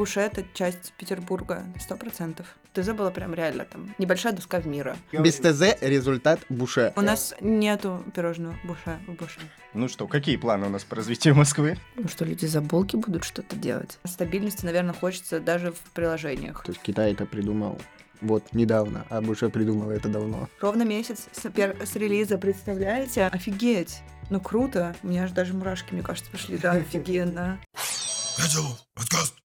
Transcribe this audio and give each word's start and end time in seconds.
Буше— 0.00 0.20
это 0.20 0.42
часть 0.54 0.94
Петербурга, 0.96 1.62
сто 1.78 1.94
процентов. 1.94 2.46
ТЗ 2.72 2.92
было 2.92 3.10
прям 3.10 3.34
реально 3.34 3.66
там 3.66 3.94
небольшая 3.98 4.32
доска 4.32 4.58
в 4.58 4.66
мира. 4.66 4.96
Без 5.12 5.34
ТЗ 5.36 5.78
результат 5.82 6.40
Буше. 6.48 6.94
У 6.96 7.02
нас 7.02 7.34
нету 7.42 8.02
пирожного 8.14 8.54
Буше 8.64 8.98
в 9.06 9.12
Буше. 9.12 9.40
Ну 9.74 9.88
что, 9.88 10.06
какие 10.08 10.38
планы 10.38 10.68
у 10.68 10.70
нас 10.70 10.84
по 10.84 10.96
развитию 10.96 11.34
Москвы? 11.34 11.76
Ну 11.96 12.08
что, 12.08 12.24
люди 12.24 12.46
за 12.46 12.62
булки 12.62 12.96
будут 12.96 13.24
что-то 13.24 13.56
делать? 13.56 13.98
Стабильности, 14.06 14.64
наверное, 14.64 14.94
хочется 14.94 15.38
даже 15.38 15.70
в 15.72 15.80
приложениях. 15.92 16.62
То 16.64 16.72
есть 16.72 16.80
Китай 16.82 17.12
это 17.12 17.26
придумал 17.26 17.78
вот 18.22 18.54
недавно, 18.54 19.04
а 19.10 19.20
Буше 19.20 19.50
придумал 19.50 19.90
это 19.90 20.08
давно. 20.08 20.48
Ровно 20.62 20.84
месяц 20.84 21.26
с, 21.32 21.44
пер- 21.44 21.84
с 21.84 21.94
релиза, 21.94 22.38
представляете? 22.38 23.26
Офигеть! 23.26 24.00
Ну 24.30 24.40
круто. 24.40 24.96
У 25.02 25.08
меня 25.08 25.24
аж 25.24 25.32
даже 25.32 25.52
мурашки, 25.52 25.92
мне 25.92 26.02
кажется, 26.02 26.30
пошли. 26.30 26.56
Да, 26.56 26.72
офигенно. 26.72 27.60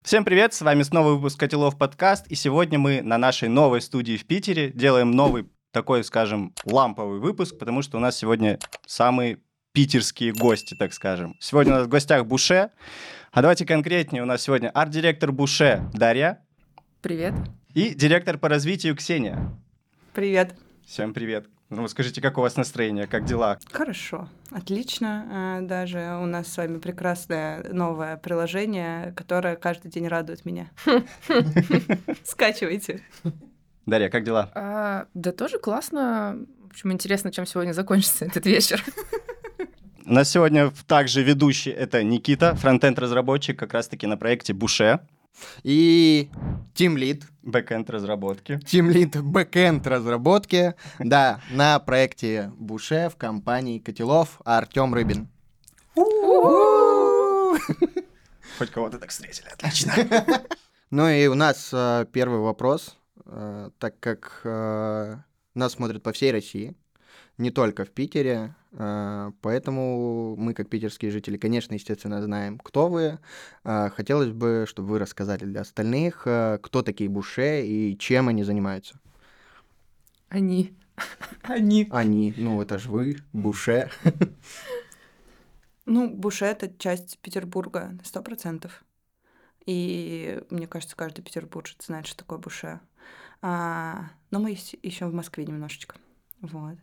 Всем 0.03 0.25
привет, 0.25 0.51
с 0.55 0.61
вами 0.61 0.81
снова 0.81 1.13
выпуск 1.13 1.39
Котелов 1.39 1.77
подкаст, 1.77 2.25
и 2.25 2.33
сегодня 2.33 2.79
мы 2.79 3.03
на 3.03 3.19
нашей 3.19 3.49
новой 3.49 3.81
студии 3.81 4.17
в 4.17 4.25
Питере 4.25 4.71
делаем 4.71 5.11
новый 5.11 5.47
такой, 5.71 6.03
скажем, 6.03 6.55
ламповый 6.65 7.19
выпуск, 7.19 7.59
потому 7.59 7.83
что 7.83 7.97
у 7.97 7.99
нас 7.99 8.17
сегодня 8.17 8.57
самые 8.87 9.37
питерские 9.73 10.33
гости, 10.33 10.73
так 10.73 10.93
скажем. 10.93 11.37
Сегодня 11.39 11.73
у 11.73 11.75
нас 11.77 11.85
в 11.85 11.89
гостях 11.89 12.25
Буше, 12.25 12.71
а 13.31 13.41
давайте 13.43 13.63
конкретнее, 13.63 14.23
у 14.23 14.25
нас 14.25 14.41
сегодня 14.41 14.71
арт-директор 14.71 15.31
Буше 15.31 15.87
Дарья 15.93 16.43
Привет. 17.03 17.35
и 17.75 17.93
директор 17.93 18.39
по 18.39 18.49
развитию 18.49 18.95
Ксения. 18.95 19.55
Привет. 20.13 20.55
Всем 20.83 21.13
привет. 21.13 21.47
Ну, 21.71 21.87
скажите, 21.87 22.19
как 22.21 22.37
у 22.37 22.41
вас 22.41 22.57
настроение, 22.57 23.07
как 23.07 23.23
дела? 23.23 23.57
Хорошо, 23.71 24.27
отлично. 24.51 25.25
А, 25.31 25.61
Даже 25.61 26.19
у 26.21 26.25
нас 26.25 26.51
с 26.51 26.57
вами 26.57 26.79
прекрасное 26.79 27.63
новое 27.71 28.17
приложение, 28.17 29.13
которое 29.15 29.55
каждый 29.55 29.89
день 29.89 30.09
радует 30.09 30.43
меня. 30.43 30.69
Скачивайте. 32.25 33.01
Дарья, 33.85 34.09
как 34.09 34.25
дела? 34.25 34.51
А, 34.53 35.05
да 35.13 35.31
тоже 35.31 35.59
классно. 35.59 36.45
В 36.65 36.71
общем, 36.71 36.91
интересно, 36.91 37.31
чем 37.31 37.45
сегодня 37.45 37.71
закончится 37.71 38.25
этот 38.25 38.45
вечер. 38.45 38.83
У 40.05 40.11
нас 40.13 40.29
сегодня 40.29 40.73
также 40.87 41.23
ведущий 41.23 41.71
это 41.71 42.03
Никита, 42.03 42.53
фронтенд-разработчик 42.55 43.57
как 43.57 43.71
раз-таки 43.73 44.07
на 44.07 44.17
проекте 44.17 44.51
Буше, 44.51 44.99
И 45.63 46.29
тимлид, 46.73 47.23
бэкенд 47.41 47.89
разработки. 47.89 48.59
тимлид 48.59 49.21
бэкэнд 49.21 49.85
разработки, 49.87 50.75
да, 50.99 51.41
на 51.51 51.79
проекте 51.79 52.51
Буше 52.57 53.09
в 53.09 53.15
компании 53.15 53.79
Котелов 53.79 54.41
Артем 54.45 54.93
Рыбин. 54.93 55.27
Хоть 58.57 58.71
кого-то 58.71 58.99
так 58.99 59.09
встретили, 59.09 59.47
отлично. 59.47 59.93
Ну 60.91 61.07
и 61.07 61.27
у 61.27 61.35
нас 61.35 61.69
э, 61.71 62.05
первый 62.11 62.39
вопрос, 62.39 62.97
э, 63.25 63.69
так 63.79 63.97
как 64.01 64.41
э, 64.43 65.15
нас 65.53 65.71
смотрят 65.71 66.03
по 66.03 66.11
всей 66.11 66.33
России, 66.33 66.75
не 67.37 67.49
только 67.49 67.85
в 67.85 67.91
Питере, 67.91 68.53
поэтому 68.71 70.35
мы, 70.37 70.53
как 70.53 70.69
питерские 70.69 71.11
жители, 71.11 71.37
конечно, 71.37 71.73
естественно, 71.73 72.21
знаем, 72.21 72.57
кто 72.57 72.87
вы. 72.87 73.19
Э, 73.63 73.89
хотелось 73.89 74.31
бы, 74.31 74.65
чтобы 74.67 74.89
вы 74.89 74.99
рассказали 74.99 75.45
для 75.45 75.61
остальных, 75.61 76.23
э, 76.25 76.57
кто 76.61 76.81
такие 76.81 77.09
Буше 77.09 77.65
и 77.65 77.97
чем 77.97 78.29
они 78.29 78.43
занимаются. 78.43 78.99
Они. 80.29 80.73
Они. 81.43 81.87
Они, 81.91 82.33
ну 82.37 82.61
это 82.61 82.79
же 82.79 82.89
вы, 82.89 83.17
Буше. 83.33 83.89
Ну, 85.87 86.09
Буше— 86.09 86.45
это 86.53 86.71
часть 86.77 87.17
Петербурга, 87.17 87.97
сто 88.03 88.21
процентов. 88.21 88.85
И 89.65 90.41
мне 90.49 90.67
кажется, 90.67 90.95
каждый 90.95 91.21
петербуржец 91.21 91.85
знает, 91.85 92.05
что 92.05 92.17
такое 92.17 92.37
Буше. 92.37 92.79
А, 93.41 94.11
но 94.29 94.39
мы 94.39 94.51
еще 94.51 95.07
в 95.07 95.13
Москве 95.13 95.45
немножечко. 95.45 95.95
Вот. 96.39 96.77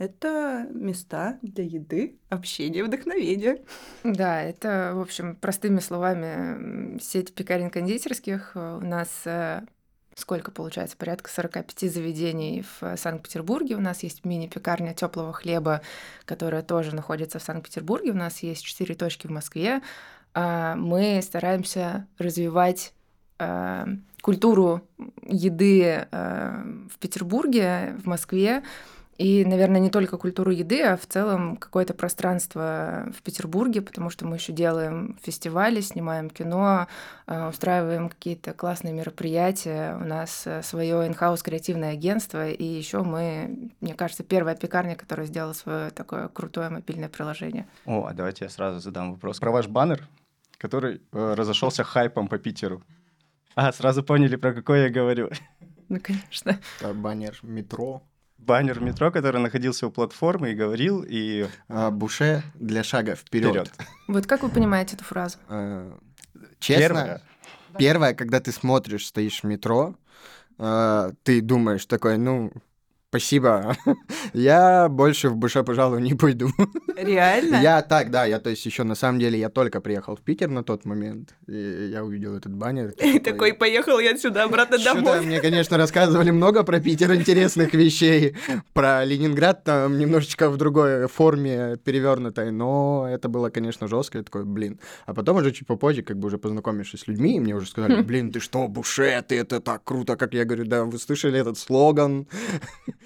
Это 0.00 0.66
места 0.72 1.38
для 1.42 1.62
еды, 1.62 2.16
общения, 2.30 2.82
вдохновения. 2.82 3.58
Да, 4.02 4.42
это, 4.42 4.92
в 4.94 5.00
общем, 5.02 5.36
простыми 5.36 5.78
словами, 5.80 6.98
сеть 7.00 7.34
пекарен-кондитерских. 7.34 8.52
Э, 8.54 8.78
У 8.82 8.86
нас 8.86 9.10
э, 9.26 9.60
сколько 10.14 10.52
получается? 10.52 10.96
Порядка 10.96 11.28
45 11.28 11.92
заведений 11.92 12.62
в 12.62 12.82
э, 12.82 12.96
Санкт-Петербурге. 12.96 13.76
У 13.76 13.80
нас 13.80 14.02
есть 14.02 14.24
мини-пекарня 14.24 14.94
теплого 14.94 15.34
хлеба, 15.34 15.82
которая 16.24 16.62
тоже 16.62 16.94
находится 16.94 17.38
в 17.38 17.42
Санкт-Петербурге. 17.42 18.12
У 18.12 18.16
нас 18.16 18.38
есть 18.38 18.64
4 18.64 18.94
точки 18.94 19.26
в 19.26 19.30
Москве. 19.30 19.82
А, 20.32 20.76
Мы 20.76 21.20
стараемся 21.22 22.06
развивать 22.16 22.94
культуру 24.20 24.82
еды 25.22 26.06
в 26.12 26.98
Петербурге, 27.00 27.96
в 28.04 28.06
Москве. 28.06 28.62
И, 29.20 29.44
наверное, 29.44 29.82
не 29.82 29.90
только 29.90 30.16
культуру 30.16 30.50
еды, 30.50 30.82
а 30.82 30.96
в 30.96 31.04
целом 31.04 31.56
какое-то 31.56 31.92
пространство 31.92 33.06
в 33.14 33.20
Петербурге, 33.20 33.82
потому 33.82 34.08
что 34.08 34.24
мы 34.24 34.36
еще 34.36 34.50
делаем 34.54 35.18
фестивали, 35.22 35.82
снимаем 35.82 36.30
кино, 36.30 36.86
э, 37.26 37.48
устраиваем 37.50 38.08
какие-то 38.08 38.54
классные 38.54 38.94
мероприятия. 38.94 39.94
У 40.00 40.04
нас 40.04 40.48
свое 40.62 41.06
инхаус 41.06 41.42
креативное 41.42 41.92
агентство, 41.92 42.48
и 42.48 42.64
еще 42.64 43.02
мы, 43.02 43.70
мне 43.82 43.92
кажется, 43.92 44.24
первая 44.24 44.56
пекарня, 44.56 44.96
которая 44.96 45.26
сделала 45.26 45.52
свое 45.52 45.90
такое 45.90 46.28
крутое 46.28 46.70
мобильное 46.70 47.10
приложение. 47.10 47.66
О, 47.84 48.06
а 48.06 48.14
давайте 48.14 48.46
я 48.46 48.48
сразу 48.48 48.80
задам 48.80 49.12
вопрос. 49.12 49.38
Про 49.38 49.50
ваш 49.50 49.68
баннер, 49.68 50.08
который 50.56 51.02
э, 51.12 51.34
разошелся 51.34 51.84
хайпом 51.84 52.26
по 52.26 52.38
Питеру. 52.38 52.82
А, 53.54 53.70
сразу 53.70 54.02
поняли, 54.02 54.36
про 54.36 54.54
какой 54.54 54.84
я 54.84 54.88
говорю. 54.88 55.28
Ну, 55.90 55.98
конечно. 56.00 56.58
Это 56.78 56.94
баннер 56.94 57.38
метро. 57.42 58.02
Баннер 58.40 58.78
в 58.80 58.82
метро, 58.82 59.10
который 59.10 59.40
находился 59.40 59.86
у 59.86 59.90
платформы 59.90 60.52
и 60.52 60.54
говорил, 60.54 61.04
и 61.06 61.46
А, 61.68 61.90
Буше 61.90 62.42
для 62.54 62.82
шага 62.82 63.14
вперед. 63.14 63.50
вперед. 63.68 63.72
Вот 64.08 64.26
как 64.26 64.42
вы 64.42 64.48
понимаете 64.48 64.96
эту 64.96 65.04
фразу? 65.04 65.38
Э, 65.48 65.92
Честно, 66.58 66.84
Первое. 66.86 67.22
Первое, 67.78 68.14
когда 68.14 68.40
ты 68.40 68.50
смотришь, 68.52 69.06
стоишь 69.06 69.40
в 69.42 69.44
метро, 69.46 69.94
э, 70.58 71.12
ты 71.22 71.40
думаешь 71.40 71.86
такой, 71.86 72.18
ну, 72.18 72.52
спасибо, 73.10 73.76
я 74.34 74.88
больше 74.88 75.30
в 75.30 75.36
Буше, 75.36 75.64
пожалуй, 75.64 76.00
не 76.00 76.14
пойду. 76.14 76.48
Реально? 76.96 77.56
Я 77.56 77.82
так, 77.82 78.10
да, 78.10 78.24
я, 78.24 78.38
то 78.38 78.50
есть 78.50 78.64
еще 78.64 78.84
на 78.84 78.94
самом 78.94 79.18
деле 79.18 79.36
я 79.36 79.48
только 79.48 79.80
приехал 79.80 80.14
в 80.14 80.20
Питер 80.20 80.48
на 80.48 80.62
тот 80.62 80.84
момент, 80.84 81.34
и 81.48 81.88
я 81.92 82.04
увидел 82.04 82.36
этот 82.36 82.54
баннер. 82.54 82.90
И 83.00 83.18
такой, 83.18 83.52
поехал 83.52 83.98
я 83.98 84.12
отсюда 84.12 84.44
обратно 84.44 84.78
домой. 84.78 85.22
мне, 85.22 85.40
конечно, 85.40 85.76
рассказывали 85.76 86.30
много 86.30 86.62
про 86.62 86.78
Питер 86.78 87.12
интересных 87.14 87.74
вещей. 87.74 88.36
Про 88.72 89.04
Ленинград 89.04 89.64
там 89.64 89.98
немножечко 89.98 90.48
в 90.48 90.56
другой 90.56 91.08
форме 91.08 91.76
перевернутой, 91.84 92.52
но 92.52 93.08
это 93.10 93.28
было, 93.28 93.50
конечно, 93.50 93.88
жестко. 93.88 94.18
Я 94.18 94.24
такой, 94.24 94.44
блин. 94.44 94.78
А 95.06 95.14
потом 95.14 95.38
уже 95.38 95.50
чуть 95.50 95.66
попозже, 95.66 96.02
как 96.02 96.16
бы 96.16 96.28
уже 96.28 96.38
познакомившись 96.38 97.00
с 97.00 97.08
людьми, 97.08 97.40
мне 97.40 97.56
уже 97.56 97.66
сказали, 97.66 98.02
блин, 98.10 98.30
ты 98.30 98.38
что, 98.38 98.68
Буше, 98.68 99.24
ты 99.26 99.36
это 99.36 99.60
так 99.60 99.82
круто, 99.82 100.16
как 100.16 100.32
я 100.34 100.44
говорю, 100.44 100.64
да, 100.64 100.84
вы 100.84 100.98
слышали 100.98 101.40
этот 101.40 101.58
слоган? 101.58 102.28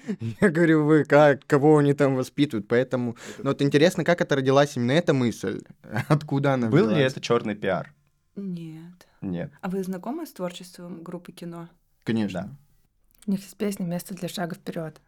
Я 0.41 0.49
говорю, 0.49 0.85
вы 0.85 1.03
как, 1.05 1.45
кого 1.45 1.77
они 1.77 1.93
там 1.93 2.15
воспитывают? 2.15 2.67
Поэтому, 2.67 3.15
ну 3.39 3.49
вот 3.49 3.61
интересно, 3.61 4.03
как 4.03 4.21
это 4.21 4.35
родилась 4.35 4.77
именно 4.77 4.91
эта 4.91 5.13
мысль? 5.13 5.61
Откуда 6.07 6.53
она 6.53 6.69
был 6.69 6.89
ли 6.89 7.01
это 7.01 7.19
черный 7.21 7.55
пиар? 7.55 7.93
Нет. 8.35 9.07
Нет. 9.21 9.51
А 9.61 9.69
вы 9.69 9.83
знакомы 9.83 10.25
с 10.25 10.33
творчеством 10.33 11.01
группы 11.03 11.31
кино? 11.31 11.69
Конечно. 12.03 12.55
У 13.27 13.31
них 13.31 13.41
есть 13.41 13.57
песня 13.57 13.85
«Место 13.85 14.13
для 14.13 14.27
шага 14.27 14.55
вперед. 14.55 15.01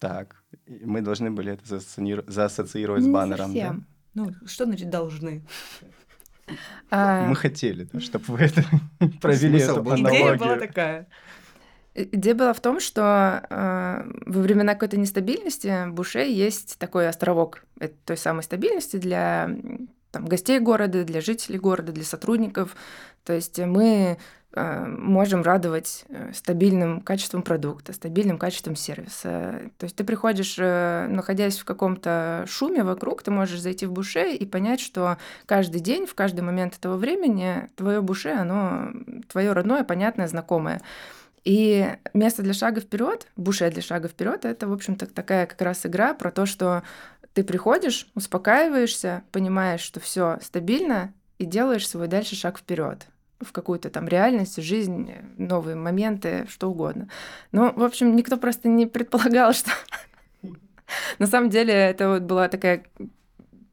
Так, 0.00 0.42
мы 0.66 1.00
должны 1.02 1.30
были 1.30 1.52
это 1.52 1.78
заассоциировать 2.26 3.04
с 3.04 3.06
баннером. 3.06 3.54
да? 3.54 3.76
Ну, 4.14 4.32
что 4.46 4.64
значит 4.64 4.90
должны? 4.90 5.44
А, 6.90 7.26
Мы 7.28 7.36
хотели, 7.36 7.88
чтобы 8.00 8.24
вы 8.26 8.38
это 8.40 8.64
провели 9.20 9.60
эту 9.60 9.82
был 9.82 9.94
Идея 9.94 10.10
была 10.10 10.32
аналогию. 10.32 10.60
такая. 10.68 11.06
Идея 11.94 12.34
была 12.34 12.52
в 12.52 12.60
том, 12.60 12.80
что 12.80 13.46
э, 13.48 14.10
во 14.26 14.40
времена 14.40 14.74
какой-то 14.74 14.96
нестабильности 14.96 15.86
в 15.86 15.92
Буше 15.92 16.20
есть 16.20 16.76
такой 16.78 17.08
островок 17.08 17.64
той 18.04 18.16
самой 18.16 18.42
стабильности 18.42 18.96
для 18.96 19.48
там, 20.10 20.26
гостей 20.26 20.58
города, 20.58 21.04
для 21.04 21.20
жителей 21.20 21.58
города, 21.58 21.92
для 21.92 22.04
сотрудников. 22.04 22.74
То 23.24 23.32
есть 23.32 23.60
мы 23.60 24.18
э, 24.52 24.86
можем 24.86 25.42
радовать 25.42 26.04
э, 26.08 26.32
стабильным 26.34 27.00
качеством 27.00 27.42
продукта, 27.42 27.92
стабильным 27.92 28.38
качеством 28.38 28.74
сервиса. 28.74 29.70
То 29.78 29.84
есть 29.84 29.94
ты 29.94 30.02
приходишь, 30.02 30.56
э, 30.58 31.06
находясь 31.08 31.58
в 31.58 31.64
каком-то 31.64 32.44
шуме 32.48 32.82
вокруг, 32.82 33.22
ты 33.22 33.30
можешь 33.30 33.60
зайти 33.60 33.86
в 33.86 33.92
буше 33.92 34.32
и 34.34 34.46
понять, 34.46 34.80
что 34.80 35.16
каждый 35.46 35.80
день, 35.80 36.06
в 36.06 36.14
каждый 36.16 36.40
момент 36.40 36.76
этого 36.76 36.96
времени 36.96 37.68
твое 37.76 38.00
буше, 38.00 38.30
оно 38.30 38.90
твое 39.28 39.52
родное, 39.52 39.84
понятное, 39.84 40.26
знакомое. 40.26 40.80
И 41.44 41.86
место 42.14 42.42
для 42.42 42.54
шага 42.54 42.80
вперед, 42.80 43.26
буше 43.36 43.70
для 43.70 43.82
шага 43.82 44.08
вперед, 44.08 44.44
это, 44.44 44.66
в 44.66 44.72
общем-то, 44.72 45.06
такая 45.06 45.46
как 45.46 45.60
раз 45.60 45.84
игра 45.84 46.14
про 46.14 46.30
то, 46.30 46.46
что 46.46 46.82
ты 47.34 47.44
приходишь, 47.44 48.08
успокаиваешься, 48.14 49.24
понимаешь, 49.30 49.80
что 49.80 50.00
все 50.00 50.38
стабильно, 50.40 51.12
и 51.38 51.44
делаешь 51.44 51.88
свой 51.88 52.08
дальше 52.08 52.36
шаг 52.36 52.58
вперед. 52.58 53.06
в 53.40 53.52
какую-то 53.52 53.90
там 53.90 54.08
реальность, 54.08 54.62
жизнь, 54.62 55.12
новые 55.36 55.76
моменты, 55.76 56.46
что 56.48 56.70
угодно. 56.70 57.08
Ну, 57.52 57.72
в 57.74 57.82
общем, 57.82 58.16
никто 58.16 58.38
просто 58.38 58.68
не 58.68 58.86
предполагал, 58.86 59.52
что 59.52 59.70
на 61.18 61.26
самом 61.26 61.50
деле 61.50 61.74
это 61.74 62.08
вот 62.08 62.22
была 62.22 62.48
такая 62.48 62.84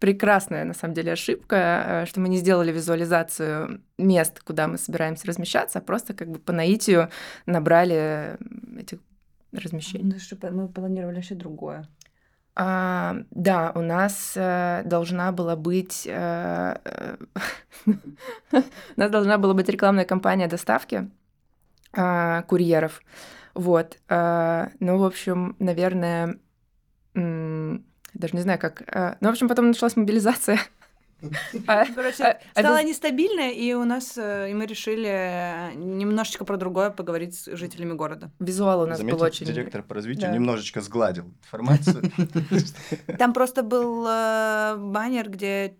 прекрасная, 0.01 0.65
на 0.65 0.73
самом 0.73 0.95
деле, 0.95 1.13
ошибка, 1.13 1.55
э, 1.55 2.05
что 2.07 2.19
мы 2.19 2.27
не 2.27 2.37
сделали 2.37 2.71
визуализацию 2.71 3.81
мест, 3.99 4.41
куда 4.43 4.67
мы 4.67 4.77
собираемся 4.77 5.27
размещаться, 5.27 5.79
а 5.79 5.81
просто 5.81 6.13
как 6.13 6.27
бы 6.27 6.39
по 6.39 6.51
наитию 6.51 7.09
набрали 7.45 8.37
этих 8.79 8.99
размещений. 9.51 10.13
Ну, 10.13 10.19
что, 10.19 10.51
мы 10.51 10.67
планировали 10.67 11.15
вообще 11.15 11.35
другое. 11.35 11.87
А, 12.55 13.15
да, 13.29 13.71
у 13.75 13.81
нас 13.81 14.33
э, 14.35 14.81
должна 14.85 15.31
была 15.31 15.55
быть 15.55 16.07
э, 16.07 16.77
э, 16.83 17.17
у 17.85 18.61
нас 18.97 19.11
должна 19.11 19.37
была 19.37 19.53
быть 19.53 19.69
рекламная 19.69 20.05
кампания 20.05 20.47
доставки 20.47 21.09
э, 21.93 22.43
курьеров. 22.47 23.01
Вот. 23.53 23.99
Э, 24.09 24.69
ну, 24.79 24.97
в 24.97 25.03
общем, 25.03 25.55
наверное, 25.59 26.39
даже 28.13 28.35
не 28.35 28.41
знаю, 28.41 28.59
как. 28.59 28.83
Э, 28.87 29.15
ну, 29.19 29.29
в 29.29 29.31
общем, 29.31 29.47
потом 29.47 29.67
началась 29.67 29.95
мобилизация. 29.95 30.59
А, 31.67 31.85
Короче, 31.85 32.23
а, 32.23 32.39
а 32.55 32.59
стало 32.61 32.83
нестабильно, 32.83 33.51
и 33.51 33.73
у 33.73 33.83
нас, 33.83 34.17
э, 34.17 34.49
и 34.49 34.55
мы 34.55 34.65
решили 34.65 35.71
немножечко 35.75 36.45
про 36.45 36.57
другое 36.57 36.89
поговорить 36.89 37.35
с 37.35 37.55
жителями 37.55 37.93
города. 37.93 38.31
Визуал 38.39 38.81
у 38.81 38.85
нас 38.87 39.01
был 39.03 39.21
очень... 39.21 39.45
директор 39.45 39.83
по 39.83 39.93
развитию 39.93 40.31
немножечко 40.31 40.81
сгладил 40.81 41.25
информацию. 41.43 42.11
Там 43.19 43.33
просто 43.33 43.61
был 43.61 44.03
э, 44.07 44.77
баннер, 44.77 45.29
где 45.29 45.77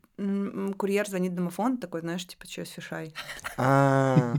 курьер 0.78 1.08
звонит 1.08 1.34
домофон, 1.34 1.78
такой, 1.78 2.02
знаешь, 2.02 2.28
типа, 2.28 2.46
что 2.48 2.64
с 2.64 2.70
фишай. 2.70 3.14
А. 3.58 4.36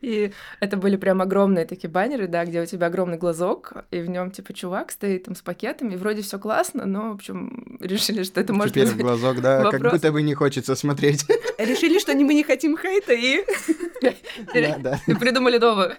И 0.00 0.32
это 0.60 0.76
были 0.76 0.96
прям 0.96 1.22
огромные 1.22 1.64
такие 1.64 1.88
баннеры, 1.88 2.26
да, 2.26 2.44
где 2.44 2.60
у 2.60 2.66
тебя 2.66 2.88
огромный 2.88 3.18
глазок, 3.18 3.72
и 3.90 4.00
в 4.00 4.10
нем 4.10 4.30
типа 4.30 4.52
чувак 4.52 4.90
стоит 4.90 5.24
там 5.24 5.36
с 5.36 5.42
пакетами, 5.42 5.94
и 5.94 5.96
вроде 5.96 6.22
все 6.22 6.38
классно, 6.38 6.86
но, 6.86 7.10
в 7.12 7.14
общем, 7.14 7.78
решили, 7.80 8.24
что 8.24 8.40
это 8.40 8.52
может 8.52 8.72
Теперь 8.72 8.86
быть 8.86 8.94
в 8.94 8.98
глазок, 8.98 9.40
да, 9.40 9.62
вопрос. 9.62 9.80
как 9.80 9.92
будто 9.92 10.12
бы 10.12 10.22
не 10.22 10.34
хочется 10.34 10.74
смотреть. 10.74 11.24
Решили, 11.58 11.98
что 11.98 12.14
мы 12.14 12.34
не 12.34 12.42
хотим 12.42 12.76
хейта, 12.76 13.12
и 13.12 13.44
придумали 15.18 15.58
новую. 15.58 15.96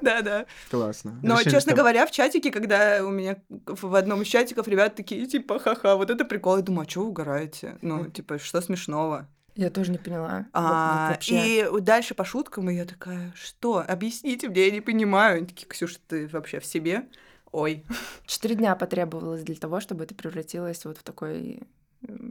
Да, 0.00 0.22
да. 0.22 0.46
Классно. 0.70 1.18
Но, 1.22 1.34
Решили, 1.34 1.54
честно 1.54 1.72
что... 1.72 1.80
говоря, 1.80 2.06
в 2.06 2.10
чатике, 2.10 2.50
когда 2.50 3.00
у 3.02 3.10
меня 3.10 3.36
в 3.48 3.94
одном 3.94 4.22
из 4.22 4.28
чатиков 4.28 4.68
ребята 4.68 4.96
такие, 4.96 5.26
типа, 5.26 5.58
ха-ха, 5.58 5.96
вот 5.96 6.10
это 6.10 6.24
прикол, 6.24 6.56
я 6.56 6.62
думаю, 6.62 6.86
а 6.86 6.90
что 6.90 7.00
вы 7.00 7.08
угораете? 7.08 7.76
Ну, 7.82 8.08
типа, 8.10 8.38
что 8.38 8.60
смешного? 8.60 9.28
Я 9.56 9.70
тоже 9.70 9.90
не 9.90 9.98
поняла. 9.98 10.46
А, 10.52 11.18
и 11.26 11.66
дальше 11.80 12.14
по 12.14 12.24
шуткам, 12.24 12.68
и 12.68 12.74
я 12.74 12.84
такая, 12.84 13.32
что? 13.34 13.82
Объясните 13.86 14.48
мне, 14.48 14.66
я 14.66 14.70
не 14.70 14.82
понимаю. 14.82 15.38
Они 15.38 15.46
такие, 15.46 15.66
Ксюша, 15.66 15.98
ты 16.06 16.28
вообще 16.28 16.60
в 16.60 16.66
себе? 16.66 17.08
Ой. 17.52 17.84
Четыре 18.26 18.54
дня 18.54 18.76
потребовалось 18.76 19.42
для 19.42 19.54
того, 19.54 19.80
чтобы 19.80 20.04
это 20.04 20.14
превратилось 20.14 20.84
вот 20.84 20.98
в 20.98 21.02
такой 21.02 21.62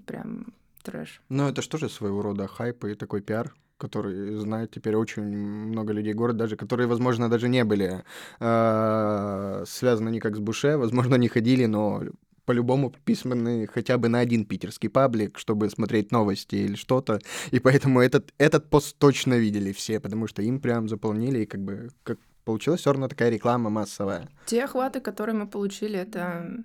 прям 0.05 0.53
трэш. 0.83 1.21
Ну, 1.29 1.49
это 1.49 1.63
что 1.63 1.77
же 1.79 1.89
своего 1.89 2.21
рода 2.21 2.47
хайп 2.47 2.85
и 2.85 2.93
такой 2.93 3.21
пиар, 3.21 3.55
который 3.77 4.35
знает 4.35 4.71
теперь 4.71 4.95
очень 4.95 5.23
много 5.23 5.93
людей 5.93 6.13
города, 6.13 6.39
даже 6.39 6.55
которые, 6.55 6.87
возможно, 6.87 7.27
даже 7.27 7.49
не 7.49 7.63
были 7.63 8.03
э, 8.39 9.63
связаны 9.67 10.09
никак 10.09 10.35
с 10.35 10.39
Буше, 10.39 10.77
возможно, 10.77 11.15
не 11.15 11.27
ходили, 11.27 11.65
но 11.65 12.03
по-любому 12.45 12.89
подписаны 12.89 13.67
хотя 13.67 13.97
бы 13.97 14.07
на 14.07 14.19
один 14.19 14.45
питерский 14.45 14.89
паблик, 14.89 15.37
чтобы 15.37 15.69
смотреть 15.69 16.11
новости 16.11 16.55
или 16.55 16.75
что-то. 16.75 17.19
И 17.51 17.59
поэтому 17.59 18.01
этот, 18.01 18.33
этот 18.37 18.69
пост 18.69 18.97
точно 18.97 19.35
видели 19.35 19.71
все, 19.71 19.99
потому 19.99 20.27
что 20.27 20.41
им 20.41 20.59
прям 20.59 20.87
заполнили, 20.87 21.39
и 21.39 21.45
как 21.45 21.61
бы 21.61 21.89
как 22.03 22.19
получилась 22.43 22.81
все 22.81 22.91
равно 22.91 23.07
такая 23.07 23.29
реклама 23.29 23.69
массовая. 23.69 24.29
Те 24.45 24.63
охваты, 24.63 25.01
которые 25.01 25.35
мы 25.35 25.47
получили, 25.47 25.99
это... 25.99 26.63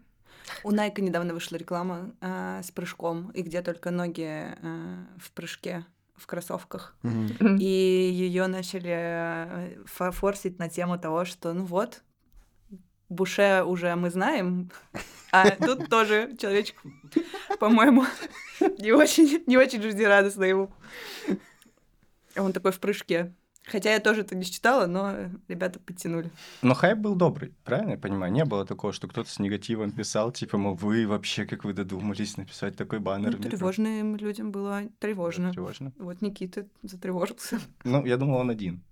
У 0.64 0.72
Найка 0.72 1.00
недавно 1.00 1.32
вышла 1.32 1.56
реклама 1.56 2.10
э, 2.20 2.60
с 2.64 2.72
прыжком, 2.72 3.30
и 3.30 3.42
где 3.42 3.62
только 3.62 3.90
ноги 3.90 4.26
э, 4.26 5.04
в 5.18 5.30
прыжке 5.32 5.84
в 6.16 6.26
кроссовках. 6.26 6.94
Mm-hmm. 7.02 7.58
И 7.58 8.10
ее 8.12 8.46
начали 8.46 8.92
э, 8.92 9.84
форсить 9.86 10.58
на 10.58 10.68
тему 10.68 10.98
того, 10.98 11.24
что 11.24 11.52
ну 11.52 11.64
вот, 11.64 12.02
Буше 13.10 13.64
уже 13.64 13.94
мы 13.96 14.08
знаем, 14.08 14.70
а 15.32 15.50
тут 15.50 15.90
тоже 15.90 16.36
человечек, 16.38 16.76
по-моему, 17.58 18.06
не 18.78 18.92
очень, 18.92 19.42
не 19.46 19.56
очень 19.58 19.82
жизнерадостно 19.82 20.44
ему. 20.44 20.70
Он 22.36 22.52
такой 22.52 22.70
в 22.70 22.78
прыжке. 22.78 23.34
Хотя 23.70 23.92
я 23.92 24.00
тоже 24.00 24.22
это 24.22 24.34
не 24.34 24.44
читала, 24.44 24.86
но 24.86 25.14
ребята 25.48 25.78
подтянули. 25.78 26.30
Но 26.62 26.74
хайп 26.74 26.98
был 26.98 27.14
добрый, 27.14 27.54
правильно 27.64 27.92
я 27.92 27.98
понимаю? 27.98 28.32
Не 28.32 28.44
было 28.44 28.66
такого, 28.66 28.92
что 28.92 29.06
кто-то 29.06 29.30
с 29.30 29.38
негативом 29.38 29.92
писал, 29.92 30.32
типа, 30.32 30.58
мол, 30.58 30.74
вы 30.74 31.06
вообще, 31.06 31.44
как 31.44 31.64
вы 31.64 31.72
додумались 31.72 32.36
написать 32.36 32.76
такой 32.76 32.98
баннер? 32.98 33.36
Ну, 33.38 33.48
тревожным 33.48 34.16
людям 34.16 34.50
было 34.50 34.82
тревожно. 34.98 35.52
тревожно. 35.52 35.92
Вот 35.98 36.20
Никита 36.20 36.66
затревожился. 36.82 37.60
Ну, 37.84 38.04
я 38.04 38.16
думал, 38.16 38.40
он 38.40 38.50
один. 38.50 38.82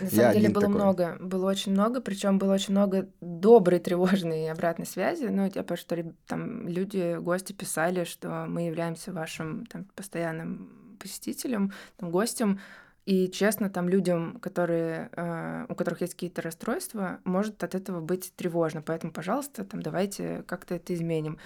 На 0.00 0.08
самом 0.08 0.32
деле 0.34 0.48
было 0.50 0.68
много, 0.68 1.16
было 1.20 1.48
очень 1.48 1.72
много, 1.72 2.00
причем 2.00 2.38
было 2.38 2.54
очень 2.54 2.72
много 2.72 3.08
доброй, 3.20 3.78
тревожной 3.78 4.50
обратной 4.50 4.86
связи. 4.86 5.24
Ну, 5.24 5.48
типа, 5.48 5.76
что 5.76 5.96
там 6.26 6.68
люди, 6.68 7.16
гости 7.18 7.52
писали, 7.52 8.04
что 8.04 8.46
мы 8.48 8.66
являемся 8.66 9.12
вашим 9.12 9.66
там, 9.66 9.84
постоянным 9.94 10.96
посетителем, 10.98 11.72
там, 11.96 12.10
гостем, 12.10 12.60
и 13.08 13.30
честно, 13.30 13.70
там 13.70 13.88
людям, 13.88 14.38
которые, 14.38 15.08
э, 15.16 15.64
у 15.70 15.74
которых 15.74 16.02
есть 16.02 16.12
какие-то 16.12 16.42
расстройства, 16.42 17.20
может 17.24 17.64
от 17.64 17.74
этого 17.74 18.02
быть 18.02 18.34
тревожно. 18.36 18.82
Поэтому, 18.82 19.14
пожалуйста, 19.14 19.64
там 19.64 19.80
давайте 19.80 20.44
как-то 20.46 20.74
это 20.74 20.92
изменим. 20.92 21.38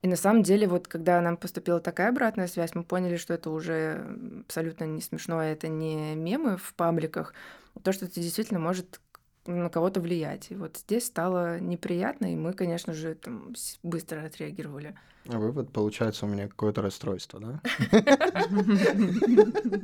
И 0.00 0.06
на 0.06 0.14
самом 0.14 0.44
деле, 0.44 0.68
вот 0.68 0.86
когда 0.86 1.20
нам 1.20 1.36
поступила 1.36 1.80
такая 1.80 2.10
обратная 2.10 2.46
связь, 2.46 2.76
мы 2.76 2.84
поняли, 2.84 3.16
что 3.16 3.34
это 3.34 3.50
уже 3.50 4.06
абсолютно 4.46 4.84
не 4.84 5.00
смешно, 5.00 5.42
это 5.42 5.66
не 5.66 6.14
мемы 6.14 6.56
в 6.56 6.72
пабликах, 6.74 7.34
а 7.74 7.80
то, 7.80 7.90
что 7.90 8.04
это 8.04 8.20
действительно 8.20 8.60
может 8.60 9.00
на 9.44 9.70
кого-то 9.70 10.00
влиять. 10.00 10.52
И 10.52 10.54
вот 10.54 10.76
здесь 10.76 11.06
стало 11.06 11.58
неприятно, 11.58 12.32
и 12.32 12.36
мы, 12.36 12.52
конечно 12.52 12.92
же, 12.92 13.16
там 13.16 13.54
быстро 13.82 14.24
отреагировали. 14.24 14.94
А 15.26 15.36
вывод, 15.36 15.72
получается, 15.72 16.26
у 16.26 16.28
меня 16.28 16.46
какое-то 16.46 16.80
расстройство, 16.80 17.40
да? 17.40 17.60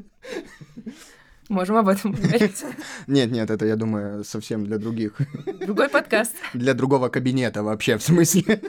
Можем 1.49 1.76
об 1.76 1.88
этом 1.88 2.12
говорить. 2.12 2.64
Нет, 3.06 3.31
нет, 3.31 3.50
это, 3.50 3.67
я 3.67 3.76
думаю, 3.76 4.25
совсем 4.25 4.65
для 4.65 4.79
других. 4.79 5.19
Другой 5.60 5.89
подкаст. 5.89 6.34
Для 6.55 6.74
другого 6.74 7.08
кабинета 7.08 7.63
вообще, 7.63 7.98
в 7.98 8.03
смысле. 8.03 8.60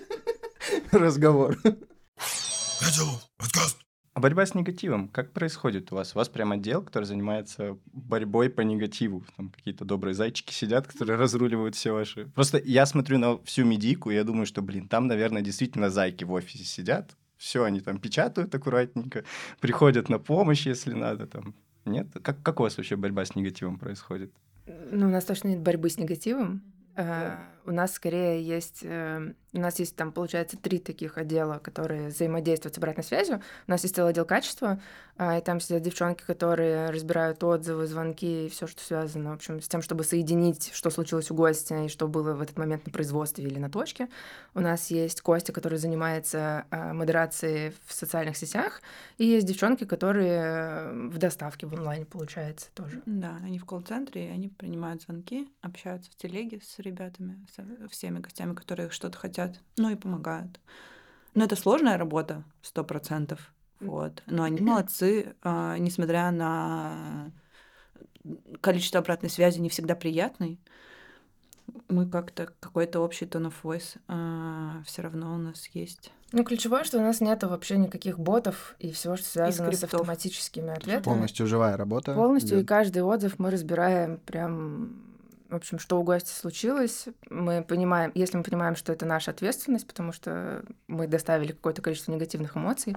Разговор. 0.91 1.58
А 4.13 4.20
борьба 4.20 4.46
с 4.46 4.55
негативом, 4.55 5.10
как 5.10 5.34
происходит 5.34 5.91
у 5.91 5.96
вас? 5.96 6.15
У 6.15 6.17
вас 6.17 6.29
прям 6.29 6.53
отдел, 6.53 6.82
который 6.82 7.03
занимается 7.03 7.77
борьбой 7.91 8.50
по 8.50 8.62
негативу. 8.62 9.25
Там 9.36 9.50
какие-то 9.50 9.84
добрые 9.84 10.13
зайчики 10.13 10.53
сидят, 10.53 10.88
которые 10.88 11.17
разруливают 11.17 11.75
все 11.75 11.91
ваши... 11.91 12.25
Просто 12.27 12.58
я 12.63 12.86
смотрю 12.86 13.17
на 13.17 13.38
всю 13.44 13.65
медийку, 13.65 14.12
и 14.12 14.15
я 14.15 14.24
думаю, 14.24 14.46
что, 14.46 14.62
блин, 14.62 14.88
там, 14.88 15.08
наверное, 15.08 15.41
действительно 15.41 15.89
зайки 15.89 16.24
в 16.24 16.32
офисе 16.32 16.63
сидят. 16.63 17.15
Все, 17.38 17.65
они 17.65 17.82
там 17.82 18.00
печатают 18.00 18.55
аккуратненько, 18.55 19.25
приходят 19.60 20.08
на 20.08 20.20
помощь, 20.20 20.65
если 20.65 20.94
надо, 20.94 21.27
там, 21.27 21.53
нет? 21.86 22.08
Как, 22.22 22.42
как 22.42 22.60
у 22.60 22.63
вас 22.63 22.77
вообще 22.77 22.96
борьба 22.96 23.25
с 23.25 23.36
негативом 23.36 23.77
происходит? 23.77 24.32
Ну, 24.65 25.08
у 25.08 25.10
нас 25.10 25.25
точно 25.25 25.50
нет 25.50 25.60
борьбы 25.60 25.89
с 25.89 25.98
негативом. 25.98 26.62
Да. 26.96 27.39
У 27.65 27.72
нас 27.72 27.93
скорее 27.93 28.41
есть, 28.43 28.79
эм, 28.84 29.36
у 29.53 29.60
нас 29.60 29.79
есть 29.79 29.95
там, 29.95 30.12
получается, 30.12 30.57
три 30.57 30.79
таких 30.79 31.17
отдела, 31.17 31.60
которые 31.60 32.10
взаимодействуют 32.10 32.75
с 32.75 32.77
обратной 32.77 33.03
связью. 33.03 33.41
У 33.67 33.72
нас 33.72 33.84
есть 33.84 33.95
целый 33.95 34.12
отдел 34.12 34.25
качества, 34.25 34.79
а, 35.17 35.38
и 35.38 35.41
там 35.41 35.60
сидят 35.60 35.81
девчонки, 35.81 36.24
которые 36.24 36.89
разбирают 36.89 37.43
отзывы, 37.43 37.88
звонки 37.88 38.45
и 38.45 38.50
все, 38.50 38.67
что 38.67 38.81
связано, 38.81 39.31
в 39.31 39.36
общем, 39.36 39.62
с 39.62 39.67
тем, 39.67 39.81
чтобы 39.81 40.03
соединить, 40.03 40.72
что 40.74 40.89
случилось 40.89 41.31
у 41.31 41.36
гостя 41.36 41.86
и 41.86 41.88
что 41.88 42.07
было 42.07 42.34
в 42.34 42.41
этот 42.41 42.57
момент 42.57 42.86
на 42.86 42.91
производстве 42.91 43.45
или 43.45 43.57
на 43.57 43.69
точке. 43.69 44.10
У 44.53 44.60
нас 44.60 44.91
есть 44.91 45.22
Костя, 45.22 45.53
который 45.53 45.77
занимается 45.77 46.65
а, 46.69 46.93
модерацией 46.93 47.74
в 47.86 47.93
социальных 47.93 48.38
сетях, 48.38 48.81
и 49.17 49.25
есть 49.25 49.48
девчонки, 49.48 49.86
которые 49.86 50.41
э, 50.41 51.10
в 51.10 51.17
доставке 51.17 51.65
в 51.65 51.74
онлайне, 51.74 52.05
получается, 52.05 52.67
тоже. 52.74 53.01
Да, 53.05 53.38
они 53.43 53.57
в 53.57 53.65
колл-центре, 53.65 54.27
и 54.27 54.29
они 54.29 54.50
принимают 54.50 55.01
звонки, 55.01 55.48
общаются 55.62 56.12
в 56.12 56.15
телеге 56.15 56.60
с 56.62 56.79
ребятами, 56.79 57.45
всеми 57.89 58.19
гостями, 58.19 58.53
которые 58.53 58.89
что-то 58.89 59.17
хотят, 59.17 59.59
ну 59.77 59.89
и 59.89 59.95
помогают. 59.95 60.59
Но 61.33 61.43
это 61.43 61.55
сложная 61.55 61.97
работа, 61.97 62.43
сто 62.62 62.83
процентов. 62.83 63.53
Вот. 63.79 64.24
Но 64.25 64.43
они 64.43 64.62
молодцы, 64.62 65.35
а, 65.41 65.77
несмотря 65.77 66.31
на 66.31 67.31
количество 68.62 69.00
обратной 69.00 69.29
связи 69.29 69.59
не 69.59 69.69
всегда 69.69 69.95
приятной. 69.95 70.59
мы 71.89 72.07
как-то 72.07 72.47
какой-то 72.59 73.00
общий 73.00 73.25
tone 73.25 73.51
of 73.51 73.53
voice 73.63 73.97
а, 74.07 74.81
все 74.85 75.01
равно 75.01 75.33
у 75.33 75.38
нас 75.38 75.67
есть. 75.67 76.12
Ну, 76.31 76.43
ключевое, 76.43 76.83
что 76.83 76.97
у 76.97 77.01
нас 77.01 77.21
нет 77.21 77.43
вообще 77.43 77.77
никаких 77.77 78.19
ботов 78.19 78.75
и 78.79 78.91
всего, 78.91 79.15
что 79.15 79.27
связано 79.27 79.71
с 79.71 79.83
автоматическими 79.83 80.71
ответами. 80.71 81.03
Полностью 81.03 81.47
живая 81.47 81.77
работа. 81.77 82.13
Полностью, 82.13 82.57
и 82.57 82.62
идёт. 82.62 82.69
каждый 82.69 83.03
отзыв 83.03 83.39
мы 83.39 83.51
разбираем 83.51 84.17
прям, 84.17 85.04
в 85.55 85.57
общем, 85.57 85.79
что 85.79 86.00
у 86.00 86.03
гостя 86.03 86.33
случилось. 86.33 87.07
Мы 87.29 87.63
понимаем, 87.63 88.12
если 88.13 88.38
мы 88.38 88.43
понимаем, 88.43 88.75
что 88.75 88.93
это 88.93 89.05
наша 89.05 89.31
ответственность, 89.31 89.88
потому 89.88 90.12
что 90.12 90.63
мы 90.88 91.07
доставили 91.07 91.53
какое-то 91.53 91.81
количество 91.81 92.12
негативных 92.12 92.55
эмоций, 92.57 92.95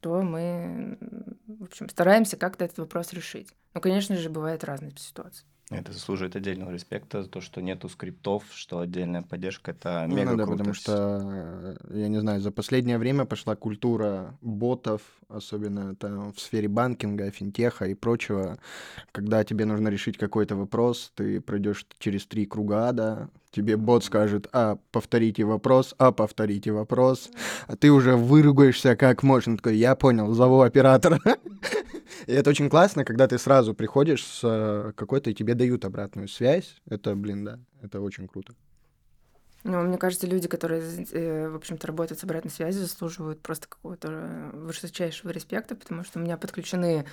то 0.00 0.22
мы, 0.22 0.98
в 1.46 1.64
общем, 1.64 1.88
стараемся 1.88 2.36
как-то 2.36 2.64
этот 2.64 2.78
вопрос 2.78 3.12
решить. 3.12 3.54
Ну, 3.74 3.80
конечно 3.80 4.16
же, 4.16 4.30
бывают 4.30 4.64
разные 4.64 4.92
ситуации. 4.96 5.44
Это 5.70 5.92
заслуживает 5.92 6.34
отдельного 6.34 6.72
респекта 6.72 7.22
за 7.22 7.28
то, 7.28 7.40
что 7.40 7.62
нету 7.62 7.88
скриптов, 7.88 8.42
что 8.52 8.80
отдельная 8.80 9.22
поддержка 9.22 9.70
это 9.70 10.04
Ну 10.08 10.16
мега 10.16 10.34
да, 10.34 10.44
круто. 10.44 10.58
потому 10.58 10.74
что, 10.74 11.76
э, 11.92 11.98
я 11.98 12.08
не 12.08 12.18
знаю, 12.18 12.40
за 12.40 12.50
последнее 12.50 12.98
время 12.98 13.24
пошла 13.24 13.54
культура 13.54 14.36
ботов, 14.40 15.02
особенно 15.28 15.94
там 15.94 16.32
в 16.32 16.40
сфере 16.40 16.66
банкинга, 16.66 17.30
финтеха 17.30 17.86
и 17.86 17.94
прочего. 17.94 18.58
Когда 19.12 19.44
тебе 19.44 19.64
нужно 19.64 19.88
решить 19.88 20.18
какой-то 20.18 20.56
вопрос, 20.56 21.12
ты 21.14 21.40
пройдешь 21.40 21.86
через 22.00 22.26
три 22.26 22.46
круга 22.46 22.88
ада, 22.88 23.30
тебе 23.52 23.76
бот 23.76 24.04
скажет, 24.04 24.48
а, 24.52 24.76
повторите 24.90 25.44
вопрос, 25.44 25.94
а, 25.98 26.10
повторите 26.10 26.72
вопрос, 26.72 27.30
а 27.68 27.76
ты 27.76 27.92
уже 27.92 28.16
выругаешься 28.16 28.96
как 28.96 29.22
можно. 29.22 29.56
Такой, 29.56 29.76
я 29.76 29.94
понял, 29.94 30.32
зову 30.34 30.62
оператора. 30.62 31.20
И 32.26 32.32
это 32.32 32.50
очень 32.50 32.68
классно, 32.68 33.04
когда 33.04 33.26
ты 33.28 33.38
сразу 33.38 33.74
приходишь 33.74 34.24
с 34.24 34.40
э, 34.42 34.92
какой-то, 34.94 35.30
и 35.30 35.34
тебе 35.34 35.54
дают 35.54 35.84
обратную 35.84 36.28
связь. 36.28 36.76
Это, 36.88 37.14
блин, 37.14 37.44
да, 37.44 37.58
это 37.82 38.00
очень 38.00 38.28
круто. 38.28 38.54
Ну, 39.62 39.82
мне 39.82 39.98
кажется, 39.98 40.26
люди, 40.26 40.48
которые, 40.48 40.82
э, 41.12 41.48
в 41.48 41.56
общем-то, 41.56 41.86
работают 41.86 42.18
с 42.18 42.24
обратной 42.24 42.50
связью, 42.50 42.82
заслуживают 42.82 43.42
просто 43.42 43.68
какого-то 43.68 44.08
э, 44.10 44.50
высочайшего 44.54 45.30
респекта, 45.30 45.74
потому 45.76 46.02
что 46.04 46.18
у 46.18 46.22
меня 46.22 46.36
подключены, 46.36 47.04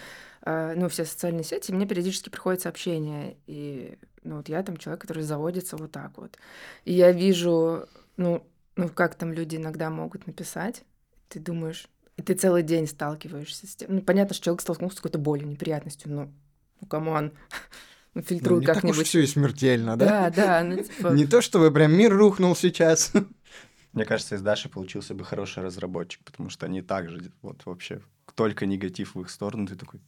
ну, 0.46 0.88
все 0.88 1.04
социальные 1.04 1.44
сети, 1.44 1.72
и 1.72 1.76
мне 1.76 1.86
периодически 1.86 2.30
приходят 2.30 2.62
сообщения, 2.62 3.36
и, 3.48 3.98
ну, 4.24 4.38
вот 4.38 4.48
я 4.48 4.64
там 4.64 4.78
человек, 4.78 5.02
который 5.02 5.24
заводится 5.24 5.76
вот 5.76 5.92
так 5.92 6.18
вот. 6.18 6.38
И 6.86 6.94
я 6.94 7.12
вижу, 7.12 7.86
ну, 8.16 8.48
ну, 8.78 8.90
как 8.90 9.16
там 9.16 9.34
люди 9.34 9.58
иногда 9.58 9.90
могут 9.90 10.28
написать, 10.28 10.84
ты 11.28 11.40
думаешь, 11.40 11.90
и 12.18 12.22
ты 12.24 12.34
целый 12.34 12.64
день 12.64 12.88
сталкиваешься 12.88 13.68
с 13.68 13.76
тем. 13.76 13.96
Ну, 13.96 14.02
понятно, 14.02 14.34
что 14.34 14.46
человек 14.46 14.62
столкнулся 14.62 14.98
с 14.98 15.00
какой-то 15.00 15.20
болью, 15.20 15.48
неприятностью, 15.48 16.12
ну, 16.12 16.34
ну, 16.82 16.88
come 16.88 17.13
on, 17.13 17.32
ну, 17.54 17.60
Ну, 18.16 18.24
фильтруй 18.24 18.62
не 18.62 18.66
так 18.66 18.78
уж 18.78 18.82
как-нибудь. 18.82 19.08
все 19.08 19.22
и 19.22 19.28
смертельно, 19.28 19.96
да? 19.96 20.30
Да, 20.30 20.30
да, 20.32 20.64
ну, 20.64 20.84
типа... 20.84 21.10
Не 21.10 21.28
то, 21.28 21.42
чтобы 21.42 21.72
прям 21.72 21.94
мир 21.94 22.12
рухнул 22.12 22.56
сейчас. 22.56 23.14
Мне 23.94 24.06
кажется, 24.06 24.36
из 24.36 24.42
Даши 24.42 24.70
получился 24.70 25.14
бы 25.14 25.24
хороший 25.24 25.62
разработчик, 25.62 26.24
потому 26.24 26.50
что 26.50 26.66
они 26.66 26.82
так 26.82 27.10
же, 27.10 27.32
вот 27.44 27.64
вообще, 27.66 28.02
только 28.34 28.66
негатив 28.66 29.14
в 29.14 29.22
их 29.22 29.30
сторону, 29.30 29.68
ты 29.68 29.76
такой, 29.76 30.02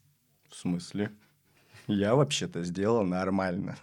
в 0.50 0.56
смысле? 0.56 1.12
Я 1.86 2.16
вообще-то 2.16 2.64
сделал 2.64 3.04
нормально. 3.04 3.78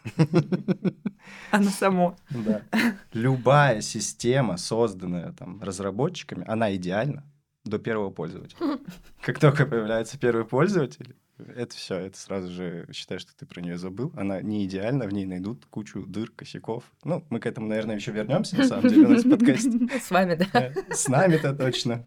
Оно 1.50 1.70
само. 1.70 2.16
Да. 2.30 2.62
Любая 3.12 3.80
система, 3.80 4.56
созданная 4.56 5.32
там 5.32 5.62
разработчиками, 5.62 6.44
она 6.46 6.74
идеальна 6.74 7.24
до 7.70 7.78
первого 7.78 8.10
пользователя. 8.10 8.78
Как 9.20 9.38
только 9.38 9.66
появляется 9.66 10.18
первый 10.18 10.44
пользователь, 10.44 11.16
это 11.38 11.76
все, 11.76 11.96
это 11.96 12.18
сразу 12.18 12.50
же 12.50 12.88
считай, 12.92 13.18
что 13.18 13.36
ты 13.36 13.46
про 13.46 13.60
нее 13.60 13.76
забыл. 13.76 14.12
Она 14.16 14.40
не 14.40 14.64
идеальна, 14.64 15.06
в 15.06 15.12
ней 15.12 15.26
найдут 15.26 15.66
кучу 15.66 16.04
дыр, 16.06 16.30
косяков. 16.30 16.84
Ну, 17.04 17.24
мы 17.28 17.40
к 17.40 17.46
этому, 17.46 17.66
наверное, 17.66 17.96
еще 17.96 18.12
вернемся, 18.12 18.56
на 18.56 18.66
самом 18.66 18.88
деле, 18.88 19.06
у 19.06 19.10
нас 19.10 19.22
подкаст. 19.30 19.68
С 20.02 20.10
вами, 20.10 20.34
да. 20.34 20.72
С 20.90 21.08
нами-то 21.08 21.54
точно. 21.54 22.06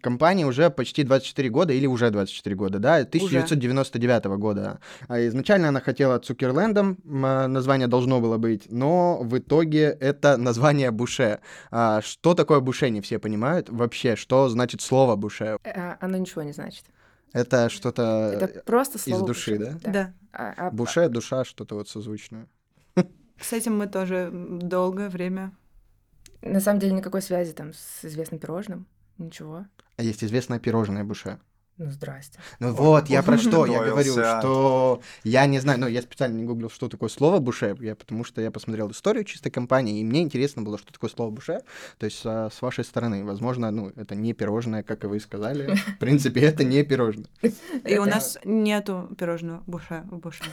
Компания 0.00 0.46
уже 0.46 0.70
почти 0.70 1.04
24 1.04 1.48
года, 1.50 1.72
или 1.72 1.86
уже 1.86 2.10
24 2.10 2.56
года, 2.56 2.78
да, 2.78 2.96
1999 2.96 4.24
года. 4.38 4.80
А 5.08 5.20
изначально 5.26 5.68
она 5.68 5.80
хотела 5.80 6.18
Цукерлендом, 6.18 6.98
а, 7.22 7.46
название 7.46 7.86
должно 7.86 8.20
было 8.20 8.36
быть, 8.38 8.70
но 8.70 9.18
в 9.22 9.38
итоге 9.38 9.96
это 10.00 10.36
название 10.36 10.90
Буше. 10.90 11.40
А 11.70 12.00
что 12.02 12.34
такое 12.34 12.60
Буше, 12.60 12.90
не 12.90 13.00
все 13.00 13.18
понимают 13.18 13.68
вообще, 13.70 14.16
что 14.16 14.48
значит 14.48 14.80
слово 14.80 15.16
Буше. 15.16 15.58
Э, 15.64 15.96
Оно 16.00 16.16
ничего 16.16 16.42
не 16.42 16.52
значит. 16.52 16.84
Это 17.32 17.68
что-то 17.68 18.30
Это 18.40 18.62
просто 18.64 18.98
из 18.98 19.04
слово 19.04 19.26
души, 19.26 19.56
«буше». 19.56 19.78
да? 19.82 19.92
Да. 19.92 20.14
А- 20.32 20.54
а- 20.68 20.70
Буше, 20.70 21.08
душа, 21.08 21.44
что-то 21.44 21.74
вот 21.74 21.88
созвучное. 21.88 22.46
С 23.40 23.52
этим 23.52 23.76
мы 23.76 23.88
тоже 23.88 24.30
долгое 24.32 25.08
время. 25.08 25.52
На 26.42 26.60
самом 26.60 26.78
деле 26.78 26.92
никакой 26.92 27.22
связи 27.22 27.52
там 27.52 27.72
с 27.72 28.04
известным 28.04 28.38
пирожным. 28.38 28.86
Ничего. 29.18 29.66
А 29.96 30.02
есть 30.02 30.24
известное 30.24 30.58
пирожное 30.58 31.04
Буше. 31.04 31.38
Ну, 31.76 31.90
здрасте. 31.90 32.38
Ну 32.60 32.72
вот, 32.72 33.08
я 33.08 33.22
про 33.24 33.36
что, 33.36 33.66
я 33.66 33.82
говорю, 33.82 34.12
что 34.12 35.02
я 35.24 35.46
не 35.46 35.58
знаю, 35.58 35.80
ну, 35.80 35.88
я 35.88 36.02
специально 36.02 36.36
не 36.36 36.44
гуглил, 36.44 36.70
что 36.70 36.88
такое 36.88 37.08
слово 37.08 37.40
буше, 37.40 37.76
я, 37.80 37.96
потому 37.96 38.22
что 38.22 38.40
я 38.40 38.52
посмотрел 38.52 38.92
историю 38.92 39.24
чистой 39.24 39.50
компании, 39.50 40.00
и 40.00 40.04
мне 40.04 40.22
интересно 40.22 40.62
было, 40.62 40.78
что 40.78 40.92
такое 40.92 41.10
слово 41.10 41.30
буше, 41.30 41.62
то 41.98 42.06
есть 42.06 42.22
а, 42.24 42.48
с 42.50 42.62
вашей 42.62 42.84
стороны, 42.84 43.24
возможно, 43.24 43.72
ну, 43.72 43.92
это 43.96 44.14
не 44.14 44.34
пирожное, 44.34 44.84
как 44.84 45.02
и 45.02 45.08
вы 45.08 45.18
сказали, 45.18 45.74
в 45.74 45.98
принципе, 45.98 46.42
это 46.42 46.62
не 46.62 46.84
пирожное. 46.84 47.26
И 47.84 47.98
у 47.98 48.04
нас 48.04 48.38
нету 48.44 49.08
пирожного 49.18 49.64
буша 49.66 50.04
в 50.08 50.18
буше. 50.18 50.44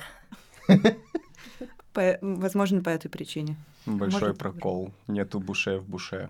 Возможно, 1.93 2.81
по 2.81 2.89
этой 2.89 3.09
причине. 3.09 3.57
Большой 3.85 4.33
прокол. 4.33 4.91
Нету 5.07 5.39
буше 5.39 5.77
в 5.77 5.87
буше. 5.87 6.29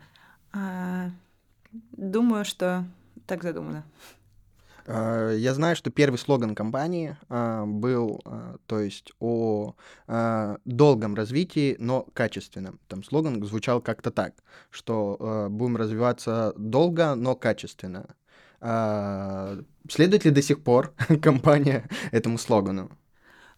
Думаю, 1.72 2.46
что 2.46 2.86
так 3.26 3.44
задумано. 3.44 3.86
А, 4.88 5.32
Я 5.32 5.54
знаю, 5.54 5.76
что 5.76 5.92
первый 5.92 6.18
слоган 6.18 6.56
компании 6.56 7.18
а, 7.30 7.66
был, 7.66 8.22
а, 8.26 8.58
то 8.66 8.80
есть, 8.80 9.12
о 9.20 9.76
долгом 10.66 11.16
развитии, 11.16 11.76
но 11.80 12.06
качественном. 12.14 12.80
Там 12.88 13.04
слоган 13.04 13.44
звучал 13.46 13.82
как-то 13.82 14.12
так, 14.12 14.34
что 14.70 15.48
будем 15.50 15.78
развиваться 15.78 16.54
долго, 16.58 17.16
но 17.16 17.36
качественно. 17.36 18.16
Следует 19.90 20.26
ли 20.26 20.32
до 20.32 20.42
сих 20.42 20.64
пор 20.64 20.94
компания 21.22 21.88
этому 22.12 22.38
слогану? 22.38 22.92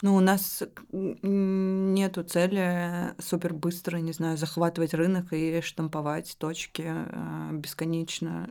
Ну, 0.02 0.16
у 0.16 0.20
нас 0.20 0.64
нету 0.92 2.24
цели 2.24 3.14
супер 3.20 3.54
быстро, 3.54 3.98
не 3.98 4.12
знаю, 4.12 4.38
захватывать 4.38 4.94
рынок 4.94 5.32
и 5.32 5.62
штамповать 5.62 6.36
точки 6.38 6.84
а, 6.86 7.52
бесконечно. 7.52 8.50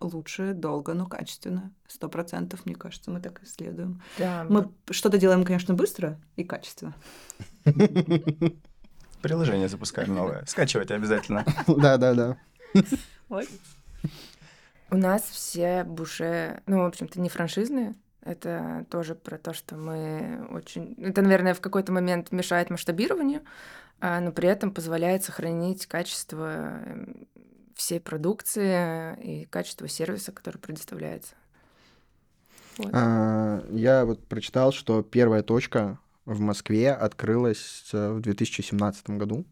Лучше 0.00 0.52
долго, 0.52 0.92
но 0.92 1.06
качественно. 1.06 1.72
Сто 1.88 2.08
процентов, 2.08 2.66
мне 2.66 2.74
кажется, 2.74 3.10
мы 3.10 3.20
так 3.20 3.42
и 3.42 3.46
следуем. 3.46 4.02
Да, 4.18 4.44
Мы 4.48 4.70
что-то 4.90 5.16
делаем, 5.16 5.44
конечно, 5.44 5.72
быстро 5.72 6.20
и 6.36 6.44
качественно. 6.44 6.94
Приложение 9.22 9.68
запускаем 9.68 10.14
новое. 10.14 10.44
Скачивайте 10.46 10.94
обязательно. 10.94 11.44
Да-да-да. 11.66 12.36
У 14.90 14.96
нас 14.96 15.22
все 15.22 15.82
буше, 15.84 16.62
ну, 16.66 16.82
в 16.82 16.84
общем-то, 16.84 17.20
не 17.20 17.28
франшизные. 17.28 17.96
Это 18.26 18.84
тоже 18.90 19.14
про 19.14 19.38
то, 19.38 19.52
что 19.54 19.76
мы 19.76 20.48
очень... 20.50 20.94
Это, 20.98 21.22
наверное, 21.22 21.54
в 21.54 21.60
какой-то 21.60 21.92
момент 21.92 22.32
мешает 22.32 22.70
масштабированию, 22.70 23.42
а, 24.00 24.20
но 24.20 24.32
при 24.32 24.48
этом 24.48 24.72
позволяет 24.72 25.22
сохранить 25.22 25.86
качество 25.86 26.80
эм, 26.84 27.28
всей 27.74 28.00
продукции 28.00 29.16
и 29.22 29.44
качество 29.46 29.86
сервиса, 29.86 30.32
который 30.32 30.58
предоставляется. 30.58 31.36
Вот. 32.78 32.90
А, 32.92 33.64
Я 33.70 34.04
вот 34.04 34.26
прочитал, 34.26 34.72
что 34.72 35.02
первая 35.02 35.42
точка 35.42 36.00
в 36.24 36.40
Москве 36.40 36.92
открылась 36.92 37.88
э, 37.92 38.10
в 38.10 38.20
2017 38.20 39.10
году. 39.10 39.46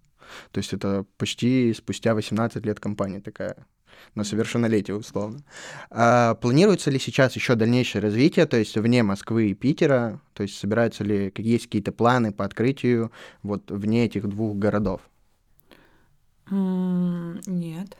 То 0.51 0.59
есть 0.59 0.73
это 0.73 1.07
почти 1.17 1.73
спустя 1.75 2.15
18 2.15 2.65
лет 2.67 2.81
компания 2.81 3.21
такая, 3.21 3.67
на 4.15 4.25
совершеннолетие 4.25 4.97
условно. 4.97 5.43
А 5.91 6.35
планируется 6.37 6.91
ли 6.91 6.99
сейчас 6.99 7.35
еще 7.37 7.55
дальнейшее 7.55 8.03
развитие, 8.03 8.47
то 8.47 8.57
есть 8.57 8.77
вне 8.77 9.03
Москвы 9.03 9.51
и 9.51 9.55
Питера? 9.55 10.21
То 10.33 10.43
есть 10.43 10.59
собираются 10.59 11.05
ли, 11.05 11.33
есть 11.37 11.67
какие-то 11.67 11.93
планы 11.93 12.33
по 12.33 12.45
открытию 12.45 13.13
вот 13.43 13.71
вне 13.71 14.05
этих 14.07 14.29
двух 14.29 14.57
городов? 14.57 15.01
Нет. 16.51 17.97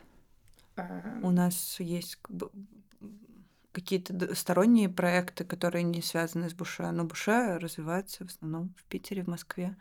А, 0.77 1.19
У 1.21 1.31
нас 1.31 1.79
есть 1.79 2.17
какие-то 3.71 4.35
сторонние 4.35 4.89
проекты, 4.89 5.43
которые 5.43 5.83
не 5.83 6.01
связаны 6.01 6.49
с 6.49 6.53
Буше, 6.53 6.89
но 6.91 7.03
Буше 7.03 7.57
развивается 7.59 8.23
в 8.25 8.27
основном 8.29 8.73
в 8.77 8.83
Питере, 8.85 9.23
в 9.23 9.27
Москве, 9.27 9.75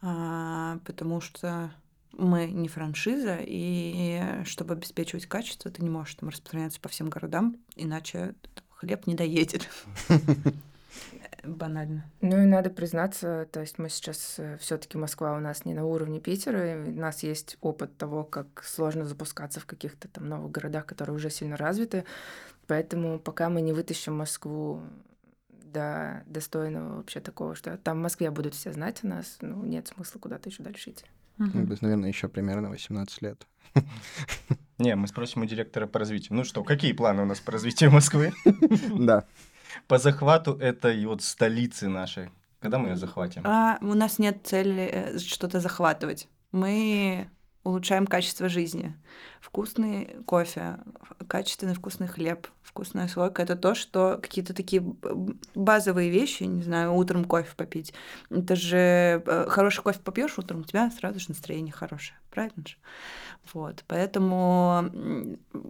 А, 0.00 0.78
потому 0.84 1.20
что 1.20 1.70
мы 2.16 2.46
не 2.46 2.68
франшиза, 2.68 3.38
и 3.40 4.42
чтобы 4.44 4.74
обеспечивать 4.74 5.26
качество, 5.26 5.70
ты 5.70 5.82
не 5.82 5.90
можешь 5.90 6.14
там 6.14 6.28
распространяться 6.28 6.80
по 6.80 6.88
всем 6.88 7.08
городам, 7.08 7.56
иначе 7.76 8.34
хлеб 8.70 9.06
не 9.06 9.14
доедет. 9.14 9.68
банально. 11.46 12.04
Ну 12.20 12.42
и 12.42 12.46
надо 12.46 12.70
признаться, 12.70 13.46
то 13.50 13.60
есть 13.60 13.78
мы 13.78 13.88
сейчас 13.88 14.40
все-таки 14.60 14.98
Москва 14.98 15.36
у 15.36 15.40
нас 15.40 15.64
не 15.64 15.74
на 15.74 15.84
уровне 15.84 16.20
Питера, 16.20 16.72
и 16.72 16.90
у 16.90 16.92
нас 16.92 17.22
есть 17.22 17.56
опыт 17.60 17.96
того, 17.96 18.24
как 18.24 18.62
сложно 18.64 19.04
запускаться 19.04 19.60
в 19.60 19.66
каких-то 19.66 20.08
там 20.08 20.28
новых 20.28 20.50
городах, 20.50 20.86
которые 20.86 21.16
уже 21.16 21.30
сильно 21.30 21.56
развиты, 21.56 22.04
поэтому 22.66 23.18
пока 23.18 23.48
мы 23.48 23.60
не 23.60 23.72
вытащим 23.72 24.16
Москву 24.16 24.80
до 25.48 26.22
достойного 26.26 26.96
вообще 26.96 27.20
такого, 27.20 27.54
что 27.54 27.76
там 27.76 27.98
в 27.98 28.02
Москве 28.02 28.30
будут 28.30 28.54
все 28.54 28.72
знать 28.72 29.00
о 29.02 29.08
нас, 29.08 29.38
ну 29.40 29.64
нет 29.64 29.88
смысла 29.88 30.18
куда-то 30.18 30.48
еще 30.48 30.62
дальше 30.62 30.90
идти. 30.90 31.04
Ну, 31.38 31.66
то 31.66 31.78
наверное, 31.80 32.08
еще 32.08 32.28
примерно 32.28 32.70
18 32.70 33.22
лет. 33.22 33.46
Не, 34.78 34.96
мы 34.96 35.06
спросим 35.06 35.42
у 35.42 35.44
директора 35.44 35.86
по 35.86 35.98
развитию. 35.98 36.36
Ну 36.36 36.44
что, 36.44 36.62
какие 36.64 36.92
планы 36.92 37.22
у 37.22 37.26
нас 37.26 37.40
по 37.40 37.52
развитию 37.52 37.90
Москвы? 37.90 38.32
Да. 38.98 39.24
По 39.88 39.98
захвату 39.98 40.52
этой 40.52 41.04
вот 41.06 41.22
столицы 41.22 41.88
нашей. 41.88 42.30
Когда 42.60 42.78
мы 42.78 42.90
ее 42.90 42.96
захватим? 42.96 43.42
А, 43.44 43.78
у 43.80 43.94
нас 43.94 44.18
нет 44.18 44.38
цели 44.44 44.88
э, 44.92 45.18
что-то 45.18 45.60
захватывать. 45.60 46.28
Мы 46.52 47.28
улучшаем 47.64 48.06
качество 48.06 48.48
жизни. 48.48 48.94
Вкусный 49.40 50.16
кофе, 50.26 50.78
качественный 51.26 51.74
вкусный 51.74 52.08
хлеб, 52.08 52.46
вкусная 52.62 53.08
слойка— 53.08 53.42
это 53.44 53.56
то, 53.56 53.74
что 53.74 54.18
какие-то 54.22 54.54
такие 54.54 54.82
базовые 55.54 56.10
вещи, 56.10 56.44
не 56.44 56.62
знаю, 56.62 56.94
утром 56.94 57.24
кофе 57.24 57.50
попить. 57.56 57.94
Это 58.30 58.54
же 58.56 59.22
э, 59.26 59.46
хороший 59.48 59.82
кофе 59.82 59.98
попьешь 60.00 60.38
утром, 60.38 60.60
у 60.60 60.64
тебя 60.64 60.90
сразу 60.90 61.20
же 61.20 61.26
настроение 61.28 61.72
хорошее, 61.72 62.18
правильно 62.30 62.64
же? 62.66 62.76
Вот, 63.52 63.84
поэтому 63.86 64.90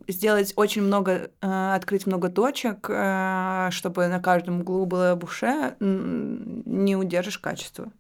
сделать 0.09 0.53
очень 0.57 0.83
много, 0.83 1.31
э, 1.41 1.75
открыть 1.75 2.07
много 2.07 2.29
точек, 2.29 2.87
э, 2.89 3.69
чтобы 3.71 4.09
на 4.09 4.21
каждом 4.21 4.61
углу 4.61 4.87
было 4.87 5.15
буше, 5.15 5.77
не 5.81 6.97
удержишь 6.97 7.39
качество 7.39 7.93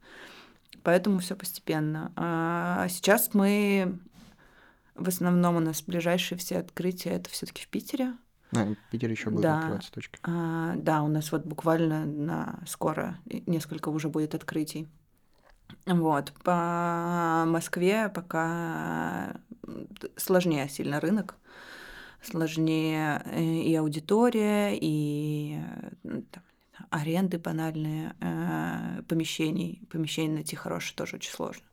поэтому 0.84 1.18
все 1.18 1.34
постепенно. 1.34 2.12
А 2.14 2.86
сейчас 2.88 3.34
мы 3.34 3.98
в 4.94 5.08
основном 5.08 5.56
у 5.56 5.60
нас 5.60 5.82
ближайшие 5.82 6.38
все 6.38 6.58
открытия 6.58 7.10
это 7.10 7.28
все-таки 7.30 7.62
в 7.62 7.68
Питере. 7.68 8.12
А, 8.52 8.64
в 8.66 8.90
Питере 8.90 9.12
еще 9.12 9.30
будет 9.30 9.42
да. 9.42 9.58
открываться 9.58 9.92
точка. 9.92 10.18
А, 10.22 10.74
да, 10.76 11.02
у 11.02 11.08
нас 11.08 11.32
вот 11.32 11.44
буквально 11.44 12.04
на 12.04 12.60
скоро 12.66 13.18
несколько 13.46 13.88
уже 13.88 14.08
будет 14.08 14.34
открытий. 14.34 14.86
Вот. 15.86 16.32
По 16.44 17.44
Москве 17.46 18.08
пока 18.08 19.36
сложнее 20.16 20.68
сильно 20.68 21.00
рынок. 21.00 21.36
Сложнее 22.22 23.22
э, 23.26 23.42
и 23.42 23.74
аудитория, 23.74 24.78
и 24.80 25.58
там, 26.02 26.42
аренды 26.90 27.38
банальные 27.38 28.14
э, 28.20 29.02
помещений. 29.08 29.86
Помещение 29.90 30.34
найти 30.34 30.56
хорошее 30.56 30.96
тоже 30.96 31.16
очень 31.16 31.32
сложно. 31.32 31.66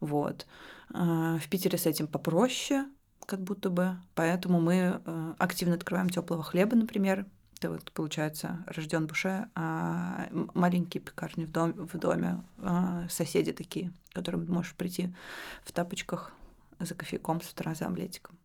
Вот. 0.00 0.46
Э, 0.92 1.38
в 1.40 1.48
Питере 1.48 1.78
с 1.78 1.86
этим 1.86 2.06
попроще, 2.06 2.86
как 3.26 3.42
будто 3.42 3.70
бы. 3.70 3.96
Поэтому 4.14 4.60
мы 4.60 5.00
э, 5.04 5.34
активно 5.38 5.74
открываем 5.74 6.08
теплого 6.08 6.42
хлеба, 6.42 6.76
например. 6.76 7.26
Это 7.58 7.70
вот, 7.70 7.92
получается, 7.92 8.64
рожден 8.66 9.06
буше, 9.06 9.48
а 9.54 10.28
маленькие 10.54 11.02
пекарни 11.02 11.44
в, 11.44 11.52
дом, 11.52 11.72
в 11.72 11.98
доме, 11.98 12.42
а 12.58 13.06
соседи 13.10 13.52
такие, 13.52 13.92
к 14.10 14.14
которым 14.14 14.46
можешь 14.46 14.74
прийти 14.74 15.14
в 15.62 15.72
тапочках 15.72 16.32
за 16.78 16.94
кофейком 16.94 17.42
с 17.42 17.52
утра 17.52 17.74
за 17.74 17.86
омлетиком. 17.86 18.38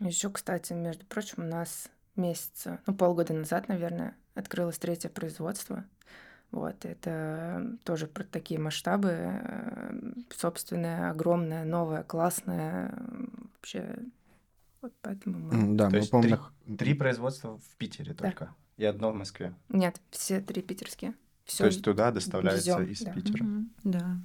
Еще, 0.00 0.30
кстати, 0.30 0.72
между 0.72 1.04
прочим, 1.04 1.44
у 1.44 1.46
нас 1.46 1.88
месяца, 2.16 2.80
ну, 2.86 2.94
полгода 2.94 3.34
назад, 3.34 3.68
наверное, 3.68 4.16
открылось 4.34 4.78
третье 4.78 5.08
производство. 5.08 5.84
Вот, 6.50 6.84
это 6.84 7.78
тоже 7.82 8.06
про 8.06 8.24
такие 8.24 8.60
масштабы, 8.60 9.08
э, 9.10 10.12
собственное, 10.36 11.10
огромное, 11.10 11.64
новое, 11.64 12.02
классное, 12.02 12.94
вообще, 13.54 13.96
вот 14.82 14.92
поэтому 15.00 15.38
мы... 15.38 15.76
Да, 15.76 15.86
То 15.86 15.92
мы 15.92 15.96
есть 15.98 16.10
помним... 16.10 16.38
три, 16.66 16.76
три 16.76 16.94
производства 16.94 17.56
в 17.56 17.76
Питере 17.78 18.12
да. 18.12 18.24
только, 18.24 18.54
и 18.76 18.84
одно 18.84 19.12
в 19.12 19.14
Москве? 19.14 19.54
Нет, 19.70 19.98
все 20.10 20.42
три 20.42 20.60
питерские. 20.60 21.14
Всё 21.44 21.64
То 21.64 21.66
есть 21.66 21.82
туда 21.82 22.10
доставляется 22.10 22.78
везём, 22.78 22.84
из 22.84 23.00
да. 23.00 23.12
Питера? 23.12 23.44
Mm-hmm. 23.44 23.66
Да. 23.84 24.16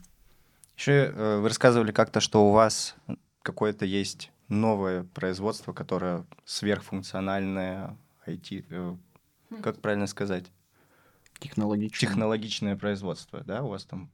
Еще 0.75 1.13
э, 1.15 1.39
вы 1.39 1.47
рассказывали 1.47 1.93
как-то, 1.93 2.19
что 2.19 2.47
у 2.47 2.51
вас 2.51 2.95
какое-то 3.41 3.85
есть 3.85 4.31
новое 4.49 5.03
производство, 5.03 5.71
которое 5.73 6.25
сверхфункциональное, 6.45 7.97
IT. 8.25 8.97
Как 9.61 9.79
правильно 9.81 10.07
сказать? 10.07 10.51
Технологичное. 11.39 12.09
Технологичное 12.09 12.75
производство, 12.75 13.43
да? 13.43 13.63
У 13.63 13.69
вас 13.69 13.85
там 13.85 14.11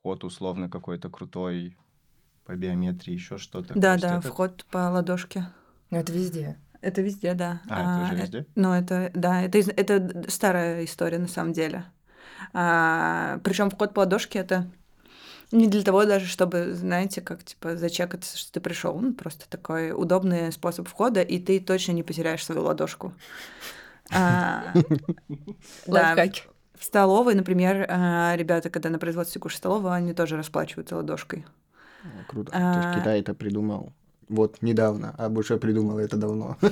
вход 0.00 0.24
условно 0.24 0.68
какой-то 0.68 1.10
крутой 1.10 1.76
по 2.44 2.54
биометрии, 2.54 3.14
еще 3.14 3.38
что-то. 3.38 3.74
Да, 3.74 3.96
да, 3.96 4.18
это... 4.18 4.28
вход 4.28 4.64
по 4.70 4.90
ладошке. 4.90 5.46
Ну, 5.90 5.98
это 5.98 6.12
везде. 6.12 6.58
Это 6.80 7.00
везде, 7.00 7.34
да. 7.34 7.62
А, 7.68 7.76
а 7.76 8.04
это 8.04 8.12
уже 8.12 8.22
везде? 8.22 8.38
Это, 8.40 8.48
ну, 8.54 8.72
это, 8.72 9.10
да, 9.14 9.42
это, 9.42 9.58
это 9.58 10.30
старая 10.30 10.84
история 10.84 11.18
на 11.18 11.28
самом 11.28 11.52
деле. 11.52 11.86
А, 12.52 13.40
причем 13.42 13.70
вход 13.70 13.94
по 13.94 14.00
ладошке 14.00 14.38
это 14.38 14.70
не 15.50 15.68
для 15.68 15.82
того 15.82 16.04
даже, 16.04 16.26
чтобы, 16.26 16.74
знаете, 16.74 17.20
как, 17.20 17.44
типа, 17.44 17.76
зачекаться, 17.76 18.36
что 18.36 18.52
ты 18.52 18.60
пришел. 18.60 18.98
Ну, 18.98 19.14
просто 19.14 19.48
такой 19.48 19.92
удобный 19.92 20.52
способ 20.52 20.88
входа, 20.88 21.22
и 21.22 21.38
ты 21.38 21.60
точно 21.60 21.92
не 21.92 22.02
потеряешь 22.02 22.44
свою 22.44 22.62
ладошку. 22.62 23.14
А, 24.12 24.74
да, 25.86 26.14
в 26.78 26.84
столовой, 26.84 27.34
например, 27.34 27.86
а, 27.88 28.34
ребята, 28.36 28.70
когда 28.70 28.90
на 28.90 28.98
производстве 28.98 29.40
кушают 29.40 29.58
столовую, 29.58 29.92
они 29.92 30.12
тоже 30.12 30.36
расплачиваются 30.36 30.96
ладошкой. 30.96 31.46
Круто. 32.28 32.50
То 32.52 32.58
есть 32.58 32.88
а. 32.88 33.00
Китай 33.00 33.20
это 33.20 33.34
придумал 33.34 33.92
вот 34.28 34.62
недавно, 34.62 35.14
а 35.18 35.28
Буше 35.28 35.56
придумал 35.56 35.98
это 35.98 36.16
давно. 36.16 36.56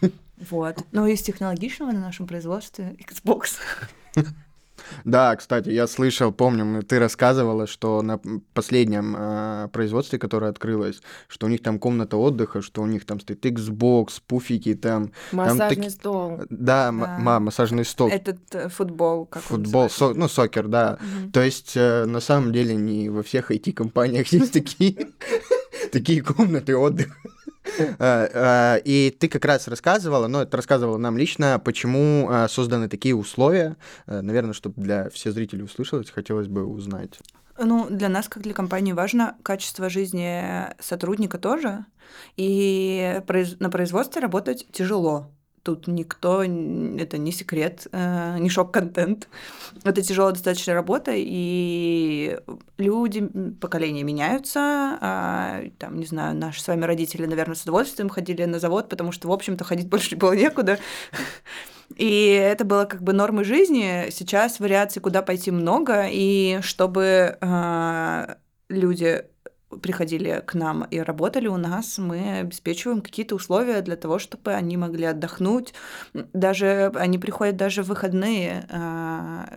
Вот. 0.50 0.84
Ну, 0.92 1.06
из 1.06 1.22
технологичного 1.22 1.92
на 1.92 2.00
нашем 2.00 2.26
производстве 2.26 2.96
Xbox. 2.98 3.58
Да, 5.04 5.34
кстати, 5.36 5.70
я 5.70 5.86
слышал, 5.86 6.32
помню, 6.32 6.82
ты 6.82 6.98
рассказывала, 6.98 7.66
что 7.66 8.02
на 8.02 8.20
последнем 8.52 9.14
э, 9.16 9.68
производстве, 9.72 10.18
которое 10.18 10.50
открылось, 10.50 11.00
что 11.28 11.46
у 11.46 11.48
них 11.48 11.62
там 11.62 11.78
комната 11.78 12.16
отдыха, 12.16 12.62
что 12.62 12.82
у 12.82 12.86
них 12.86 13.04
там 13.04 13.20
стоит 13.20 13.44
Xbox, 13.44 14.20
пуфики 14.26 14.74
там. 14.74 15.12
Массажный 15.32 15.82
там, 15.82 15.90
стол. 15.90 16.38
Да, 16.50 16.92
да. 16.92 17.16
М- 17.18 17.44
массажный 17.44 17.84
стол. 17.84 18.08
Этот 18.08 18.54
э, 18.54 18.68
футбол, 18.68 19.26
как 19.26 19.42
Футбол, 19.42 19.90
со, 19.90 20.14
ну, 20.14 20.28
сокер, 20.28 20.68
да. 20.68 20.98
Угу. 21.00 21.30
То 21.32 21.42
есть, 21.42 21.72
э, 21.76 22.04
на 22.04 22.20
самом 22.20 22.52
деле, 22.52 22.74
не 22.74 23.08
во 23.08 23.22
всех 23.22 23.50
IT-компаниях 23.50 24.28
есть 24.32 24.52
такие 24.52 25.08
такие 25.92 26.22
комнаты 26.22 26.76
отдыха. 26.76 27.16
Э, 27.64 28.28
э, 28.78 28.80
и 28.84 29.10
ты 29.10 29.28
как 29.28 29.44
раз 29.44 29.68
рассказывала, 29.68 30.26
ну, 30.26 30.40
это 30.40 30.56
рассказывала 30.56 30.98
нам 30.98 31.16
лично, 31.16 31.60
почему 31.64 32.28
э, 32.30 32.48
созданы 32.48 32.88
такие 32.88 33.14
условия. 33.14 33.76
Наверное, 34.06 34.52
чтобы 34.52 34.80
для 34.82 35.10
всех 35.10 35.32
зрителей 35.32 35.64
услышалось, 35.64 36.10
хотелось 36.10 36.48
бы 36.48 36.64
узнать. 36.64 37.18
Ну, 37.58 37.86
для 37.88 38.08
нас, 38.08 38.28
как 38.28 38.42
для 38.42 38.52
компании, 38.52 38.92
важно 38.92 39.36
качество 39.42 39.88
жизни 39.88 40.44
сотрудника 40.80 41.38
тоже. 41.38 41.84
И 42.36 43.20
на 43.60 43.70
производстве 43.70 44.20
работать 44.20 44.66
тяжело. 44.72 45.30
Тут 45.64 45.86
никто, 45.86 46.42
это 46.42 47.16
не 47.16 47.32
секрет, 47.32 47.86
э, 47.90 48.36
не 48.38 48.50
шок-контент. 48.50 49.28
Это 49.84 50.02
тяжелая 50.02 50.34
достаточно 50.34 50.74
работа, 50.74 51.12
и 51.14 52.38
люди, 52.76 53.26
поколения 53.62 54.02
меняются. 54.02 54.60
А, 55.00 55.62
там, 55.78 55.98
не 55.98 56.04
знаю, 56.04 56.36
наши 56.36 56.60
с 56.60 56.68
вами 56.68 56.84
родители, 56.84 57.24
наверное, 57.24 57.54
с 57.54 57.62
удовольствием 57.62 58.10
ходили 58.10 58.44
на 58.44 58.58
завод, 58.58 58.90
потому 58.90 59.10
что, 59.10 59.28
в 59.28 59.32
общем-то, 59.32 59.64
ходить 59.64 59.88
больше 59.88 60.16
было 60.16 60.34
некуда. 60.34 60.78
И 61.96 62.26
это 62.26 62.66
было 62.66 62.84
как 62.84 63.02
бы 63.02 63.14
нормой 63.14 63.44
жизни. 63.44 64.10
Сейчас 64.10 64.60
вариаций, 64.60 65.00
куда 65.00 65.22
пойти, 65.22 65.50
много. 65.50 66.06
И 66.10 66.58
чтобы 66.60 67.38
э, 67.40 68.34
люди 68.68 69.24
приходили 69.82 70.42
к 70.44 70.54
нам 70.54 70.84
и 70.84 70.98
работали 70.98 71.46
у 71.46 71.56
нас, 71.56 71.98
мы 71.98 72.40
обеспечиваем 72.40 73.00
какие-то 73.00 73.34
условия 73.34 73.80
для 73.82 73.96
того, 73.96 74.18
чтобы 74.18 74.52
они 74.52 74.76
могли 74.76 75.04
отдохнуть. 75.04 75.74
Даже 76.32 76.92
они 76.94 77.18
приходят 77.18 77.56
даже 77.56 77.82
в 77.82 77.88
выходные, 77.88 78.66
а, 78.70 79.48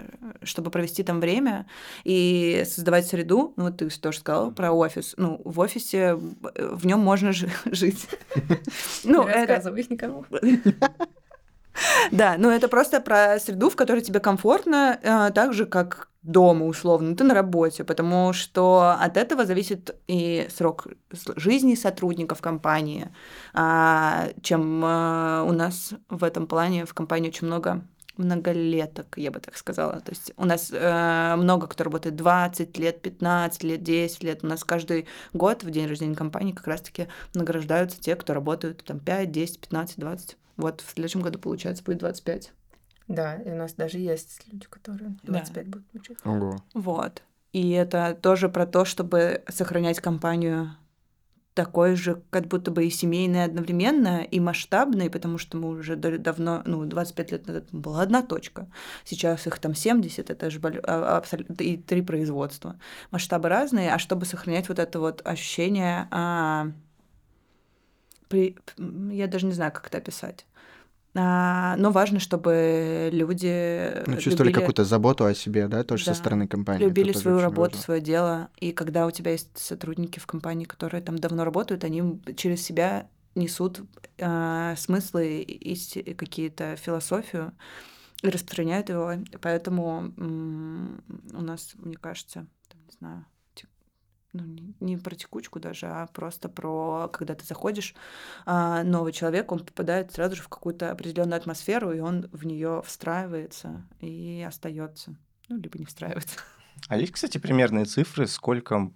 чтобы 0.44 0.72
провести 0.72 1.04
там 1.04 1.20
время 1.20 1.68
и 2.04 2.64
создавать 2.66 3.08
среду. 3.08 3.54
Ну, 3.58 3.66
вот 3.66 3.78
ты 3.78 3.90
тоже 3.90 4.20
сказала 4.20 4.52
про 4.52 4.72
офис. 4.72 5.14
Ну, 5.18 5.42
в 5.44 5.60
офисе 5.60 6.16
в 6.16 6.86
нем 6.86 7.00
можно 7.00 7.32
жить. 7.34 8.08
Ну, 9.04 9.26
рассказывай 9.26 9.82
их 9.82 9.90
никому. 9.90 10.26
Да, 12.12 12.36
но 12.38 12.52
это 12.52 12.68
просто 12.68 13.02
про 13.02 13.40
среду, 13.40 13.70
в 13.70 13.76
которой 13.76 14.02
тебе 14.02 14.20
комфортно, 14.20 15.00
а, 15.04 15.32
так 15.32 15.54
же, 15.54 15.66
как 15.66 16.10
дома 16.24 16.66
условно, 16.66 17.16
ты 17.16 17.24
на 17.24 17.34
работе, 17.34 17.84
потому 17.84 18.34
что 18.34 18.96
от 19.00 19.18
этого 19.18 19.46
зависит 19.46 19.96
и 20.08 20.48
срок 20.54 20.88
жизни 21.36 21.76
сотрудников 21.76 22.42
компании. 22.42 23.10
А, 23.54 24.30
чем 24.42 24.82
а, 24.84 25.44
у 25.48 25.54
нас 25.54 25.94
в 26.10 26.24
этом 26.24 26.48
плане 26.48 26.86
в 26.86 26.94
компании 26.94 27.30
очень 27.30 27.48
много 27.48 27.82
многолеток, 28.18 29.18
я 29.18 29.32
бы 29.32 29.40
так 29.40 29.56
сказала. 29.56 30.02
То 30.02 30.12
есть 30.12 30.34
у 30.38 30.46
нас 30.46 30.70
э, 30.72 31.36
много 31.38 31.68
кто 31.68 31.84
работает 31.84 32.16
20 32.16 32.78
лет, 32.80 33.02
15 33.02 33.64
лет, 33.64 33.84
10 33.84 34.24
лет. 34.24 34.44
У 34.44 34.48
нас 34.48 34.64
каждый 34.64 35.08
год 35.34 35.64
в 35.64 35.70
день 35.70 35.88
рождения 35.88 36.16
компании 36.16 36.52
как 36.52 36.66
раз-таки 36.66 37.08
награждаются 37.36 38.02
те, 38.02 38.16
кто 38.16 38.34
работают 38.34 38.84
там 38.84 39.00
5, 39.00 39.32
10, 39.32 39.62
15, 39.62 40.00
20. 40.00 40.38
Вот 40.58 40.82
в 40.82 40.90
следующем 40.92 41.22
году, 41.22 41.40
получается, 41.40 41.84
будет 41.84 42.00
25. 42.00 42.52
Да, 43.08 43.36
и 43.36 43.50
у 43.52 43.56
нас 43.56 43.74
даже 43.74 44.00
есть 44.00 44.42
люди, 44.52 44.66
которые 44.70 45.16
25 45.24 45.66
Да. 45.70 45.72
будут 45.80 45.96
учиться. 45.96 46.30
Ого. 46.30 46.58
Вот. 46.74 47.24
И 47.54 47.72
это 47.72 48.18
тоже 48.22 48.50
про 48.50 48.66
то, 48.66 48.84
чтобы 48.84 49.44
сохранять 49.48 50.00
компанию 50.02 50.72
такой 51.54 51.96
же, 51.96 52.22
как 52.30 52.46
будто 52.48 52.70
бы 52.70 52.86
и 52.86 52.90
семейной 52.92 53.44
одновременно, 53.46 54.22
и 54.24 54.40
масштабной, 54.40 55.10
потому 55.10 55.38
что 55.40 55.58
мы 55.58 55.70
уже 55.70 55.96
да- 55.96 56.18
давно, 56.20 56.62
ну, 56.66 56.86
25 56.86 57.32
лет 57.32 57.48
назад 57.48 57.64
была 57.72 58.02
одна 58.02 58.22
точка. 58.22 58.68
Сейчас 59.06 59.48
их 59.48 59.58
там 59.58 59.74
70, 59.74 60.30
это 60.30 60.50
же 60.52 60.60
а- 60.84 61.18
абсолютно 61.18 61.54
и 61.64 61.78
три 61.78 62.02
производства. 62.04 62.80
Масштабы 63.10 63.50
разные, 63.50 63.92
а 63.92 63.98
чтобы 64.00 64.26
сохранять 64.26 64.70
вот 64.70 64.78
это 64.80 65.00
вот 65.00 65.22
ощущение, 65.26 66.08
а, 66.12 66.68
при- 68.28 68.58
я 69.12 69.28
даже 69.28 69.46
не 69.46 69.54
знаю, 69.54 69.72
как 69.72 69.88
это 69.88 69.98
описать. 70.00 70.46
А, 71.20 71.76
но 71.78 71.90
важно, 71.92 72.20
чтобы 72.20 73.10
люди 73.12 73.92
Ну, 74.06 74.18
чувствовали 74.18 74.50
любили- 74.50 74.54
какую-то 74.54 74.84
заботу 74.86 75.26
о 75.26 75.34
себе, 75.34 75.68
да, 75.68 75.84
тоже 75.84 76.06
Да. 76.06 76.14
со 76.14 76.20
стороны 76.20 76.48
компании. 76.48 76.82
это 76.82 76.90
любили 76.90 77.12
тоже 77.12 77.22
свою 77.24 77.40
работу, 77.40 77.72
важно. 77.72 77.82
свое 77.82 78.02
дело. 78.02 78.50
И 78.58 78.72
когда 78.72 79.08
у 79.08 79.12
тебя 79.12 79.32
есть 79.32 79.58
сотрудники 79.58 80.20
в 80.20 80.28
компании, 80.28 80.66
которые 80.66 81.02
там 81.02 81.18
давно 81.18 81.44
работают, 81.44 81.84
они 81.84 82.22
через 82.36 82.62
себя 82.62 83.08
несут 83.34 83.82
э, 84.20 84.76
смыслы 84.78 85.42
и 85.42 86.14
какие-то 86.14 86.76
философию 86.76 87.52
и 88.22 88.30
распространяют 88.30 88.90
его. 88.90 89.14
Поэтому 89.42 90.14
м, 90.18 91.04
у 91.34 91.42
нас, 91.42 91.74
мне 91.78 91.98
кажется, 91.98 92.46
там, 92.70 92.80
не 92.86 92.94
знаю, 93.00 93.26
ну, 94.38 94.74
не- 94.80 94.98
про 94.98 95.16
текучку 95.16 95.60
даже, 95.60 95.88
а 95.88 96.08
просто 96.08 96.50
про, 96.50 97.10
когда 97.12 97.36
ты 97.36 97.46
заходишь, 97.46 97.96
а, 98.46 98.84
новый 98.84 99.12
человек, 99.14 99.52
он 99.52 99.60
попадает 99.60 100.12
сразу 100.12 100.36
же 100.36 100.42
в 100.42 100.50
какую-то 100.50 100.92
определенную 100.92 101.38
атмосферу, 101.38 101.92
и 101.92 102.00
он 102.00 102.30
в 102.32 102.46
нее 102.46 102.82
встраивается 102.86 103.84
и 104.00 104.46
остается. 104.48 105.16
Ну, 105.50 105.58
либо 105.58 105.80
не 105.80 105.86
встраивается. 105.86 106.40
А 106.88 106.98
есть, 106.98 107.14
кстати, 107.14 107.38
примерные 107.38 107.86
цифры, 107.86 108.28
сколько 108.28 108.92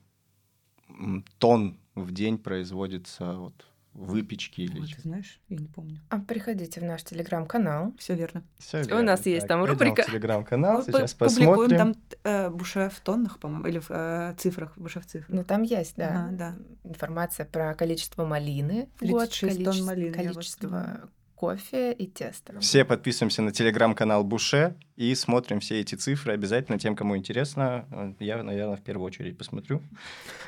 тонн 1.39 1.79
в 1.95 2.11
день 2.11 2.37
производится 2.37 3.33
вот 3.33 3.65
выпечки 3.93 4.61
или 4.61 4.79
Ой, 4.79 4.87
ты 4.87 5.01
знаешь, 5.01 5.39
я 5.49 5.57
не 5.57 5.67
помню. 5.67 5.99
А 6.09 6.19
приходите 6.19 6.79
в 6.79 6.83
наш 6.83 7.03
телеграм-канал. 7.03 7.93
Все 7.97 8.15
верно. 8.15 8.43
Всё 8.57 8.79
У 8.79 8.83
верно. 8.83 9.01
нас 9.03 9.25
есть 9.25 9.41
Так, 9.41 9.49
там 9.49 9.65
рубрика. 9.65 10.03
телеграм-канал, 10.03 10.81
сейчас 10.83 11.13
пу- 11.13 11.27
Публикуем 11.27 11.57
посмотрим. 11.69 11.77
там 11.77 11.95
э, 12.23 12.49
буше 12.49 12.89
в 12.93 12.99
тоннах, 13.01 13.39
по-моему, 13.39 13.67
или 13.67 13.79
в 13.79 13.87
э, 13.89 14.33
цифрах, 14.37 14.77
буше 14.77 15.01
в 15.01 15.05
цифрах. 15.05 15.29
Ну, 15.29 15.43
там 15.43 15.63
есть, 15.63 15.95
да, 15.97 16.07
Ага, 16.27 16.35
да. 16.37 16.55
информация 16.83 17.45
про 17.45 17.73
количество 17.75 18.25
малины 18.25 18.87
в 18.99 19.05
год, 19.09 19.29
36 19.29 19.55
тонн 19.57 19.65
количество, 19.65 19.85
малины, 19.85 20.15
я 20.15 20.23
вот 20.23 20.33
количество. 20.35 21.09
Кофе 21.45 21.91
и 21.93 22.05
теста. 22.05 22.53
Все 22.59 22.85
подписываемся 22.85 23.41
на 23.41 23.51
телеграм-канал 23.51 24.23
Буше 24.23 24.75
и 24.95 25.15
смотрим 25.15 25.59
все 25.59 25.79
эти 25.81 25.95
цифры. 25.95 26.33
Обязательно 26.33 26.77
тем, 26.77 26.95
кому 26.95 27.17
интересно. 27.17 27.85
Э, 27.91 28.13
Я, 28.19 28.43
наверное, 28.43 28.75
в 28.75 28.81
первую 28.83 29.07
очередь 29.07 29.39
посмотрю. 29.39 29.81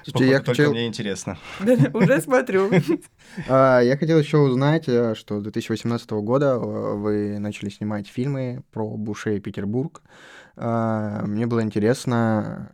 Слушайте, 0.04 0.32
я 0.32 0.38
хотел- 0.38 0.54
Только 0.56 0.70
мне 0.70 0.86
интересно. 0.86 1.38
Уже 1.94 2.22
смотрю. 2.22 2.70
А, 3.50 3.80
Я 3.80 3.98
хотел 3.98 4.20
еще 4.20 4.38
узнать, 4.38 4.88
э, 4.88 5.16
что 5.16 5.40
с 5.40 5.44
2018 5.44 6.12
года 6.12 6.46
э, 6.62 6.94
вы 6.96 7.40
начали 7.40 7.70
снимать 7.70 8.08
фильмы 8.08 8.62
про 8.72 8.88
Буше 8.96 9.38
и 9.38 9.40
Петербург. 9.40 10.04
А, 10.56 11.26
Мне 11.26 11.48
было 11.48 11.64
интересно, 11.64 12.70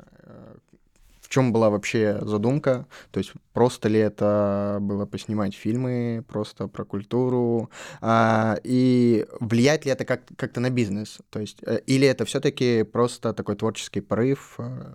в 1.30 1.32
чем 1.32 1.54
была 1.54 1.70
вообще 1.70 2.20
задумка? 2.24 2.88
То 3.12 3.20
есть 3.20 3.34
просто 3.54 3.88
ли 3.88 4.00
это 4.00 4.80
было 4.82 5.06
поснимать 5.06 5.54
фильмы, 5.54 6.26
просто 6.28 6.68
про 6.68 6.86
культуру? 6.86 7.70
А, 8.02 8.58
И 8.64 9.28
влияет 9.40 9.86
ли 9.86 9.92
это 9.92 10.06
как- 10.06 10.26
как-то 10.36 10.60
на 10.60 10.72
бизнес? 10.72 11.20
То 11.30 11.40
есть 11.40 11.60
э, 11.62 11.82
или 11.86 12.08
это 12.08 12.26
все-таки 12.26 12.84
просто 12.84 13.34
такой 13.34 13.56
творческий 13.56 14.02
порыв 14.02 14.56
э, 14.58 14.94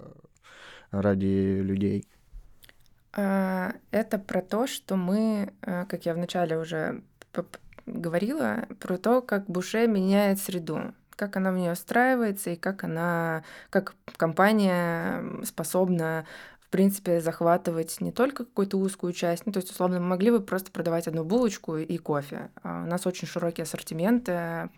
ради 0.90 1.60
людей? 1.62 2.08
А, 3.12 3.72
Это 3.92 4.18
про 4.18 4.42
то, 4.42 4.66
что 4.66 4.96
мы, 4.96 5.52
э, 5.62 5.84
как 5.88 6.04
я 6.04 6.14
вначале 6.14 6.58
уже 6.58 7.02
говорила, 7.86 8.66
про 8.80 8.98
то, 8.98 9.22
как 9.22 9.46
Буше 9.46 9.86
меняет 9.86 10.40
среду, 10.40 10.94
как 11.16 11.36
она 11.36 11.52
в 11.52 11.56
нее 11.56 11.74
встраивается 11.74 12.50
и 12.50 12.56
как 12.56 12.84
она, 12.84 13.44
как 13.70 13.94
компания 14.16 15.24
способна 15.44 16.26
в 16.60 16.68
принципе, 16.74 17.20
захватывать 17.20 18.00
не 18.00 18.10
только 18.10 18.44
какую-то 18.44 18.78
узкую 18.78 19.12
часть, 19.12 19.46
ну, 19.46 19.52
то 19.52 19.60
есть, 19.60 19.70
условно, 19.70 20.00
мы 20.00 20.06
могли 20.06 20.32
бы 20.32 20.40
просто 20.40 20.72
продавать 20.72 21.06
одну 21.06 21.22
булочку 21.22 21.76
и 21.76 21.96
кофе. 21.98 22.50
А 22.64 22.82
у 22.82 22.86
нас 22.86 23.06
очень 23.06 23.28
широкий 23.28 23.62
ассортимент. 23.62 24.26
В 24.26 24.70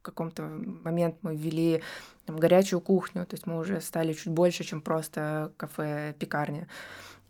каком-то 0.00 0.42
момент 0.44 1.16
мы 1.20 1.36
ввели 1.36 1.82
там, 2.24 2.38
горячую 2.38 2.80
кухню, 2.80 3.26
то 3.26 3.34
есть 3.34 3.46
мы 3.46 3.58
уже 3.58 3.80
стали 3.82 4.14
чуть 4.14 4.32
больше, 4.32 4.64
чем 4.64 4.80
просто 4.80 5.52
кафе-пекарня. 5.58 6.68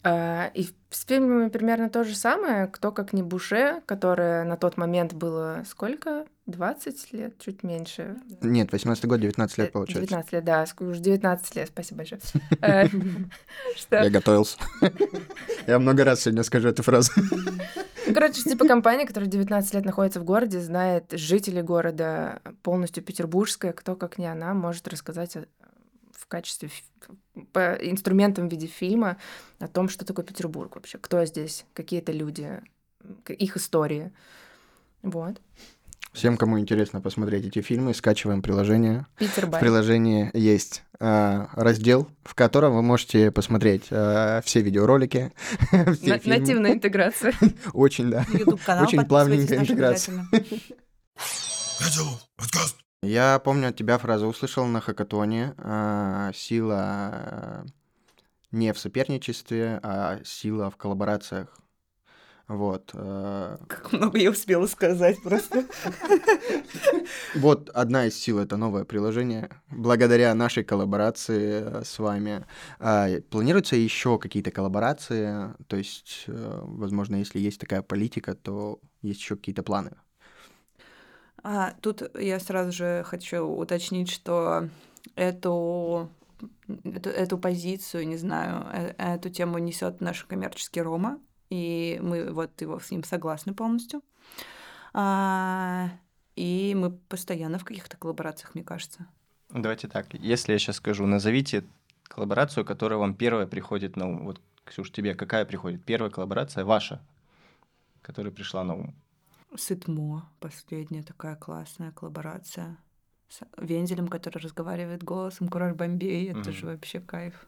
А, 0.08 0.52
И 0.54 0.68
с 0.90 1.04
фильмами 1.04 1.48
примерно 1.48 1.90
то 1.90 2.04
же 2.04 2.14
самое. 2.14 2.68
Кто 2.68 2.92
как 2.92 3.12
не 3.12 3.24
Буше, 3.24 3.82
которое 3.86 4.44
на 4.44 4.56
тот 4.56 4.76
момент 4.76 5.14
было 5.14 5.64
сколько? 5.68 6.26
20 6.46 7.12
лет, 7.12 7.34
чуть 7.40 7.64
меньше. 7.64 8.16
Нет, 8.40 8.70
18 8.70 9.04
год, 9.06 9.18
19 9.18 9.58
лет 9.58 9.68
Э, 9.68 9.72
получается. 9.72 10.06
19 10.06 10.32
лет, 10.32 10.44
да, 10.44 10.64
уже 10.78 11.00
19 11.00 11.56
лет, 11.56 11.68
спасибо 11.68 11.98
большое. 11.98 12.20
Э? 12.62 12.86
Я 13.90 14.10
готовился. 14.10 14.58
Я 15.66 15.80
много 15.80 16.04
раз 16.04 16.20
сегодня 16.20 16.44
скажу 16.44 16.68
эту 16.68 16.84
фразу. 16.84 17.10
Ну, 17.16 18.14
Короче, 18.14 18.42
типа 18.42 18.68
компания, 18.68 19.06
которая 19.06 19.28
19 19.28 19.74
лет 19.74 19.84
находится 19.84 20.20
в 20.20 20.24
городе, 20.24 20.60
знает 20.60 21.06
жителей 21.10 21.62
города, 21.62 22.40
полностью 22.62 23.02
петербургская, 23.02 23.72
кто 23.72 23.96
как 23.96 24.18
не 24.18 24.30
она 24.30 24.54
может 24.54 24.86
рассказать 24.86 25.36
в 26.26 26.28
качестве 26.28 26.70
по 27.52 27.74
инструментам 27.74 28.48
в 28.48 28.50
виде 28.50 28.66
фильма 28.66 29.16
о 29.60 29.68
том, 29.68 29.88
что 29.88 30.04
такое 30.04 30.24
Петербург 30.24 30.74
вообще, 30.74 30.98
кто 30.98 31.24
здесь, 31.24 31.64
какие 31.72 32.00
это 32.00 32.10
люди, 32.10 32.60
их 33.28 33.56
истории. 33.56 34.12
Вот. 35.02 35.40
Всем, 36.12 36.36
кому 36.36 36.58
интересно 36.58 37.00
посмотреть 37.00 37.44
эти 37.46 37.60
фильмы, 37.60 37.94
скачиваем 37.94 38.42
приложение. 38.42 39.06
Питер 39.18 39.46
В 39.46 39.60
приложении 39.60 40.30
есть 40.32 40.82
э, 40.98 41.46
раздел, 41.52 42.08
в 42.24 42.34
котором 42.34 42.74
вы 42.74 42.82
можете 42.82 43.30
посмотреть 43.30 43.84
э, 43.90 44.40
все 44.44 44.62
видеоролики, 44.62 45.32
все 45.70 45.84
На- 46.10 46.18
фильмы. 46.18 46.38
Нативная 46.38 46.72
интеграция. 46.72 47.34
Очень, 47.72 48.10
да. 48.10 48.26
Очень 48.82 49.04
плавненькая 49.04 49.58
интеграция. 49.60 50.26
Я 53.06 53.38
помню 53.38 53.68
от 53.68 53.76
тебя 53.76 53.98
фразу 53.98 54.26
услышал 54.26 54.66
на 54.66 54.80
хакатоне. 54.80 55.54
э, 55.58 56.32
сила 56.34 57.10
э, 57.12 57.64
не 58.50 58.72
в 58.72 58.78
соперничестве, 58.78 59.78
а 59.82 60.18
сила 60.24 60.70
в 60.70 60.76
коллаборациях. 60.76 61.56
Вот. 62.48 62.90
э, 62.94 63.58
Как 63.68 63.92
много 63.92 64.18
я 64.18 64.30
успела 64.30 64.66
сказать 64.66 65.22
просто. 65.22 65.64
Вот 67.34 67.70
одна 67.70 68.06
из 68.06 68.16
сил 68.18 68.38
это 68.40 68.56
новое 68.56 68.84
приложение. 68.84 69.50
Благодаря 69.70 70.34
нашей 70.34 70.64
коллаборации 70.64 71.80
э, 71.80 71.84
с 71.84 71.98
вами. 72.00 72.44
А, 72.80 73.08
Планируются 73.30 73.76
еще 73.76 74.18
какие-то 74.18 74.50
коллаборации? 74.50 75.54
То 75.68 75.76
есть, 75.76 76.24
возможно, 76.26 77.16
если 77.16 77.38
есть 77.38 77.60
такая 77.60 77.82
политика, 77.82 78.34
то 78.34 78.80
есть 79.02 79.20
еще 79.20 79.36
какие-то 79.36 79.62
планы. 79.62 79.92
А, 81.48 81.74
тут 81.80 82.02
я 82.18 82.40
сразу 82.40 82.72
же 82.72 83.04
хочу 83.06 83.44
уточнить, 83.46 84.10
что 84.10 84.68
эту, 85.14 86.10
эту, 86.82 87.08
эту 87.08 87.38
позицию, 87.38 88.08
не 88.08 88.16
знаю, 88.16 88.66
э- 88.72 88.94
эту 88.98 89.30
тему 89.30 89.58
несет 89.58 90.00
наш 90.00 90.24
коммерческий 90.24 90.82
Рома, 90.82 91.20
и 91.48 92.00
мы 92.02 92.32
вот 92.32 92.60
его 92.60 92.80
с 92.80 92.90
ним 92.90 93.04
согласны 93.04 93.54
полностью. 93.54 94.02
А, 94.92 95.90
и 96.34 96.74
мы 96.76 96.90
постоянно 96.90 97.60
в 97.60 97.64
каких-то 97.64 97.96
коллаборациях, 97.96 98.56
мне 98.56 98.64
кажется. 98.64 99.06
Давайте 99.48 99.86
так, 99.86 100.14
если 100.14 100.50
я 100.50 100.58
сейчас 100.58 100.76
скажу, 100.76 101.06
назовите 101.06 101.62
коллаборацию, 102.02 102.64
которая 102.64 102.98
вам 102.98 103.14
первая 103.14 103.46
приходит 103.46 103.94
на 103.94 104.08
ум. 104.08 104.24
Вот, 104.24 104.40
Ксюш, 104.64 104.90
тебе 104.90 105.14
какая 105.14 105.44
приходит? 105.44 105.84
Первая 105.84 106.10
коллаборация 106.10 106.64
ваша, 106.64 107.00
которая 108.02 108.32
пришла 108.32 108.64
на 108.64 108.74
ум. 108.74 108.96
Сытмо, 109.56 110.28
последняя 110.40 111.02
такая 111.02 111.36
классная 111.36 111.92
коллаборация 111.92 112.76
с 113.28 113.40
Вензелем, 113.58 114.08
который 114.08 114.38
разговаривает 114.38 115.02
голосом 115.02 115.48
Кураж 115.48 115.74
Бомбей. 115.74 116.28
Это 116.30 116.38
Мгм. 116.40 116.52
же 116.52 116.66
вообще 116.66 117.00
кайф. 117.00 117.46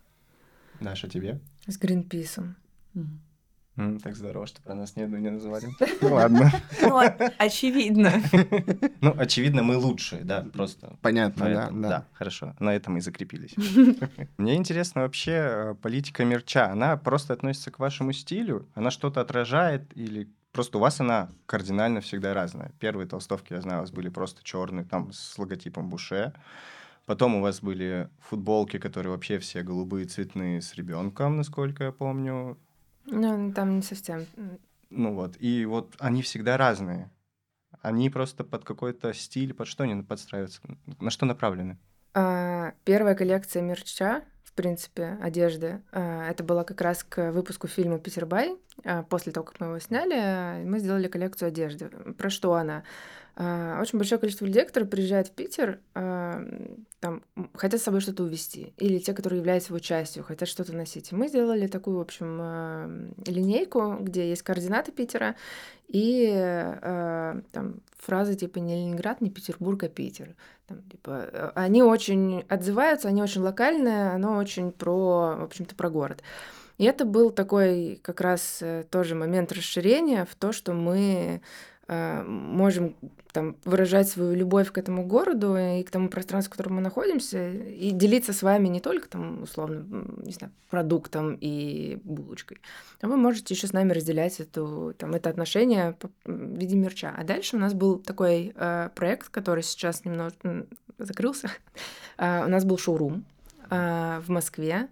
Даша, 0.81 1.09
тебе? 1.09 1.41
С 1.67 1.77
Гринписом. 1.79 2.57
Мгм. 2.95 3.21
М, 3.77 4.01
Так 4.01 4.17
здорово, 4.17 4.47
что 4.49 4.61
про 4.63 4.75
нас 4.75 4.97
ни 4.97 5.03
одну 5.03 5.19
не 5.19 5.31
называли. 5.31 5.69
Ну 6.03 6.15
ладно. 6.15 6.51
Ну, 6.83 6.99
очевидно. 7.39 8.11
Ну, 9.01 9.15
очевидно, 9.17 9.63
мы 9.63 9.77
лучшие, 9.77 10.25
да, 10.25 10.43
просто. 10.53 10.97
Понятно, 11.01 11.49
да. 11.49 11.71
да, 11.71 12.07
хорошо, 12.13 12.57
на 12.59 12.75
этом 12.75 12.97
и 12.97 13.01
закрепились. 13.01 13.55
Мне 14.37 14.57
интересно 14.57 15.03
вообще 15.03 15.33
э, 15.33 15.75
политика 15.81 16.25
мерча. 16.25 16.67
Она 16.73 16.97
просто 16.97 17.33
относится 17.35 17.71
к 17.71 17.79
вашему 17.79 18.13
стилю? 18.13 18.67
Она 18.75 18.91
что-то 18.91 19.21
отражает 19.21 19.97
или 19.97 20.29
просто 20.59 20.79
у 20.79 20.81
вас 20.81 20.99
она 20.99 21.31
кардинально 21.47 22.01
всегда 22.01 22.35
разная? 22.35 22.73
Первые 22.81 23.07
толстовки, 23.07 23.53
я 23.53 23.61
знаю, 23.61 23.79
у 23.79 23.83
вас 23.83 23.93
были 23.93 24.09
просто 24.09 24.43
черные, 24.43 24.85
там 24.85 25.13
с 25.13 25.39
логотипом 25.39 25.89
Буше. 25.89 26.33
Потом 27.07 27.37
у 27.37 27.41
вас 27.41 27.61
были 27.61 28.11
футболки, 28.19 28.81
которые 28.81 29.13
вообще 29.13 29.39
все 29.39 29.63
голубые, 29.63 30.07
цветные, 30.07 30.61
с 30.61 30.75
ребенком, 30.75 31.37
насколько 31.37 31.85
я 31.85 31.93
помню. 31.93 32.59
Ну, 33.07 33.53
там 33.53 33.77
не 33.77 33.83
совсем. 33.83 34.27
Ну 34.91 35.15
вот, 35.15 35.37
и 35.39 35.65
вот 35.65 35.95
они 36.01 36.23
всегда 36.23 36.57
разные. 36.57 37.09
Они 37.81 38.11
просто 38.11 38.43
под 38.43 38.65
какой-то 38.65 39.15
стиль, 39.15 39.55
под 39.55 39.69
что 39.69 39.85
они 39.85 40.03
подстраиваются? 40.03 40.61
На 40.99 41.11
что 41.11 41.25
направлены? 41.25 41.79
А, 42.15 42.73
Первая 42.85 43.15
коллекция 43.15 43.63
мерча, 43.63 44.25
в 44.43 44.55
принципе, 44.55 45.19
одежды, 45.23 45.83
а, 45.93 46.29
это 46.29 46.43
была 46.43 46.65
как 46.65 46.81
раз 46.81 47.05
к 47.05 47.31
выпуску 47.31 47.69
фильма 47.69 48.01
«Питербай». 48.01 48.57
А, 48.85 49.03
После 49.05 49.33
того, 49.33 49.45
как 49.45 49.61
мы 49.61 49.67
его 49.69 49.79
сняли, 49.79 50.65
мы 50.65 50.79
сделали 50.79 51.09
коллекцию 51.09 51.49
одежды. 51.49 51.89
Про 52.17 52.31
что 52.31 52.55
она? 52.55 52.85
А, 53.37 53.81
Очень 53.81 53.99
большое 53.99 54.19
количество 54.21 54.45
людей, 54.45 54.65
которые 54.65 54.89
приезжают 54.89 55.29
в 55.29 55.33
Питер, 55.33 55.81
а, 55.95 56.45
там, 57.01 57.23
хотят 57.55 57.81
с 57.81 57.85
собой 57.85 58.01
что-то 58.01 58.25
увезти. 58.25 58.73
Или 58.77 58.99
те, 58.99 59.15
которые 59.15 59.39
являются 59.39 59.71
его 59.71 59.79
частью, 59.79 60.25
хотят 60.25 60.49
что-то 60.49 60.75
носить. 60.75 61.13
Мы 61.13 61.29
сделали 61.29 61.67
такую, 61.67 61.99
в 61.99 62.01
общем, 62.01 63.15
линейку, 63.27 63.97
где 64.01 64.29
есть 64.29 64.43
координаты 64.43 64.93
Питера 64.93 65.37
и 65.87 66.33
там 67.53 67.81
фразы 67.99 68.35
типа 68.35 68.59
не 68.59 68.75
Ленинград, 68.75 69.21
не 69.21 69.31
Петербург, 69.31 69.83
а 69.85 69.89
Питер. 69.89 70.35
Там, 70.67 70.83
типа, 70.83 71.53
они 71.55 71.83
очень 71.83 72.45
отзываются, 72.49 73.09
они 73.09 73.23
очень 73.23 73.41
локальные, 73.41 74.11
оно 74.11 74.37
очень 74.37 74.71
про, 74.71 75.37
в 75.37 75.45
общем-то, 75.45 75.75
про 75.75 75.89
город. 75.89 76.23
И 76.79 76.85
это 76.85 77.05
был 77.05 77.31
такой 77.31 78.01
как 78.03 78.21
раз 78.21 78.59
э, 78.61 78.85
тоже 78.91 79.15
момент 79.15 79.53
расширения 79.53 80.25
в 80.25 80.35
то, 80.37 80.53
что 80.53 80.73
мы 80.73 81.43
э, 81.89 82.23
можем 82.23 82.95
там 83.33 83.57
выражать 83.65 84.09
свою 84.09 84.35
любовь 84.35 84.73
к 84.73 84.79
этому 84.79 85.05
городу 85.05 85.57
и 85.57 85.83
к 85.83 85.91
тому 85.91 86.09
пространству, 86.09 86.53
в 86.53 86.57
котором 86.57 86.77
мы 86.77 86.83
находимся, 86.83 87.53
и 87.53 87.91
делиться 87.91 88.33
с 88.33 88.43
вами 88.43 88.69
не 88.69 88.81
только 88.81 89.09
там, 89.09 89.43
условно, 89.43 89.85
не 90.23 90.33
знаю, 90.33 90.53
продуктом 90.71 91.37
и 91.41 91.99
булочкой, 92.05 92.59
а 93.01 93.09
вы 93.09 93.17
можете 93.17 93.55
еще 93.55 93.67
с 93.67 93.73
нами 93.73 93.93
разделять 93.93 94.41
эту, 94.41 94.95
там, 94.97 95.15
это 95.15 95.31
отношение 95.31 95.97
в 96.25 96.57
виде 96.57 96.77
мерча. 96.77 97.13
А 97.17 97.25
дальше 97.25 97.57
у 97.57 97.59
нас 97.59 97.75
был 97.75 97.99
такой 97.99 98.53
э, 98.55 98.91
проект, 98.95 99.29
который 99.29 99.63
сейчас 99.63 100.05
немного 100.05 100.33
закрылся. 100.99 101.51
А, 102.21 102.45
у 102.47 102.49
нас 102.49 102.65
был 102.65 102.79
шоурум 102.79 103.25
а, 103.71 104.21
в 104.23 104.29
Москве, 104.29 104.89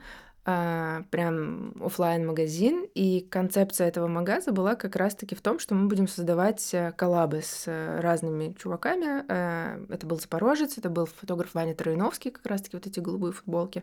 а, 0.48 1.02
прям 1.10 1.74
оффлайн 1.82 2.24
магазин 2.24 2.86
и 2.94 3.20
концепция 3.20 3.88
этого 3.88 4.06
магаза 4.06 4.52
была 4.52 4.76
как 4.76 4.94
раз-таки 4.94 5.34
в 5.34 5.40
том, 5.40 5.58
что 5.58 5.74
мы 5.74 5.88
будем 5.88 6.06
создавать 6.06 6.72
э, 6.72 6.92
коллабы 6.92 7.42
с 7.42 7.64
э, 7.66 7.98
разными 7.98 8.54
чуваками. 8.56 9.24
Э, 9.26 9.84
Это 9.88 10.06
был 10.06 10.20
Запорожец, 10.20 10.78
это 10.78 10.88
был 10.88 11.06
фотограф 11.06 11.52
Ваня 11.54 11.74
Троиновский, 11.74 12.30
как 12.30 12.46
раз-таки 12.46 12.76
вот 12.76 12.86
эти 12.86 13.00
голубые 13.00 13.32
футболки. 13.32 13.82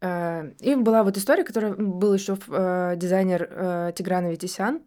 Э, 0.00 0.50
И 0.60 0.74
была 0.76 1.02
вот 1.02 1.18
история, 1.18 1.44
которая 1.44 1.74
был 1.74 2.14
еще 2.14 2.36
дизайнер 2.96 3.46
э, 3.50 3.92
Тигран 3.94 4.28
Аветисян. 4.28 4.80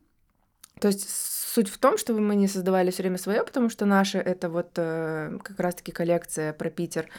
То 0.79 0.87
есть 0.87 1.07
суть 1.07 1.69
в 1.69 1.77
том, 1.77 1.99
чтобы 1.99 2.19
мы 2.21 2.35
не 2.35 2.47
создавали 2.47 2.89
все 2.89 3.03
время 3.03 3.19
свое, 3.19 3.43
потому 3.43 3.69
что 3.69 3.85
наше 3.85 4.17
это 4.17 4.49
вот 4.49 4.71
э, 4.77 5.37
как 5.43 5.59
раз-таки 5.59 5.91
коллекция 5.91 6.51
про 6.53 6.71
Питер, 6.71 7.09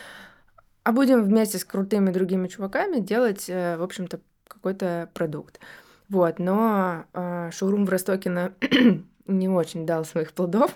а 0.82 0.92
будем 0.92 1.22
вместе 1.22 1.58
с 1.58 1.64
крутыми 1.64 2.10
другими 2.10 2.48
чуваками 2.48 3.00
делать, 3.00 3.48
э, 3.48 3.76
в 3.76 3.82
общем-то, 3.82 4.20
какой-то 4.48 5.10
продукт. 5.14 5.60
Вот, 6.08 6.38
но 6.38 7.04
э, 7.12 7.50
шоурум 7.52 7.86
в 7.86 7.90
Ростокино 7.90 8.52
не 9.26 9.48
очень 9.48 9.86
дал 9.86 10.04
своих 10.04 10.32
плодов 10.32 10.74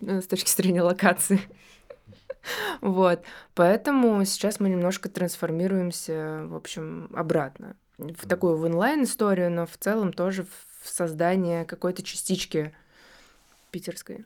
э, 0.00 0.20
с 0.20 0.26
точки 0.26 0.50
зрения 0.50 0.82
локации. 0.82 1.40
Вот, 2.80 3.22
поэтому 3.54 4.24
сейчас 4.24 4.58
мы 4.58 4.68
немножко 4.68 5.08
трансформируемся, 5.08 6.42
в 6.46 6.56
общем, 6.56 7.08
обратно 7.14 7.76
в 7.98 8.26
такую 8.28 8.56
в 8.56 8.64
онлайн-историю, 8.64 9.50
но 9.50 9.66
в 9.66 9.76
целом 9.78 10.12
тоже 10.12 10.44
в 10.82 10.88
создание 10.88 11.64
какой-то 11.64 12.02
частички 12.02 12.74
питерской. 13.70 14.24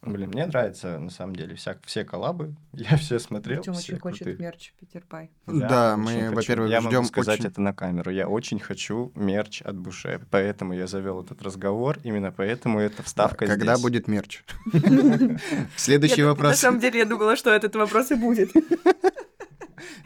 Блин, 0.00 0.28
мне 0.28 0.46
нравится, 0.46 0.96
на 0.98 1.10
самом 1.10 1.34
деле, 1.34 1.56
вся, 1.56 1.76
все 1.84 2.04
коллабы. 2.04 2.54
Я 2.72 2.96
все 2.96 3.18
смотрел, 3.18 3.58
Артём 3.58 3.74
все 3.74 3.92
очень 3.94 4.00
хочет 4.00 4.24
крутые. 4.24 4.36
мерч 4.38 4.72
Питерпай. 4.78 5.30
Да, 5.46 5.94
очень 5.96 6.02
мы, 6.28 6.34
во-первых, 6.34 6.70
Я 6.70 6.80
могу 6.80 7.02
сказать 7.04 7.40
очень- 7.40 7.50
это 7.50 7.60
на 7.60 7.72
камеру. 7.74 8.10
Я 8.12 8.28
очень 8.28 8.60
хочу 8.60 9.10
мерч 9.16 9.60
от 9.62 9.76
Буше, 9.76 10.20
поэтому 10.30 10.72
я 10.72 10.86
завел 10.86 11.22
этот 11.24 11.42
разговор. 11.42 11.98
Именно 12.04 12.30
поэтому 12.30 12.78
эта 12.78 13.02
вставка 13.02 13.46
Когда 13.46 13.74
здесь. 13.74 13.82
будет 13.82 14.06
мерч? 14.08 14.44
Следующий 15.76 16.22
На 16.22 16.28
вопрос. 16.28 16.56
самом 16.58 16.78
деле, 16.80 17.00
я 17.00 17.04
думала, 17.04 17.34
что 17.36 17.50
этот 17.50 17.74
вопрос 17.74 18.10
и 18.12 18.14
будет. 18.14 18.50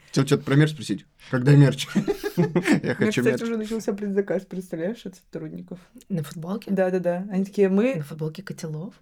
Хотел 0.07 0.25
что-то 0.27 0.43
про 0.43 0.55
мерч 0.55 0.71
спросить. 0.71 1.05
Когда 1.31 1.55
мерч? 1.55 1.87
Я 1.95 2.03
У 2.37 2.41
меня, 2.49 2.95
хочу 2.95 3.21
кстати, 3.21 3.27
мерч. 3.29 3.41
уже 3.41 3.57
начался 3.57 3.93
предзаказ, 3.93 4.43
представляешь, 4.45 5.05
от 5.05 5.15
сотрудников. 5.15 5.79
На 6.09 6.23
футболке? 6.23 6.69
Да-да-да. 6.71 7.25
Они 7.31 7.45
такие, 7.45 7.69
мы 7.69 7.95
На 7.95 8.03
футболке 8.03 8.43
котелов? 8.43 8.93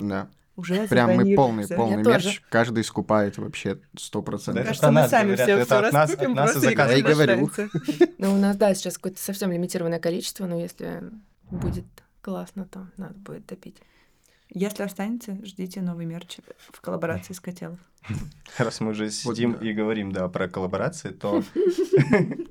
Да. 0.00 0.28
уже 0.56 0.86
Прям 0.88 1.14
мы 1.16 1.34
полный, 1.34 1.66
полный 1.68 1.96
мерч. 1.98 2.24
тоже. 2.24 2.40
Каждый 2.50 2.84
скупает 2.84 3.38
вообще 3.38 3.78
сто 3.96 4.20
Да 4.20 4.24
процентов. 4.26 4.60
это 4.62 4.68
Кажется, 4.68 4.86
мы 4.88 4.94
нас 4.94 5.10
сами 5.10 5.26
говорят, 5.34 5.46
все, 5.46 5.52
это 5.56 5.64
все 5.64 5.74
от 5.76 5.92
нас- 5.92 5.94
раскупим, 6.10 6.30
от 6.30 6.36
нас 6.36 6.50
и 6.64 6.74
останется. 6.74 7.68
Ну, 8.18 8.34
у 8.34 8.38
нас, 8.38 8.56
да, 8.56 8.74
сейчас 8.74 8.96
какое-то 8.96 9.20
совсем 9.20 9.52
лимитированное 9.52 10.00
количество, 10.00 10.46
но 10.46 10.58
если 10.58 11.02
будет 11.50 11.86
классно, 12.20 12.64
то 12.66 12.88
надо 12.96 13.14
будет 13.14 13.46
допить. 13.46 13.76
Если 14.50 14.82
останется, 14.82 15.36
ждите 15.44 15.82
новый 15.82 16.06
мерч 16.06 16.38
в 16.72 16.80
коллаборации 16.80 17.34
с 17.34 17.40
Котелов. 17.40 17.78
Раз 18.58 18.80
мы 18.80 18.90
уже 18.92 19.04
Вот 19.04 19.12
сидим 19.12 19.58
да. 19.60 19.68
и 19.68 19.72
говорим, 19.74 20.10
да, 20.10 20.26
про 20.28 20.48
коллаборации, 20.48 21.10
то 21.10 21.44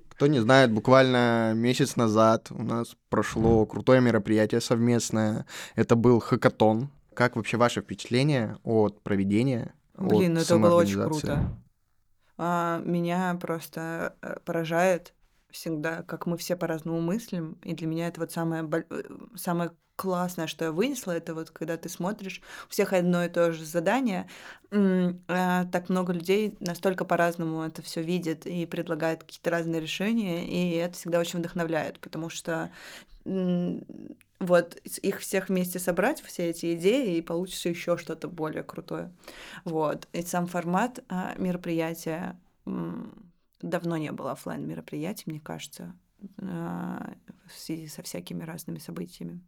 Кто 0.10 0.28
не 0.28 0.40
знает, 0.40 0.72
буквально 0.72 1.54
месяц 1.56 1.96
назад 1.96 2.48
у 2.52 2.62
нас 2.64 2.96
прошло 3.10 3.66
крутое 3.66 4.02
мероприятие 4.02 4.62
совместное. 4.62 5.46
Это 5.76 5.96
был 5.96 6.20
хакатон. 6.20 6.90
Как 7.18 7.36
вообще 7.36 7.58
ваше 7.58 7.82
впечатление 7.82 8.60
от 8.64 9.02
проведения? 9.02 9.74
Блин, 9.96 10.34
от 10.34 10.38
ну 10.38 10.40
это 10.42 10.58
было 10.60 10.76
очень 10.76 11.02
круто. 11.02 11.58
А, 12.38 12.80
меня 12.86 13.36
просто 13.42 14.16
э, 14.22 14.38
поражает 14.46 15.16
всегда, 15.50 16.04
как 16.04 16.28
мы 16.28 16.38
все 16.38 16.56
по-разному 16.56 17.02
мыслим. 17.02 17.58
И 17.64 17.74
для 17.74 17.88
меня 17.88 18.08
это 18.08 18.20
вот 18.20 18.32
самое, 18.32 18.70
э, 18.72 19.04
самое 19.34 19.72
классное, 19.96 20.46
что 20.46 20.66
я 20.66 20.72
вынесла, 20.72 21.14
это 21.14 21.34
вот 21.34 21.50
когда 21.50 21.76
ты 21.76 21.90
смотришь, 21.90 22.40
у 22.68 22.70
всех 22.70 22.94
одно 22.94 23.24
и 23.24 23.30
то 23.30 23.52
же 23.52 23.66
задание, 23.66 24.30
а 24.72 25.66
так 25.72 25.90
много 25.90 26.14
людей 26.14 26.56
настолько 26.60 27.04
по-разному 27.04 27.64
это 27.64 27.82
все 27.82 28.04
видят 28.04 28.46
и 28.46 28.68
предлагают 28.68 29.24
какие-то 29.24 29.50
разные 29.50 29.82
решения, 29.82 30.48
и 30.48 30.76
это 30.76 30.94
всегда 30.94 31.20
очень 31.20 31.40
вдохновляет, 31.40 32.00
потому 32.00 32.30
что 32.30 32.70
вот 34.40 34.76
их 34.76 35.20
всех 35.20 35.50
вместе 35.50 35.80
собрать, 35.80 36.22
все 36.22 36.50
эти 36.50 36.76
идеи, 36.76 37.18
и 37.18 37.22
получится 37.22 37.70
еще 37.70 37.98
что-то 37.98 38.28
более 38.28 38.64
крутое. 38.64 39.12
Вот. 39.66 40.08
И 40.14 40.22
сам 40.22 40.48
формат 40.48 41.04
а, 41.10 41.36
мероприятия 41.38 42.40
давно 43.62 43.98
не 43.98 44.12
было 44.12 44.34
оффлайн 44.34 44.68
мероприятий, 44.68 45.24
мне 45.26 45.40
кажется, 45.40 45.96
а, 46.42 47.14
в 47.48 47.54
связи 47.54 47.88
со 47.88 48.04
всякими 48.04 48.44
разными 48.44 48.78
событиями. 48.78 49.42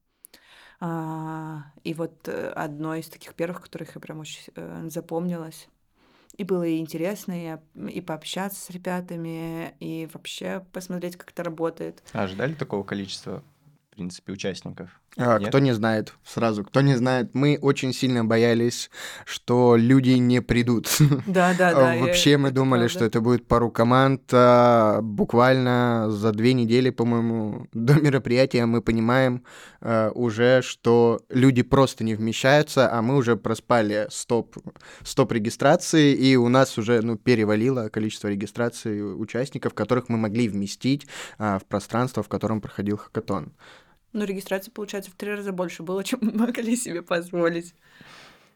А, 0.82 1.66
и 1.84 1.94
вот 1.94 2.28
э, 2.28 2.50
одно 2.52 2.96
из 2.96 3.10
таких 3.10 3.36
первых, 3.36 3.62
которых 3.64 3.96
я 3.96 4.02
прям 4.02 4.20
очень 4.20 4.44
э, 4.56 4.88
запомнилась. 4.90 5.68
И 6.38 6.46
было 6.46 6.64
и 6.64 6.78
интересно, 6.78 7.34
и, 7.36 7.90
и 7.90 8.00
пообщаться 8.00 8.62
с 8.62 8.70
ребятами, 8.70 9.76
и 9.82 10.08
вообще 10.14 10.66
посмотреть, 10.72 11.18
как 11.18 11.32
это 11.32 11.44
работает. 11.44 12.02
а, 12.14 12.24
ожидали 12.24 12.54
такого 12.54 12.84
количества 12.84 13.44
принципе, 14.00 14.32
участников. 14.32 14.90
А, 15.18 15.38
Нет? 15.38 15.50
кто 15.50 15.60
не 15.60 15.74
знает, 15.74 16.14
сразу, 16.26 16.64
кто 16.64 16.80
не 16.80 16.96
знает, 16.96 17.32
мы 17.34 17.60
очень 17.62 17.94
сильно 17.94 18.24
боялись, 18.24 18.90
что 19.26 19.76
люди 19.76 20.12
не 20.12 20.42
придут. 20.42 20.88
Да, 21.28 21.54
да, 21.58 21.74
да. 21.74 21.94
А, 21.94 21.98
Вообще 21.98 22.38
мы 22.38 22.52
думали, 22.52 22.88
что 22.88 23.04
это 23.04 23.20
будет 23.20 23.46
пару 23.46 23.70
команд. 23.70 24.22
а, 24.32 25.02
Буквально 25.02 26.08
за 26.10 26.32
две 26.32 26.54
недели, 26.54 26.92
по-моему, 26.92 27.68
до 27.74 27.96
мероприятия 27.96 28.66
мы 28.66 28.82
понимаем 28.82 29.44
а, 29.82 30.12
уже, 30.12 30.62
что 30.62 31.20
люди 31.30 31.62
просто 31.64 32.06
не 32.06 32.16
вмещаются, 32.16 32.90
а 32.92 33.02
мы 33.02 33.18
уже 33.18 33.36
проспали 33.36 34.08
стоп, 34.10 34.56
стоп 35.04 35.34
регистрации, 35.34 36.14
и 36.14 36.38
у 36.38 36.48
нас 36.48 36.78
уже 36.78 37.02
ну, 37.02 37.18
перевалило 37.18 37.90
количество 37.90 38.30
регистраций 38.30 39.02
участников, 39.22 39.74
которых 39.74 40.08
мы 40.08 40.18
могли 40.18 40.48
вместить 40.48 41.08
в 41.38 41.62
пространство, 41.68 42.24
в 42.24 42.30
котором 42.30 42.62
проходил 42.62 42.96
хакатон. 42.98 43.52
Ну, 44.14 44.26
регистрации, 44.26 44.72
получается, 44.72 45.12
в 45.12 45.16
три 45.16 45.32
раза 45.32 45.52
больше 45.52 45.84
было, 45.84 46.04
чем 46.06 46.20
мы 46.22 46.32
могли 46.32 46.76
себе 46.76 47.02
позволить. 47.02 47.74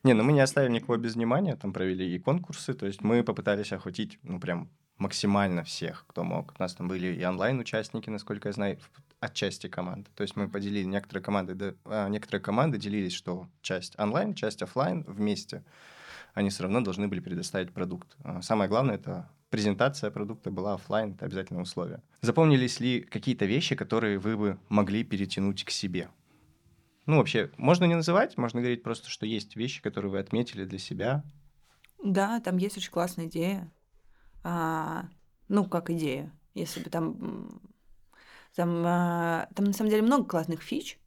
Не, 0.03 0.13
ну 0.13 0.23
мы 0.23 0.33
не 0.33 0.41
оставили 0.41 0.71
никого 0.71 0.97
без 0.97 1.15
внимания, 1.15 1.55
там 1.55 1.71
провели 1.71 2.13
и 2.13 2.19
конкурсы, 2.19 2.73
то 2.73 2.85
есть 2.85 3.01
мы 3.01 3.23
попытались 3.23 3.71
охватить, 3.71 4.19
ну, 4.23 4.39
прям 4.39 4.69
максимально 4.97 5.63
всех, 5.63 6.05
кто 6.07 6.23
мог. 6.23 6.53
У 6.57 6.61
нас 6.61 6.73
там 6.73 6.87
были 6.87 7.07
и 7.13 7.23
онлайн-участники, 7.25 8.09
насколько 8.09 8.49
я 8.49 8.53
знаю, 8.53 8.79
отчасти 9.19 9.67
команды. 9.67 10.09
То 10.15 10.23
есть 10.23 10.35
мы 10.35 10.49
поделили 10.49 10.83
некоторые 10.83 11.23
команды, 11.23 11.55
да, 11.55 11.73
а, 11.85 12.09
некоторые 12.09 12.41
команды 12.41 12.77
делились, 12.77 13.13
что 13.13 13.47
часть 13.61 13.97
онлайн, 13.97 14.33
часть 14.33 14.61
оффлайн 14.61 15.03
вместе. 15.07 15.63
Они 16.33 16.49
все 16.49 16.63
равно 16.63 16.81
должны 16.81 17.07
были 17.07 17.19
предоставить 17.19 17.71
продукт. 17.71 18.15
А 18.23 18.41
Самое 18.41 18.69
главное 18.69 18.95
это 18.95 19.29
презентация 19.53 20.09
продукта 20.09 20.49
была 20.49 20.73
оффлайн, 20.73 21.13
это 21.13 21.25
обязательное 21.25 21.61
условие. 21.61 22.01
Запомнились 22.21 22.79
ли 22.79 23.01
какие-то 23.01 23.45
вещи, 23.45 23.75
которые 23.75 24.17
вы 24.17 24.35
бы 24.35 24.57
могли 24.67 25.03
перетянуть 25.03 25.63
к 25.63 25.69
себе? 25.69 26.09
Ну, 27.05 27.17
вообще, 27.17 27.51
можно 27.57 27.85
не 27.85 27.93
называть, 27.93 28.35
можно 28.35 28.61
говорить 28.61 28.81
просто, 28.81 29.11
что 29.11 29.27
есть 29.27 29.55
вещи, 29.55 29.83
которые 29.83 30.09
вы 30.09 30.17
отметили 30.17 30.65
для 30.65 30.79
себя. 30.79 31.23
Да, 32.03 32.39
там 32.39 32.57
есть 32.57 32.77
очень 32.77 32.89
классная 32.89 33.27
идея. 33.27 33.71
А, 34.43 35.05
ну, 35.49 35.65
как 35.65 35.91
идея. 35.91 36.33
Если 36.55 36.81
бы 36.81 36.89
там... 36.89 37.61
Там, 38.55 38.83
а, 38.83 39.49
там 39.53 39.65
на 39.65 39.73
самом 39.73 39.91
деле 39.91 40.01
много 40.01 40.25
классных 40.25 40.63
фич. 40.63 40.97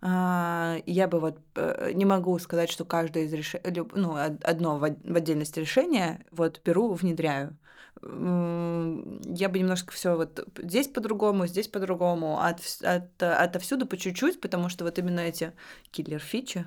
А, 0.00 0.76
Я 0.86 1.08
бы 1.08 1.18
вот 1.20 1.38
э, 1.56 1.90
не 1.94 2.04
могу 2.04 2.38
сказать, 2.38 2.70
что 2.70 2.84
каждое 2.84 3.24
из 3.24 3.32
решений, 3.32 3.82
ну, 3.94 4.12
од- 4.12 4.44
одно 4.44 4.78
в 4.78 4.84
от- 4.84 5.02
в 5.04 5.16
отдельности 5.16 5.60
решения 5.60 6.24
вот 6.30 6.60
беру, 6.64 6.92
внедряю. 6.94 7.56
Я 8.00 9.48
бы 9.48 9.58
немножко 9.58 9.92
все 9.92 10.14
вот 10.16 10.46
здесь 10.56 10.86
по-другому, 10.86 11.46
здесь 11.48 11.66
по-другому, 11.66 12.38
от, 12.40 12.60
от, 12.82 13.22
отовсюду 13.22 13.86
по 13.86 13.96
чуть-чуть, 13.96 14.40
потому 14.40 14.68
что 14.68 14.84
вот 14.84 14.98
именно 15.00 15.18
эти 15.18 15.52
киллер-фичи, 15.90 16.64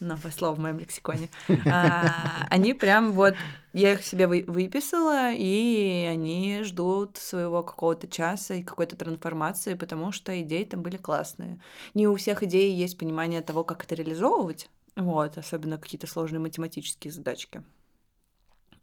новое 0.00 0.30
слово 0.30 0.54
в 0.54 0.58
моем 0.58 0.78
лексиконе, 0.78 1.28
а, 1.66 2.46
они 2.50 2.74
прям 2.74 3.12
вот, 3.12 3.34
я 3.72 3.94
их 3.94 4.04
себе 4.04 4.26
вы- 4.26 4.44
выписала, 4.46 5.32
и 5.32 6.06
они 6.08 6.62
ждут 6.62 7.16
своего 7.16 7.62
какого-то 7.62 8.08
часа 8.08 8.54
и 8.54 8.62
какой-то 8.62 8.96
трансформации, 8.96 9.74
потому 9.74 10.12
что 10.12 10.40
идеи 10.42 10.64
там 10.64 10.82
были 10.82 10.96
классные. 10.96 11.60
Не 11.94 12.08
у 12.08 12.16
всех 12.16 12.42
идей 12.42 12.74
есть 12.74 12.98
понимание 12.98 13.42
того, 13.42 13.64
как 13.64 13.84
это 13.84 13.94
реализовывать, 13.94 14.70
вот, 14.96 15.38
особенно 15.38 15.78
какие-то 15.78 16.06
сложные 16.06 16.40
математические 16.40 17.12
задачки. 17.12 17.62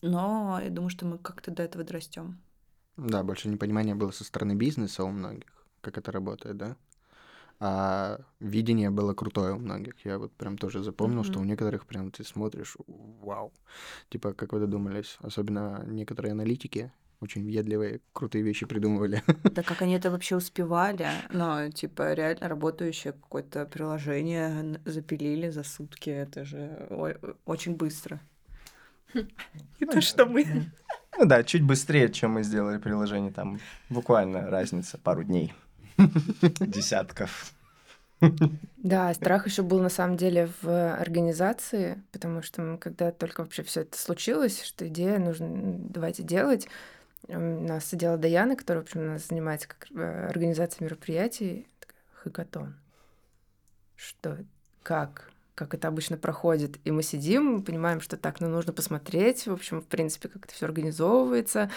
Но 0.02 0.60
я 0.62 0.70
думаю, 0.70 0.90
что 0.90 1.06
мы 1.06 1.18
как-то 1.18 1.52
до 1.52 1.64
этого 1.64 1.84
дорастем. 1.84 2.42
Да, 2.98 3.24
больше 3.24 3.48
непонимания 3.48 3.96
было 3.96 4.12
со 4.12 4.24
стороны 4.24 4.54
бизнеса 4.54 5.04
у 5.04 5.10
многих, 5.10 5.66
как 5.82 5.98
это 5.98 6.12
работает, 6.12 6.58
да? 6.58 6.78
А 7.60 8.20
видение 8.40 8.90
было 8.90 9.14
крутое 9.14 9.54
у 9.54 9.60
многих. 9.60 9.94
Я 10.06 10.18
вот 10.18 10.34
прям 10.34 10.58
тоже 10.58 10.84
запомнил, 10.84 11.24
что 11.24 11.40
у 11.40 11.44
некоторых 11.44 11.86
прям 11.86 12.12
ты 12.12 12.24
смотришь, 12.24 12.76
вау. 12.88 13.54
Типа, 14.10 14.34
как 14.34 14.54
вы 14.54 14.60
додумались? 14.60 15.18
Особенно 15.22 15.84
некоторые 15.88 16.34
аналитики 16.34 16.92
очень 17.24 17.46
въедливые, 17.46 18.02
крутые 18.12 18.44
вещи 18.44 18.66
придумывали. 18.66 19.24
Да 19.44 19.64
как 19.64 19.82
они 19.82 19.94
это 19.94 20.12
вообще 20.12 20.36
успевали? 20.36 21.08
Ну, 21.32 21.72
типа, 21.72 22.14
реально 22.14 22.50
работающее 22.50 23.14
какое-то 23.14 23.66
приложение 23.66 24.80
запилили 24.86 25.50
за 25.50 25.64
сутки. 25.64 26.10
Это 26.10 26.44
же 26.46 26.88
очень 27.46 27.76
быстро. 27.76 28.20
Это 29.80 30.02
что 30.02 30.26
мы? 30.26 30.46
Ну 31.18 31.26
да, 31.26 31.44
чуть 31.44 31.64
быстрее, 31.64 32.10
чем 32.10 32.32
мы 32.32 32.44
сделали 32.44 32.78
приложение. 32.78 33.32
Там 33.32 33.60
буквально 33.90 34.50
разница 34.50 34.98
пару 34.98 35.24
дней. 35.24 35.54
Десятков. 36.60 37.54
Да, 38.78 39.14
страх 39.14 39.48
еще 39.48 39.64
был 39.64 39.80
на 39.80 39.90
самом 39.90 40.18
деле 40.18 40.50
в 40.62 40.94
организации, 40.96 42.02
потому 42.12 42.42
что 42.42 42.78
когда 42.80 43.12
только 43.12 43.42
вообще 43.42 43.64
все 43.64 43.82
это 43.82 43.98
случилось, 43.98 44.64
что 44.64 44.88
идея 44.88 45.20
нужно 45.20 45.50
давайте 45.90 46.24
делать, 46.24 46.68
у 47.28 47.40
нас 47.40 47.86
сидела 47.86 48.18
Даяна, 48.18 48.56
которая, 48.56 48.84
в 48.84 48.88
общем, 48.88 49.02
у 49.02 49.04
нас 49.06 49.28
занимается 49.28 49.68
как, 49.68 49.88
э, 49.96 50.28
организацией 50.28 50.86
мероприятий, 50.86 51.68
хакатон. 52.14 52.76
Что, 53.96 54.38
как, 54.82 55.32
как 55.56 55.74
это 55.74 55.88
обычно 55.88 56.18
проходит. 56.18 56.78
И 56.84 56.92
мы 56.92 57.04
сидим, 57.04 57.64
понимаем, 57.64 58.02
что 58.02 58.18
так, 58.18 58.40
ну 58.40 58.48
нужно 58.48 58.74
посмотреть, 58.74 59.46
в 59.46 59.54
общем, 59.54 59.82
в 59.82 59.86
принципе, 59.86 60.30
как 60.30 60.46
это 60.46 60.54
все 60.54 60.66
организовывается. 60.66 61.70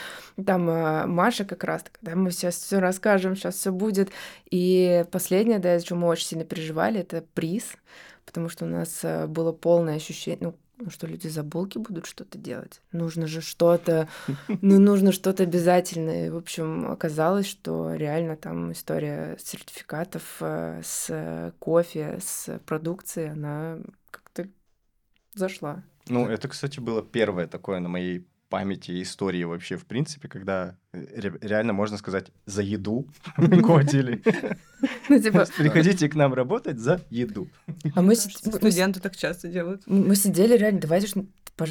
Там 0.45 0.69
э, 0.71 1.07
Маша 1.07 1.45
как 1.45 1.65
раз, 1.65 1.85
когда 1.93 2.17
мы 2.17 2.31
сейчас 2.31 2.57
все 2.57 2.79
расскажем, 2.79 3.37
сейчас 3.37 3.57
все 3.57 3.73
будет. 3.73 4.11
И 4.51 5.05
последнее, 5.11 5.59
да, 5.59 5.77
из 5.77 5.85
чего 5.85 5.99
мы 5.99 6.09
очень 6.09 6.27
сильно 6.27 6.45
переживали, 6.45 7.01
это 7.01 7.25
приз, 7.35 7.73
потому 8.25 8.49
что 8.49 8.65
у 8.65 8.69
нас 8.69 9.01
э, 9.03 9.27
было 9.27 9.53
полное 9.53 9.97
ощущение, 9.97 10.39
ну, 10.41 10.55
ну, 10.79 10.91
что 10.91 11.07
люди 11.07 11.29
за 11.29 11.43
булки 11.43 11.79
будут 11.79 12.07
что-то 12.07 12.39
делать. 12.39 12.83
Нужно 12.93 13.27
же 13.27 13.41
что-то, 13.41 14.09
ну, 14.49 14.79
нужно 14.79 15.13
что-то 15.13 15.43
обязательно. 15.43 16.27
И, 16.27 16.31
в 16.31 16.37
общем, 16.37 16.91
оказалось, 16.91 17.47
что 17.47 17.95
реально 17.95 18.37
там 18.37 18.73
история 18.73 19.37
сертификатов 19.39 20.37
э, 20.41 20.83
с 20.85 21.53
кофе, 21.59 22.19
с 22.21 22.61
продукцией, 22.67 23.33
она 23.33 23.79
как-то 24.11 24.49
зашла. 25.35 25.83
Ну, 26.09 26.27
это, 26.29 26.49
кстати, 26.49 26.79
было 26.79 27.03
первое 27.03 27.47
такое 27.47 27.81
на 27.81 27.89
моей 27.89 28.27
памяти 28.49 29.03
истории 29.03 29.45
вообще, 29.45 29.77
в 29.77 29.85
принципе, 29.87 30.29
когда 30.29 30.77
э, 30.93 31.05
ре- 31.21 31.39
реально, 31.41 31.73
можно 31.73 31.99
сказать, 31.99 32.27
за 32.47 32.63
еду 32.63 33.09
кодили. 33.37 34.23
Ну, 35.09 35.21
типа, 35.21 35.47
Приходите 35.59 36.09
к 36.09 36.15
нам 36.15 36.35
работать 36.35 36.79
за 36.79 37.01
еду. 37.11 37.49
а 37.95 38.03
мы, 38.03 38.15
Студенты 38.17 39.01
так 39.01 39.17
часто 39.17 39.49
делают. 39.49 39.83
Мы 39.87 40.15
сидели 40.17 40.57
реально, 40.57 40.81
давайте, 40.81 41.25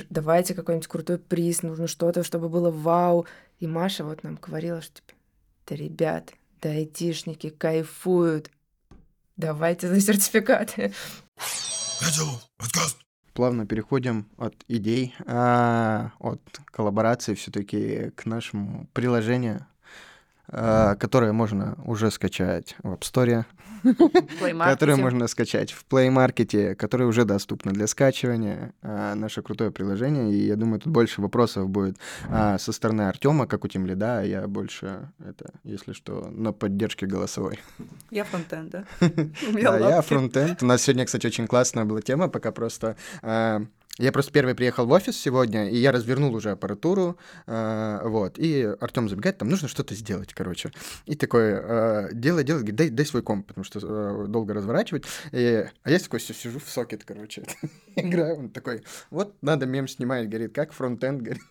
давайте 0.10 0.54
какой-нибудь 0.54 0.88
крутой 0.88 1.18
приз, 1.18 1.64
нужно 1.64 1.88
что-то, 1.88 2.24
чтобы 2.24 2.50
было 2.50 2.72
вау. 2.72 3.26
И 3.60 3.68
Маша 3.68 4.04
вот 4.04 4.24
нам 4.24 4.36
говорила, 4.42 4.82
что 4.82 4.96
типа, 4.96 5.14
да, 5.68 5.76
ребят, 5.76 6.34
да, 6.62 6.70
айтишники 6.70 7.50
кайфуют, 7.50 8.52
давайте 9.38 9.88
за 9.88 10.02
сертификаты. 10.02 10.94
Плавно 13.36 13.66
переходим 13.66 14.28
от 14.38 14.56
идей, 14.70 15.14
а, 15.28 16.12
от 16.20 16.40
коллаборации 16.68 17.34
все-таки 17.34 18.12
к 18.16 18.26
нашему 18.26 18.88
приложению, 18.94 19.68
а, 20.48 20.96
которое 20.96 21.32
можно 21.32 21.78
уже 21.86 22.12
скачать 22.12 22.76
в 22.84 22.94
App 22.94 23.02
Store, 23.02 23.46
которое 24.66 24.96
можно 24.96 25.28
скачать 25.28 25.72
в 25.72 25.86
Play 25.90 26.10
Market, 26.10 26.76
которое 26.76 27.06
уже 27.06 27.26
доступно 27.26 27.72
для 27.72 27.88
скачивания. 27.88 28.74
А, 28.82 29.16
наше 29.16 29.42
крутое 29.42 29.72
приложение. 29.72 30.34
И 30.34 30.48
я 30.48 30.56
думаю, 30.56 30.80
тут 30.80 30.92
больше 30.92 31.22
вопросов 31.22 31.70
будет 31.70 31.98
а, 32.30 32.58
со 32.58 32.72
стороны 32.72 33.04
Артема, 33.04 33.48
как 33.48 33.64
у 33.66 33.68
Тимлида, 33.68 34.20
а 34.20 34.24
я 34.24 34.48
больше, 34.48 35.10
это, 35.20 35.54
если 35.64 35.94
что, 35.94 36.30
на 36.32 36.52
поддержке 36.52 37.06
голосовой. 37.06 37.60
Я 38.12 38.24
фронтенд, 38.24 38.70
да? 38.72 38.86
Да, 39.54 39.78
я 39.78 40.02
фронтенд. 40.02 40.62
У 40.64 40.66
нас 40.66 40.82
сегодня, 40.82 41.06
кстати, 41.06 41.28
очень 41.28 41.48
классная 41.48 41.86
была 41.86 42.02
тема, 42.02 42.28
пока 42.28 42.52
просто... 42.52 42.98
я 43.98 44.12
просто 44.12 44.32
первый 44.32 44.56
приехал 44.56 44.86
в 44.86 44.92
офис 44.92 45.18
сегодня, 45.18 45.70
и 45.70 45.78
я 45.78 45.92
развернул 45.92 46.34
уже 46.36 46.52
аппаратуру, 46.52 47.18
а, 47.48 48.06
вот, 48.08 48.38
и 48.38 48.64
Артем 48.82 49.08
забегает, 49.08 49.38
там 49.38 49.50
нужно 49.50 49.68
что-то 49.68 49.96
сделать, 49.96 50.34
короче. 50.34 50.72
И 51.06 51.16
такой, 51.16 51.54
а, 51.56 52.10
делай, 52.12 52.44
делай, 52.44 52.60
говорит, 52.60 52.76
дай, 52.76 52.90
дай 52.90 53.06
свой 53.06 53.24
комп, 53.24 53.48
потому 53.48 53.64
что 53.64 53.80
а, 53.82 54.26
долго 54.28 54.54
разворачивать. 54.54 55.06
И- 55.32 55.66
а 55.84 55.90
я 55.90 56.00
такой 56.00 56.20
сижу 56.20 56.60
в 56.60 56.70
сокет, 56.70 57.04
короче, 57.06 57.44
играю, 57.96 58.36
он 58.38 58.50
такой, 58.50 58.84
вот, 59.12 59.36
надо 59.42 59.66
мем 59.66 59.88
снимать, 59.88 60.28
говорит, 60.28 60.54
как 60.54 60.74
фронтенд, 60.74 61.22
говорит, 61.22 61.44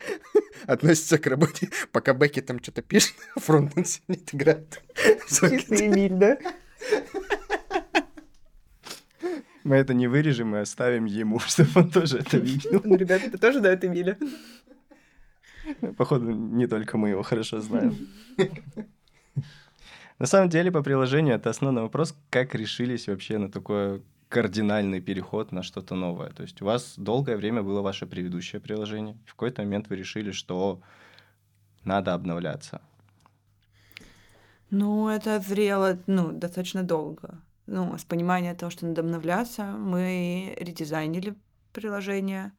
относится 0.66 1.18
к 1.18 1.26
работе, 1.26 1.70
пока 1.92 2.12
Бекки 2.14 2.40
там 2.40 2.62
что-то 2.62 2.82
пишет, 2.82 3.14
фронтенд 3.36 3.88
сидит, 3.88 4.32
играет. 4.32 4.80
сокете. 5.26 5.86
Эмиль, 5.86 6.14
да? 6.14 6.38
Мы 9.68 9.76
это 9.76 9.92
не 9.92 10.08
вырежем 10.08 10.56
и 10.56 10.60
оставим 10.60 11.04
ему, 11.04 11.38
чтобы 11.46 11.70
он 11.74 11.90
тоже 11.90 12.18
это 12.18 12.38
видел. 12.38 12.80
Ну, 12.84 12.96
ребята, 12.96 13.30
ты 13.30 13.36
тоже 13.36 13.60
дают 13.60 13.84
Эмиля? 13.84 14.16
Походу, 15.98 16.30
не 16.30 16.66
только 16.66 16.96
мы 16.96 17.10
его 17.10 17.22
хорошо 17.22 17.60
знаем. 17.60 17.94
На 20.18 20.26
самом 20.26 20.48
деле, 20.48 20.72
по 20.72 20.82
приложению 20.82 21.34
это 21.34 21.50
основной 21.50 21.82
вопрос, 21.82 22.16
как 22.30 22.54
решились 22.54 23.08
вообще 23.08 23.36
на 23.36 23.50
такой 23.50 24.02
кардинальный 24.30 25.02
переход 25.02 25.52
на 25.52 25.62
что-то 25.62 25.94
новое. 25.94 26.30
То 26.30 26.44
есть 26.44 26.62
у 26.62 26.64
вас 26.64 26.94
долгое 26.96 27.36
время 27.36 27.62
было 27.62 27.82
ваше 27.82 28.06
предыдущее 28.06 28.60
приложение, 28.60 29.16
и 29.26 29.28
в 29.28 29.32
какой-то 29.32 29.62
момент 29.62 29.90
вы 29.90 29.96
решили, 29.96 30.30
что 30.30 30.80
надо 31.84 32.14
обновляться. 32.14 32.80
Ну, 34.70 35.08
это 35.08 35.40
зрело, 35.40 35.98
ну, 36.06 36.32
достаточно 36.32 36.82
долго. 36.82 37.38
Ну, 37.70 37.98
с 37.98 38.04
понимания 38.04 38.54
того, 38.54 38.70
что 38.70 38.86
надо 38.86 39.02
обновляться, 39.02 39.64
мы 39.64 40.54
редизайнили 40.58 41.34
приложение. 41.74 42.52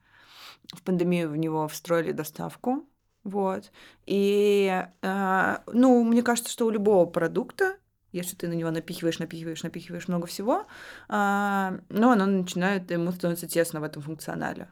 В 0.72 0.84
пандемию 0.84 1.32
в 1.32 1.36
него 1.36 1.68
встроили 1.68 2.12
доставку. 2.12 2.88
Вот. 3.24 3.72
И, 4.06 4.86
э, 5.02 5.58
ну, 5.66 6.04
мне 6.04 6.22
кажется, 6.22 6.52
что 6.52 6.68
у 6.68 6.70
любого 6.70 7.08
продукта, 7.08 7.78
если 8.12 8.36
ты 8.36 8.48
на 8.48 8.54
него 8.54 8.70
напихиваешь, 8.70 9.18
напихиваешь, 9.18 9.64
напихиваешь 9.64 10.08
много 10.08 10.28
всего, 10.28 10.68
э, 11.10 11.80
ну, 11.90 12.12
оно 12.12 12.28
начинает, 12.28 12.92
ему 12.92 13.12
становится 13.12 13.48
тесно 13.48 13.80
в 13.80 13.84
этом 13.84 14.04
функционале. 14.04 14.70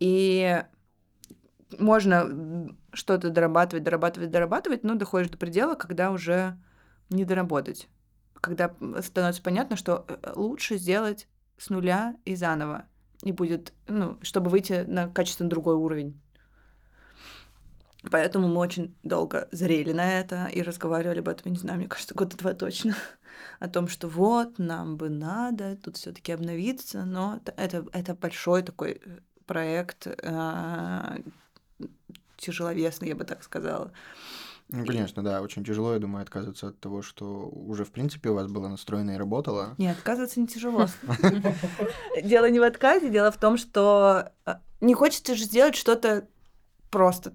И 0.00 0.64
можно 1.78 2.74
что-то 2.92 3.30
дорабатывать, 3.30 3.84
дорабатывать, 3.84 4.32
дорабатывать, 4.32 4.82
но 4.82 4.96
доходишь 4.96 5.30
до 5.30 5.38
предела, 5.38 5.76
когда 5.76 6.10
уже 6.10 6.58
не 7.08 7.24
доработать. 7.24 7.88
Когда 8.40 8.74
становится 9.02 9.42
понятно, 9.42 9.76
что 9.76 10.04
э, 10.08 10.32
лучше 10.34 10.78
сделать 10.78 11.28
с 11.58 11.68
нуля 11.70 12.16
и 12.24 12.34
заново. 12.34 12.86
И 13.22 13.32
будет, 13.32 13.74
ну, 13.86 14.18
чтобы 14.22 14.50
выйти 14.50 14.84
на 14.86 15.08
качественно 15.08 15.50
другой 15.50 15.74
уровень. 15.74 16.18
Поэтому 18.10 18.48
мы 18.48 18.56
очень 18.56 18.94
долго 19.02 19.48
зрели 19.52 19.92
на 19.92 20.20
это 20.20 20.46
и 20.46 20.62
разговаривали 20.62 21.18
об 21.18 21.28
этом, 21.28 21.52
не 21.52 21.58
знаю, 21.58 21.78
мне 21.78 21.88
кажется, 21.88 22.14
года 22.14 22.34
два 22.36 22.54
точно, 22.54 22.96
о 23.60 23.68
том, 23.68 23.88
что 23.88 24.08
вот, 24.08 24.58
нам 24.58 24.96
бы 24.96 25.10
надо 25.10 25.76
тут 25.76 25.98
все 25.98 26.12
таки 26.12 26.32
обновиться, 26.32 27.04
но 27.04 27.40
это, 27.56 27.84
это 27.92 28.14
большой 28.14 28.62
такой 28.62 29.02
э, 29.04 29.18
проект, 29.44 30.06
э, 30.06 31.18
тяжеловесный, 32.38 33.08
я 33.08 33.16
бы 33.16 33.24
так 33.24 33.42
сказала. 33.42 33.92
Ну, 34.72 34.86
конечно, 34.86 35.22
да, 35.22 35.42
очень 35.42 35.64
тяжело, 35.64 35.94
я 35.94 35.98
думаю, 35.98 36.22
отказываться 36.22 36.68
от 36.68 36.80
того, 36.80 37.02
что 37.02 37.48
уже, 37.48 37.84
в 37.84 37.90
принципе, 37.90 38.30
у 38.30 38.34
вас 38.34 38.46
было 38.46 38.68
настроено 38.68 39.12
и 39.12 39.16
работало. 39.16 39.74
Нет, 39.78 39.96
отказываться 39.96 40.40
не 40.40 40.46
тяжело. 40.46 40.86
Дело 42.22 42.48
не 42.48 42.60
в 42.60 42.62
отказе, 42.62 43.10
дело 43.10 43.32
в 43.32 43.36
том, 43.36 43.56
что 43.56 44.30
э, 44.46 44.54
не 44.80 44.94
хочется 44.94 45.34
же 45.34 45.44
сделать 45.44 45.74
что-то 45.74 46.28
просто 46.90 47.34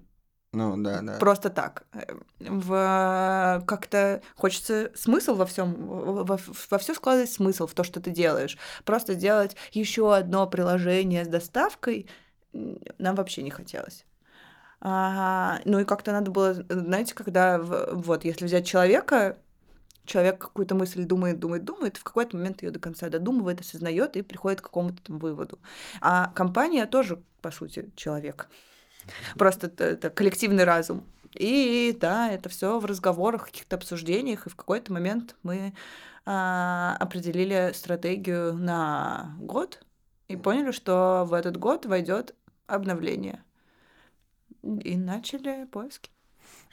ну, 0.56 0.74
да, 0.78 1.02
да. 1.02 1.18
Просто 1.18 1.50
так. 1.50 1.84
В 2.38 3.62
как-то 3.66 4.22
хочется 4.36 4.90
смысл 4.94 5.34
во 5.34 5.44
всем, 5.44 5.74
во, 5.74 6.38
во 6.70 6.78
все 6.78 6.94
складывать 6.94 7.30
смысл 7.30 7.66
в 7.66 7.74
то, 7.74 7.84
что 7.84 8.00
ты 8.00 8.10
делаешь. 8.10 8.56
Просто 8.84 9.14
делать 9.14 9.54
еще 9.72 10.16
одно 10.16 10.46
приложение 10.46 11.26
с 11.26 11.28
доставкой 11.28 12.08
нам 12.52 13.16
вообще 13.16 13.42
не 13.42 13.50
хотелось. 13.50 14.06
Ну 14.80 15.78
и 15.80 15.84
как-то 15.84 16.12
надо 16.12 16.30
было, 16.30 16.54
знаете, 16.68 17.14
когда 17.14 17.58
вот, 17.58 18.24
если 18.24 18.44
взять 18.44 18.66
человека, 18.66 19.38
человек 20.04 20.38
какую-то 20.38 20.74
мысль 20.74 21.04
думает, 21.04 21.38
думает, 21.38 21.64
думает, 21.64 21.96
в 21.96 22.04
какой-то 22.04 22.36
момент 22.36 22.62
ее 22.62 22.70
до 22.70 22.78
конца 22.78 23.08
додумывает, 23.08 23.60
осознает 23.60 24.16
и 24.16 24.22
приходит 24.22 24.60
к 24.60 24.64
какому-то 24.64 25.02
там 25.02 25.18
выводу. 25.18 25.58
А 26.00 26.30
компания 26.34 26.86
тоже, 26.86 27.22
по 27.42 27.50
сути, 27.50 27.90
человек. 27.96 28.48
Просто 29.36 29.68
это, 29.68 29.84
это 29.84 30.10
коллективный 30.10 30.64
разум. 30.64 31.04
И 31.34 31.96
да, 32.00 32.30
это 32.30 32.48
все 32.48 32.78
в 32.78 32.84
разговорах, 32.86 33.46
каких-то 33.46 33.76
обсуждениях, 33.76 34.46
и 34.46 34.50
в 34.50 34.56
какой-то 34.56 34.92
момент 34.92 35.36
мы 35.42 35.74
а, 36.24 36.96
определили 36.98 37.72
стратегию 37.74 38.54
на 38.54 39.36
год 39.38 39.82
и 40.28 40.36
поняли, 40.36 40.70
что 40.72 41.24
в 41.26 41.34
этот 41.34 41.56
год 41.56 41.86
войдет 41.86 42.34
обновление. 42.66 43.42
И 44.84 44.96
начали 44.96 45.66
поиски. 45.66 46.10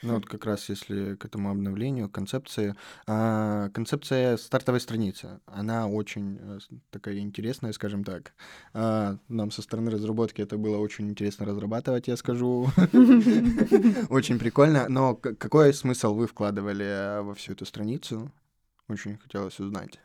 Ну 0.02 0.14
вот 0.14 0.26
как 0.26 0.44
раз 0.44 0.68
если 0.68 1.14
к 1.14 1.24
этому 1.24 1.50
обновлению 1.50 2.08
концепции, 2.10 2.74
а, 3.06 3.70
концепция 3.70 4.36
стартовой 4.36 4.80
страницы, 4.80 5.40
она 5.46 5.88
очень 5.88 6.38
э, 6.40 6.58
такая 6.90 7.18
интересная, 7.18 7.72
скажем 7.72 8.04
так. 8.04 8.34
А, 8.72 9.16
нам 9.28 9.50
со 9.50 9.62
стороны 9.62 9.90
разработки 9.90 10.42
это 10.42 10.58
было 10.58 10.78
очень 10.78 11.08
интересно 11.08 11.46
разрабатывать, 11.46 12.08
я 12.08 12.16
скажу. 12.16 12.68
Очень 14.10 14.38
прикольно. 14.38 14.86
Но 14.88 15.14
какой 15.14 15.72
смысл 15.72 16.14
вы 16.14 16.26
вкладывали 16.26 17.22
во 17.22 17.34
всю 17.34 17.52
эту 17.52 17.64
страницу? 17.64 18.30
Очень 18.88 19.16
хотелось 19.16 19.58
узнать. 19.58 19.98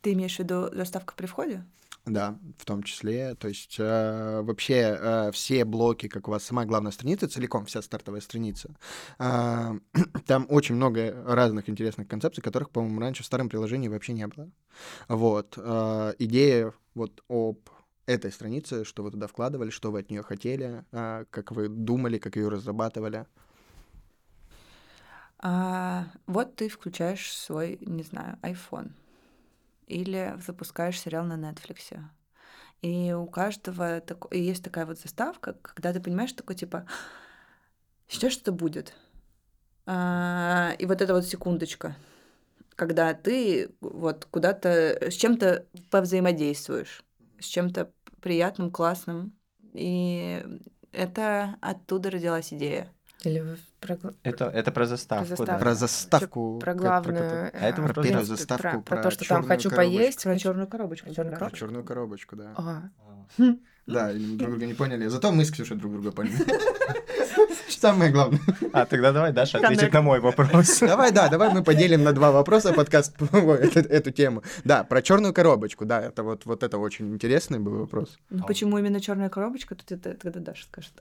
Ты 0.00 0.14
имеешь 0.14 0.36
в 0.36 0.38
виду 0.38 0.70
доставка 0.70 1.14
при 1.14 1.26
входе? 1.26 1.64
Да, 2.08 2.38
в 2.56 2.64
том 2.64 2.82
числе. 2.82 3.34
То 3.34 3.48
есть 3.48 3.76
э, 3.78 4.40
вообще 4.42 4.98
э, 4.98 5.30
все 5.32 5.64
блоки, 5.66 6.08
как 6.08 6.26
у 6.26 6.30
вас 6.30 6.42
самая 6.42 6.64
главная 6.64 6.90
страница, 6.90 7.28
целиком 7.28 7.66
вся 7.66 7.82
стартовая 7.82 8.22
страница, 8.22 8.74
э, 9.18 9.78
там 10.26 10.46
очень 10.48 10.74
много 10.74 11.22
разных 11.26 11.68
интересных 11.68 12.08
концепций, 12.08 12.42
которых, 12.42 12.70
по-моему, 12.70 13.00
раньше 13.00 13.22
в 13.22 13.26
старом 13.26 13.50
приложении 13.50 13.88
вообще 13.88 14.14
не 14.14 14.26
было. 14.26 14.50
Вот. 15.08 15.58
Э, 15.58 16.14
идея 16.18 16.72
вот 16.94 17.22
об 17.28 17.58
этой 18.06 18.32
странице, 18.32 18.84
что 18.84 19.02
вы 19.02 19.10
туда 19.10 19.26
вкладывали, 19.26 19.68
что 19.68 19.90
вы 19.90 20.00
от 20.00 20.10
нее 20.10 20.22
хотели, 20.22 20.84
э, 20.92 21.26
как 21.28 21.52
вы 21.52 21.68
думали, 21.68 22.16
как 22.16 22.36
ее 22.36 22.48
разрабатывали. 22.48 23.26
А, 25.40 26.06
вот 26.26 26.56
ты 26.56 26.68
включаешь 26.68 27.32
свой, 27.32 27.78
не 27.82 28.02
знаю, 28.02 28.38
iPhone 28.42 28.92
или 29.88 30.36
запускаешь 30.46 31.00
сериал 31.00 31.24
на 31.24 31.34
Netflix. 31.34 31.98
И 32.82 33.12
у 33.12 33.26
каждого 33.26 34.00
так... 34.00 34.32
и 34.32 34.40
есть 34.40 34.62
такая 34.62 34.86
вот 34.86 34.98
заставка, 34.98 35.54
когда 35.62 35.92
ты 35.92 36.00
понимаешь, 36.00 36.32
такой 36.32 36.54
типа, 36.54 36.86
сейчас 38.06 38.32
что-то 38.32 38.52
будет. 38.52 38.94
А, 39.86 40.72
и 40.78 40.86
вот 40.86 41.00
эта 41.02 41.14
вот 41.14 41.24
секундочка, 41.24 41.96
когда 42.76 43.14
ты 43.14 43.74
вот 43.80 44.26
куда-то 44.26 45.10
с 45.10 45.14
чем-то 45.14 45.66
повзаимодействуешь, 45.90 47.02
с 47.40 47.46
чем-то 47.46 47.90
приятным, 48.20 48.70
классным. 48.70 49.32
И 49.72 50.44
это 50.92 51.56
оттуда 51.60 52.10
родилась 52.10 52.52
идея. 52.52 52.92
Или 53.24 53.58
про... 53.80 53.96
Это, 54.22 54.44
это 54.46 54.70
про 54.70 54.86
заставку, 54.86 55.26
про 55.26 55.36
заставку. 55.36 55.46
да. 55.46 55.58
Про 55.58 55.74
заставку. 55.74 56.58
Про 56.60 56.74
главную. 56.74 57.50
А 57.52 57.68
это 57.68 57.82
про 57.82 57.94
про 57.94 58.24
заставку, 58.24 58.62
про, 58.62 58.80
про, 58.80 58.96
про 58.96 59.02
то, 59.02 59.10
что 59.10 59.28
там 59.28 59.44
хочу 59.44 59.70
коробочку. 59.70 59.98
поесть. 59.98 60.22
Про 60.22 60.38
черную 60.38 60.66
коробочку. 60.68 61.08
Чёрную 61.08 61.30
Про 61.32 61.38
коробочку. 61.38 61.58
черную 61.58 61.84
коробочку, 61.84 62.36
да. 62.36 62.54
А, 62.56 62.82
Да, 63.86 64.12
или 64.12 64.26
мы 64.26 64.36
друг 64.36 64.50
друга 64.50 64.66
не 64.66 64.74
поняли. 64.74 65.08
Зато 65.08 65.32
мы 65.32 65.44
с 65.44 65.50
Ксюшей 65.50 65.76
друг 65.76 65.92
друга 65.92 66.12
поняли. 66.12 66.36
Самое 67.68 68.12
главное. 68.12 68.40
А, 68.72 68.84
тогда 68.84 69.12
давай 69.12 69.32
Даша 69.32 69.58
ответит 69.58 69.92
на 69.92 70.02
мой 70.02 70.20
вопрос. 70.20 70.78
Давай, 70.80 71.12
да, 71.12 71.28
давай 71.28 71.52
мы 71.52 71.62
поделим 71.62 72.02
на 72.02 72.12
два 72.12 72.32
вопроса 72.32 72.72
подкаст 72.72 73.14
эту, 73.32 74.10
тему. 74.10 74.42
Да, 74.64 74.84
про 74.84 75.00
черную 75.00 75.32
коробочку, 75.32 75.84
да, 75.84 76.00
это 76.00 76.22
вот, 76.22 76.44
вот 76.44 76.62
это 76.62 76.78
очень 76.78 77.14
интересный 77.14 77.58
был 77.58 77.78
вопрос. 77.78 78.18
Почему 78.46 78.78
именно 78.78 79.00
черная 79.00 79.28
коробочка? 79.28 79.74
Тут 79.74 79.92
это 79.92 80.14
когда 80.14 80.40
Даша 80.40 80.64
скажет. 80.64 80.92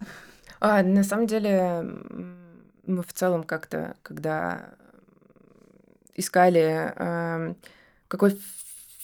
А, 0.60 0.84
на 0.84 1.04
самом 1.04 1.28
деле, 1.28 1.84
мы 2.86 3.04
в 3.04 3.14
целом 3.14 3.44
как-то, 3.44 3.96
когда 4.02 4.70
искали, 6.16 6.94
эм, 6.96 7.58
какой 8.08 8.40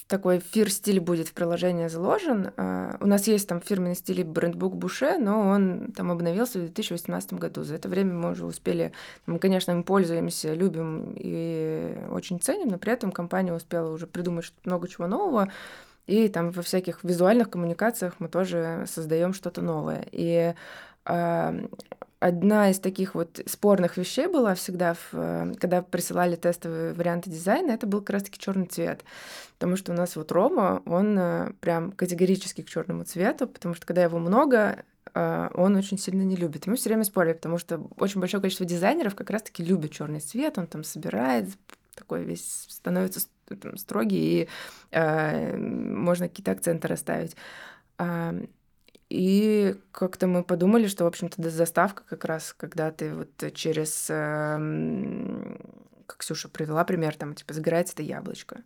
такой 0.06 0.38
фир-стиль 0.38 1.00
будет 1.00 1.28
в 1.28 1.32
приложении 1.32 1.88
заложен, 1.88 2.52
э, 2.56 2.96
у 3.00 3.06
нас 3.06 3.26
есть 3.26 3.48
там 3.48 3.60
фирменный 3.60 3.94
стиль 3.94 4.22
брендбук 4.22 4.76
Буше, 4.76 5.16
но 5.18 5.48
он 5.48 5.92
там 5.92 6.10
обновился 6.12 6.58
в 6.58 6.62
2018 6.62 7.34
году. 7.34 7.62
За 7.62 7.74
это 7.74 7.88
время 7.88 8.14
мы 8.14 8.32
уже 8.32 8.44
успели, 8.44 8.92
мы, 9.26 9.38
конечно, 9.38 9.72
им 9.72 9.82
пользуемся, 9.82 10.52
любим 10.52 11.14
и 11.16 11.96
очень 12.10 12.38
ценим, 12.38 12.68
но 12.68 12.78
при 12.78 12.92
этом 12.92 13.12
компания 13.12 13.54
успела 13.54 13.90
уже 13.92 14.06
придумать 14.06 14.52
много 14.64 14.88
чего 14.88 15.06
нового, 15.06 15.50
и 16.06 16.28
там 16.28 16.50
во 16.50 16.62
всяких 16.62 17.02
визуальных 17.02 17.48
коммуникациях 17.48 18.16
мы 18.18 18.28
тоже 18.28 18.84
создаем 18.86 19.32
что-то 19.32 19.62
новое. 19.62 20.06
И 20.12 20.54
одна 21.04 22.70
из 22.70 22.78
таких 22.78 23.14
вот 23.14 23.40
спорных 23.44 23.98
вещей 23.98 24.26
была 24.28 24.54
всегда, 24.54 24.94
в, 24.94 25.08
э, 25.12 25.54
когда 25.60 25.82
присылали 25.82 26.36
тестовые 26.36 26.94
варианты 26.94 27.28
дизайна, 27.28 27.72
это 27.72 27.86
был 27.86 28.00
как 28.00 28.14
раз-таки 28.14 28.38
черный 28.38 28.64
цвет. 28.64 29.04
Потому 29.58 29.76
что 29.76 29.92
у 29.92 29.94
нас 29.94 30.16
вот 30.16 30.32
Рома, 30.32 30.82
он 30.86 31.18
э, 31.18 31.52
прям 31.60 31.92
категорически 31.92 32.62
к 32.62 32.68
черному 32.68 33.04
цвету, 33.04 33.46
потому 33.46 33.74
что 33.74 33.84
когда 33.84 34.02
его 34.02 34.18
много, 34.18 34.84
э, 35.12 35.50
он 35.52 35.76
очень 35.76 35.98
сильно 35.98 36.22
не 36.22 36.34
любит. 36.34 36.66
Мы 36.66 36.76
все 36.76 36.88
время 36.88 37.04
спорили, 37.04 37.34
потому 37.34 37.58
что 37.58 37.78
очень 37.98 38.20
большое 38.20 38.40
количество 38.40 38.64
дизайнеров 38.64 39.14
как 39.14 39.28
раз-таки 39.28 39.62
любят 39.62 39.90
черный 39.90 40.20
цвет, 40.20 40.56
он 40.56 40.66
там 40.66 40.82
собирает, 40.82 41.50
такой 41.94 42.24
весь 42.24 42.66
становится 42.70 43.20
строгий, 43.76 44.16
и 44.16 44.48
э, 44.92 45.56
можно 45.58 46.28
какие-то 46.28 46.52
акценты 46.52 46.88
расставить. 46.88 47.36
И 49.10 49.76
как-то 49.92 50.26
мы 50.26 50.42
подумали, 50.42 50.86
что, 50.86 51.04
в 51.04 51.06
общем-то, 51.08 51.50
заставка 51.50 52.04
как 52.08 52.24
раз, 52.24 52.54
когда 52.54 52.90
ты 52.90 53.14
вот 53.14 53.54
через 53.54 54.06
эм, 54.08 55.58
как 56.06 56.18
Ксюша 56.18 56.48
привела 56.48 56.84
пример, 56.84 57.16
там, 57.16 57.34
типа, 57.34 57.52
загорается 57.52 57.94
это 57.94 58.02
яблочко, 58.02 58.62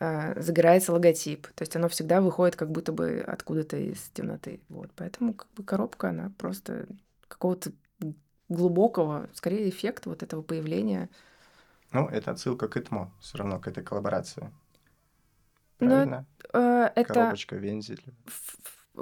э, 0.00 0.40
загорается 0.40 0.92
логотип. 0.92 1.46
То 1.48 1.62
есть 1.62 1.74
оно 1.76 1.88
всегда 1.88 2.20
выходит 2.20 2.56
как 2.56 2.70
будто 2.70 2.92
бы 2.92 3.22
откуда-то 3.26 3.76
из 3.76 3.98
темноты. 4.14 4.60
Вот. 4.68 4.90
Поэтому 4.94 5.34
как 5.34 5.48
бы 5.54 5.64
коробка, 5.64 6.10
она 6.10 6.32
просто 6.38 6.86
какого-то 7.26 7.72
глубокого, 8.48 9.28
скорее, 9.34 9.68
эффекта 9.68 10.08
вот 10.08 10.22
этого 10.22 10.42
появления. 10.42 11.10
Ну, 11.92 12.06
это 12.06 12.30
отсылка 12.30 12.68
к 12.68 12.76
этому, 12.76 13.12
все 13.20 13.38
равно 13.38 13.58
к 13.58 13.68
этой 13.68 13.82
коллаборации. 13.82 14.50
Ну, 15.80 15.88
Правильно? 15.88 16.26
Э, 16.52 16.90
это 16.94 17.14
Коробочка, 17.14 17.56
вензель. 17.56 18.02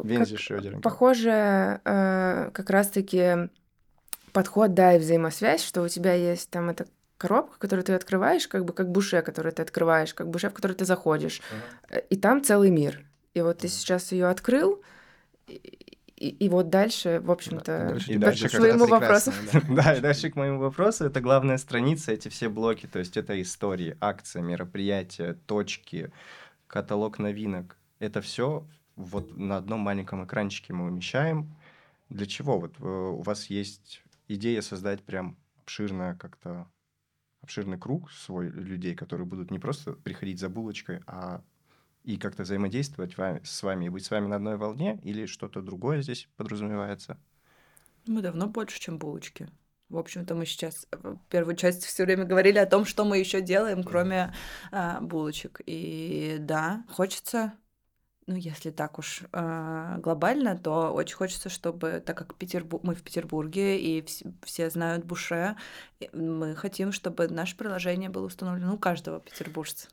Как- 0.02 0.38
Шрёдинга. 0.38 0.80
похоже 0.80 1.80
э, 1.84 2.50
как 2.52 2.70
раз-таки 2.70 3.48
подход, 4.32 4.74
да, 4.74 4.94
и 4.94 4.98
взаимосвязь, 4.98 5.62
что 5.64 5.82
у 5.82 5.88
тебя 5.88 6.12
есть 6.14 6.50
там 6.50 6.68
эта 6.70 6.86
коробка, 7.18 7.58
которую 7.58 7.84
ты 7.84 7.94
открываешь, 7.94 8.46
как 8.48 8.64
бы 8.64 8.72
как 8.74 8.90
буше, 8.90 9.22
который 9.22 9.52
ты 9.52 9.62
открываешь, 9.62 10.12
как 10.12 10.28
буше, 10.28 10.50
в 10.50 10.54
который 10.54 10.74
ты 10.74 10.84
заходишь. 10.84 11.40
Э, 11.88 12.00
И 12.10 12.16
там 12.16 12.42
целый 12.44 12.70
мир. 12.70 13.00
И 13.34 13.40
вот 13.42 13.58
ты 13.58 13.68
сейчас 13.68 14.12
ее 14.12 14.26
открыл, 14.28 14.82
и, 15.46 15.54
и- 16.16 16.28
и 16.28 16.48
вот 16.48 16.70
дальше, 16.70 17.20
в 17.22 17.30
общем-то, 17.30 17.88
дальше 17.90 18.14
К 18.14 18.18
дальше 18.18 18.42
как 18.48 18.50
своему 18.52 18.86
вопросу. 18.86 19.32
да. 19.52 19.60
Да, 19.82 19.94
и 19.94 20.00
дальше 20.00 20.30
к 20.30 20.36
моему 20.36 20.58
вопросу. 20.60 21.04
Это 21.06 21.20
главная 21.20 21.58
страница, 21.58 22.12
эти 22.12 22.28
все 22.28 22.48
блоки. 22.48 22.86
То 22.86 22.98
есть 22.98 23.16
это 23.16 23.40
истории, 23.40 23.96
акции, 24.00 24.40
мероприятия, 24.40 25.34
точки, 25.46 26.10
каталог 26.66 27.18
новинок. 27.18 27.76
Это 27.98 28.20
все 28.20 28.66
вот 28.96 29.36
на 29.36 29.58
одном 29.58 29.80
маленьком 29.80 30.24
экранчике 30.24 30.72
мы 30.72 30.86
умещаем. 30.86 31.54
Для 32.08 32.26
чего? 32.26 32.58
Вот 32.58 32.74
э, 32.80 32.84
у 32.84 33.22
вас 33.22 33.46
есть 33.46 34.02
идея 34.28 34.62
создать 34.62 35.02
прям 35.02 35.36
обширное 35.62 36.14
как-то 36.14 36.68
обширный 37.42 37.78
круг 37.78 38.10
свой 38.10 38.48
людей, 38.48 38.94
которые 38.94 39.26
будут 39.26 39.50
не 39.50 39.58
просто 39.58 39.92
приходить 39.92 40.40
за 40.40 40.48
булочкой, 40.48 41.00
а 41.06 41.42
и 42.02 42.16
как-то 42.16 42.44
взаимодействовать 42.44 43.16
ва- 43.18 43.40
с 43.44 43.62
вами 43.62 43.86
и 43.86 43.88
быть 43.88 44.04
с 44.04 44.10
вами 44.10 44.26
на 44.26 44.36
одной 44.36 44.56
волне, 44.56 44.98
или 45.02 45.26
что-то 45.26 45.60
другое 45.60 46.02
здесь 46.02 46.28
подразумевается? 46.36 47.18
Мы 48.06 48.22
давно 48.22 48.46
больше, 48.46 48.80
чем 48.80 48.98
булочки. 48.98 49.48
В 49.88 49.98
общем-то, 49.98 50.34
мы 50.34 50.46
сейчас 50.46 50.86
в 50.90 51.18
первую 51.28 51.56
часть 51.56 51.84
все 51.84 52.04
время 52.04 52.24
говорили 52.24 52.58
о 52.58 52.66
том, 52.66 52.84
что 52.84 53.04
мы 53.04 53.18
еще 53.18 53.40
делаем, 53.40 53.84
кроме 53.84 54.34
а, 54.72 55.00
булочек. 55.00 55.60
И 55.66 56.36
да, 56.40 56.84
хочется, 56.90 57.52
ну, 58.26 58.34
если 58.34 58.70
так 58.70 58.98
уж 58.98 59.22
а, 59.32 59.98
глобально, 59.98 60.56
то 60.58 60.92
очень 60.92 61.16
хочется, 61.16 61.48
чтобы, 61.48 62.02
так 62.04 62.18
как 62.18 62.34
Петербу- 62.34 62.80
мы 62.82 62.94
в 62.94 63.02
Петербурге 63.02 63.78
и 63.78 64.00
вс- 64.02 64.32
все 64.44 64.68
знают 64.70 65.04
Буше, 65.04 65.56
мы 66.12 66.56
хотим, 66.56 66.92
чтобы 66.92 67.28
наше 67.28 67.56
приложение 67.56 68.10
было 68.10 68.26
установлено 68.26 68.74
у 68.74 68.78
каждого 68.78 69.20
петербуржца. 69.20 69.88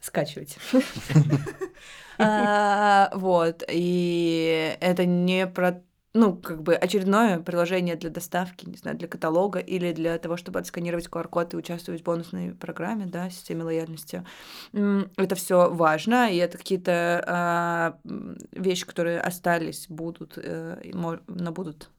Скачивайте. 0.00 0.60
А, 2.18 3.10
Вот. 3.14 3.64
И 3.68 4.76
это 4.80 5.04
не 5.04 5.46
про 5.46 5.82
ну, 6.14 6.36
как 6.36 6.62
бы 6.62 6.76
очередное 6.76 7.40
приложение 7.40 7.96
для 7.96 8.08
доставки, 8.08 8.64
не 8.66 8.76
знаю, 8.76 8.96
для 8.96 9.08
каталога 9.08 9.58
или 9.58 9.92
для 9.92 10.16
того, 10.18 10.36
чтобы 10.36 10.60
отсканировать 10.60 11.08
QR-код 11.08 11.54
и 11.54 11.56
участвовать 11.56 12.02
в 12.02 12.04
бонусной 12.04 12.54
программе, 12.54 13.06
да, 13.06 13.28
системе 13.30 13.64
лояльности. 13.64 14.24
Это 14.72 15.34
все 15.34 15.68
важно, 15.72 16.32
и 16.32 16.36
это 16.36 16.56
какие-то 16.56 17.98
м, 18.04 18.38
вещи, 18.52 18.86
которые 18.86 19.20
остались, 19.20 19.86
будут, 19.88 20.38
э, 20.38 20.80
но 20.92 21.52
будут 21.52 21.90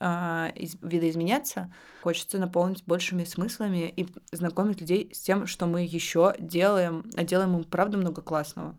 а, 0.00 0.50
из- 0.56 0.76
видоизменяться. 0.82 1.72
Хочется 2.02 2.38
наполнить 2.38 2.84
большими 2.84 3.24
смыслами 3.24 3.88
и 3.96 4.06
знакомить 4.32 4.80
людей 4.80 5.10
с 5.14 5.20
тем, 5.20 5.46
что 5.46 5.66
мы 5.66 5.82
еще 5.82 6.34
делаем, 6.40 7.08
а 7.16 7.22
делаем 7.22 7.52
мы 7.52 7.64
правда 7.64 7.96
много 7.96 8.20
классного. 8.20 8.76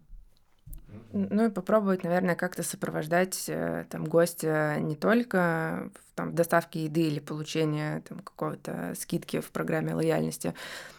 Ну 1.17 1.45
и 1.45 1.49
попробовать, 1.49 2.03
наверное, 2.03 2.35
как-то 2.35 2.61
сопровождать 2.61 3.45
э, 3.47 3.85
там 3.89 4.03
гостя 4.03 4.75
не 4.81 4.97
только 4.97 5.89
в, 5.93 6.13
там, 6.15 6.35
доставке 6.35 6.83
еды 6.83 7.07
или 7.07 7.19
получении 7.19 8.01
там, 8.01 8.19
какого-то 8.19 8.93
скидки 8.99 9.39
в 9.39 9.49
программе 9.51 9.95
лояльности, 9.95 10.53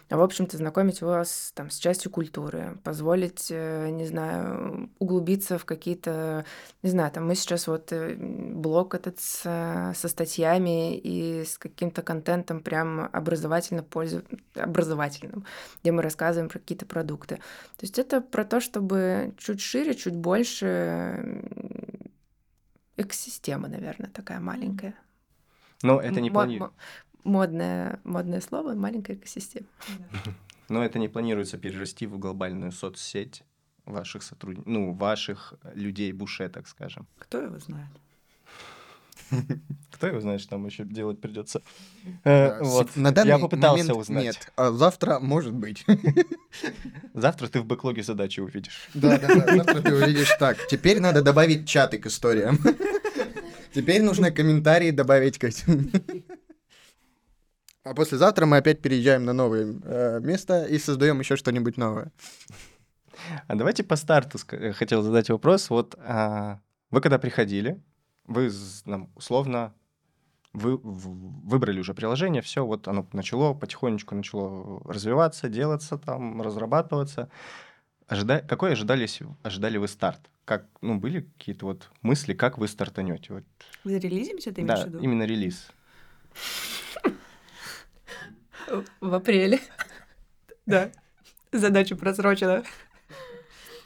а, 0.09 0.17
в 0.17 0.21
общем-то, 0.21 0.55
знакомить 0.55 1.01
его 1.01 1.23
с, 1.23 1.51
там, 1.53 1.69
с 1.69 1.77
частью 1.77 2.11
культуры, 2.11 2.77
позволить, 2.83 3.47
э, 3.49 3.89
не 3.89 4.05
знаю, 4.05 4.89
углубиться 4.99 5.57
в 5.57 5.65
какие-то, 5.65 6.45
не 6.81 6.89
знаю, 6.89 7.11
там 7.11 7.27
мы 7.27 7.35
сейчас 7.35 7.67
вот 7.67 7.91
э, 7.91 8.15
блог 8.15 8.95
этот 8.95 9.19
с, 9.19 9.41
со 9.41 10.07
статьями 10.07 10.97
и 10.97 11.43
с 11.43 11.57
каким-то 11.57 12.03
контентом 12.03 12.61
прям 12.61 13.09
образовательно 13.11 13.83
пользу... 13.83 14.21
образовательным, 14.55 15.45
где 15.81 15.91
мы 15.91 16.01
рассказываем 16.01 16.49
про 16.49 16.59
какие-то 16.59 16.85
продукты. 16.85 17.35
То 17.35 17.81
есть 17.81 17.99
это 17.99 18.21
про 18.21 18.45
то, 18.45 18.61
чтобы 18.61 19.33
чуть 19.37 19.59
шире, 19.59 19.93
чуть 19.93 20.06
больше 20.15 20.65
м, 20.65 22.11
экосистема, 22.97 23.67
наверное, 23.67 24.09
такая 24.09 24.39
маленькая. 24.39 24.93
Но 25.83 25.99
это 26.01 26.21
не 26.21 26.29
Мо- 26.29 26.43
плани- 26.43 26.59
мо- 26.59 26.73
Модное, 27.23 27.99
модное 28.03 28.41
слово, 28.41 28.73
маленькая 28.73 29.15
экосистема. 29.15 29.67
Но 30.69 30.83
это 30.83 30.99
не 30.99 31.07
планируется 31.09 31.57
перерасти 31.57 32.07
в 32.07 32.17
глобальную 32.19 32.71
соцсеть 32.71 33.43
ваших 33.85 34.23
сотрудников, 34.23 34.67
ну, 34.67 34.93
ваших 34.93 35.53
людей 35.75 36.11
буше, 36.13 36.49
так 36.49 36.67
скажем. 36.67 37.05
Кто 37.19 37.41
его 37.41 37.59
знает? 37.59 37.89
Кто 39.91 40.07
его 40.07 40.19
знает, 40.21 40.41
что 40.41 40.51
там 40.51 40.65
еще 40.65 40.83
делать 40.83 41.19
придется. 41.19 41.61
Да, 42.23 42.59
Вот. 42.61 42.91
с- 42.91 42.95
На 42.95 43.11
данный 43.11 43.29
Я 43.29 43.39
попытался 43.39 43.83
момент 43.83 43.99
узнать. 43.99 44.23
Нет, 44.23 44.51
а 44.55 44.71
завтра 44.71 45.19
может 45.19 45.53
быть. 45.53 45.85
Завтра 47.13 47.47
ты 47.47 47.59
в 47.61 47.65
бэклоге 47.65 48.03
задачи 48.03 48.39
увидишь. 48.39 48.89
Да, 48.93 49.17
да, 49.17 49.27
да. 49.27 49.55
Завтра 49.55 49.81
ты 49.81 49.95
увидишь 49.95 50.31
так. 50.39 50.57
Теперь 50.67 50.99
надо 50.99 51.21
добавить 51.21 51.67
чаты 51.67 51.97
к 51.97 52.05
историям. 52.07 52.59
Теперь 53.73 54.01
нужно 54.03 54.31
комментарии 54.31 54.91
добавить 54.91 55.37
к 55.39 55.43
этим. 55.45 55.91
А 57.83 57.93
послезавтра 57.93 58.45
мы 58.45 58.57
опять 58.57 58.81
переезжаем 58.81 59.23
на 59.25 59.33
новое 59.33 59.73
э, 59.83 60.19
место 60.21 60.65
и 60.65 60.77
создаем 60.77 61.19
еще 61.19 61.37
что-нибудь 61.37 61.77
новое. 61.77 62.11
А 63.47 63.55
давайте 63.55 63.83
по 63.83 63.95
старту 63.95 64.39
э, 64.51 64.73
хотел 64.73 65.01
задать 65.01 65.29
вопрос. 65.29 65.69
Вот 65.69 65.95
а, 65.99 66.59
вы 66.91 67.01
когда 67.01 67.17
приходили, 67.17 67.81
вы 68.27 68.51
нам, 68.85 69.09
условно 69.15 69.73
вы 70.53 70.77
выбрали 70.77 71.79
уже 71.79 71.93
приложение, 71.93 72.41
все, 72.41 72.65
вот 72.65 72.87
оно 72.87 73.07
начало 73.13 73.53
потихонечку 73.53 74.15
начало 74.15 74.81
развиваться, 74.85 75.49
делаться 75.49 75.97
там, 75.97 76.41
разрабатываться. 76.41 77.29
Ожида... 78.07 78.39
Какой 78.47 78.71
ожидались, 78.71 79.19
ожидали 79.43 79.77
вы 79.77 79.87
старт? 79.87 80.21
Как, 80.45 80.65
ну, 80.81 80.97
были 80.97 81.29
какие-то 81.37 81.65
вот 81.65 81.91
мысли, 82.01 82.33
как 82.33 82.57
вы 82.57 82.67
стартанете? 82.67 83.33
Вот, 83.33 83.43
Вы 83.83 83.99
релизимся, 83.99 84.53
ты 84.53 84.61
имеешь 84.61 84.79
да, 84.79 84.85
в 84.85 84.87
виду? 84.87 84.99
именно 84.99 85.23
релиз. 85.23 85.67
В 89.01 89.13
апреле. 89.13 89.59
Да. 90.65 90.91
Задача 91.51 91.95
просрочена. 91.95 92.63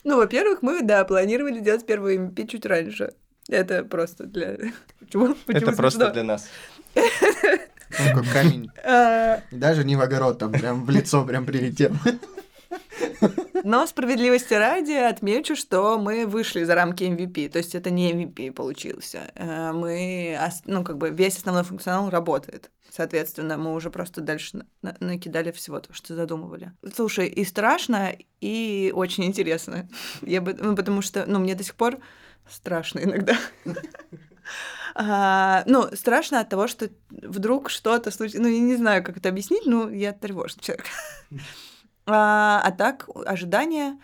Ну, 0.04 0.18
во-первых, 0.18 0.62
мы, 0.62 0.82
да, 0.82 1.04
планировали 1.06 1.60
делать 1.60 1.86
первый 1.86 2.18
MP 2.18 2.48
чуть 2.48 2.66
раньше. 2.66 3.14
Это 3.50 3.84
просто 3.84 4.26
для... 4.26 4.58
Почему? 5.00 5.28
Это 5.30 5.36
Почему 5.46 5.76
просто 5.76 6.00
смешно? 6.00 6.14
для 6.14 6.24
нас. 6.24 6.48
Ну, 6.96 8.16
как 8.22 8.32
камень. 8.34 8.70
А, 8.84 9.42
Даже 9.52 9.84
не 9.84 9.96
в 9.96 10.02
огород, 10.02 10.38
там 10.40 10.52
прям 10.52 10.86
в 10.86 10.90
лицо 10.90 11.26
прям 11.26 11.46
прилетел. 11.46 11.92
Но 13.64 13.86
справедливости 13.86 14.54
ради 14.56 14.94
отмечу, 14.94 15.56
что 15.56 16.00
мы 16.00 16.26
вышли 16.26 16.64
за 16.64 16.74
рамки 16.76 17.04
MVP. 17.04 17.50
То 17.50 17.60
есть 17.60 17.76
это 17.76 17.90
не 17.92 18.12
MVP 18.14 18.52
получился. 18.54 19.32
Э, 19.36 19.72
Мы, 19.72 20.38
ну, 20.66 20.84
как 20.84 20.98
бы 20.98 21.10
весь 21.10 21.38
основной 21.38 21.64
функционал 21.64 22.10
работает. 22.10 22.72
Соответственно, 22.90 23.58
мы 23.58 23.74
уже 23.74 23.90
просто 23.92 24.22
дальше 24.22 24.58
на- 24.58 24.66
на- 24.82 24.98
накидали 25.00 25.52
всего 25.52 25.80
то, 25.80 25.94
что 25.94 26.16
задумывали. 26.16 26.72
Слушай, 26.96 27.28
и 27.28 27.46
страшно, 27.46 28.16
и 28.42 28.92
очень 28.96 29.26
интересно. 29.26 29.88
Я 30.22 30.42
бы, 30.42 30.54
ну, 30.60 30.76
потому 30.76 31.02
что, 31.02 31.26
ну, 31.28 31.40
мне 31.40 31.56
до 31.56 31.64
сих 31.64 31.76
пор 31.76 32.00
страшно 32.50 33.00
иногда. 33.00 33.38
А, 34.94 35.64
ну, 35.68 35.88
страшно 35.96 36.42
от 36.42 36.50
того, 36.50 36.68
что 36.68 36.90
вдруг 37.10 37.70
что-то 37.70 38.12
случится. 38.12 38.42
Ну, 38.42 38.50
я 38.50 38.60
не 38.60 38.76
знаю, 38.76 39.04
как 39.04 39.18
это 39.18 39.30
объяснить, 39.30 39.66
но 39.66 39.90
я 39.90 40.12
тревожный 40.12 40.62
человек. 40.62 40.86
А, 42.08 42.62
а 42.64 42.72
так, 42.72 43.08
ожидания... 43.26 43.98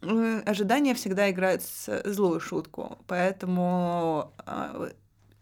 Ожидания 0.00 0.94
всегда 0.94 1.30
играют 1.30 1.62
злую 1.62 2.40
шутку, 2.40 2.98
поэтому 3.06 4.34
а, 4.38 4.90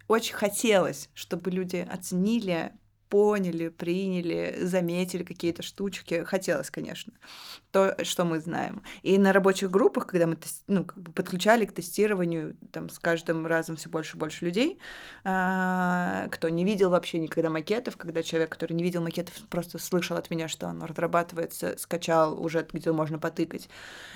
очень 0.07 0.34
хотелось, 0.34 1.09
чтобы 1.14 1.51
люди 1.51 1.88
оценили 1.90 2.72
поняли, 3.11 3.68
приняли, 3.68 4.56
заметили 4.62 5.24
какие-то 5.24 5.62
штучки. 5.62 6.24
Хотелось, 6.24 6.70
конечно. 6.70 7.12
То, 7.72 7.96
что 8.04 8.24
мы 8.24 8.38
знаем. 8.38 8.82
И 9.02 9.18
на 9.18 9.32
рабочих 9.32 9.70
группах, 9.70 10.06
когда 10.06 10.26
мы 10.26 10.38
ну, 10.68 10.84
как 10.84 10.96
бы 10.96 11.12
подключали 11.12 11.64
к 11.66 11.72
тестированию, 11.72 12.56
там 12.72 12.88
с 12.88 12.98
каждым 12.98 13.46
разом 13.46 13.76
все 13.76 13.88
больше 13.88 14.16
и 14.16 14.20
больше 14.20 14.44
людей, 14.44 14.78
а, 15.24 16.28
кто 16.30 16.48
не 16.48 16.64
видел 16.64 16.90
вообще 16.90 17.18
никогда 17.18 17.50
макетов, 17.50 17.96
когда 17.96 18.22
человек, 18.22 18.50
который 18.50 18.74
не 18.74 18.84
видел 18.84 19.02
макетов, 19.02 19.34
просто 19.48 19.78
слышал 19.78 20.16
от 20.16 20.30
меня, 20.30 20.46
что 20.46 20.68
он 20.68 20.82
разрабатывается, 20.82 21.76
скачал 21.78 22.40
уже, 22.40 22.66
где 22.72 22.92
можно 22.92 23.18
потыкать. 23.18 23.68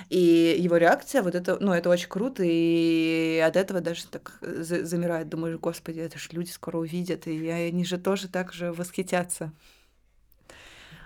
И 0.08 0.56
его 0.58 0.76
реакция, 0.76 1.22
вот 1.22 1.34
это, 1.34 1.58
ну, 1.60 1.72
это 1.72 1.90
очень 1.90 2.08
круто, 2.08 2.44
и 2.44 3.42
от 3.44 3.56
этого 3.56 3.80
даже 3.80 4.06
так 4.06 4.38
замирает. 4.40 5.28
Думаешь, 5.28 5.58
господи, 5.58 5.98
это 5.98 6.18
же 6.18 6.28
люди 6.30 6.50
скоро 6.50 6.78
увидят, 6.78 7.26
и 7.26 7.48
они 7.48 7.84
же 7.84 7.98
тоже 7.98 8.28
так 8.28 8.52
же 8.52 8.72
восхитятся. 8.84 9.52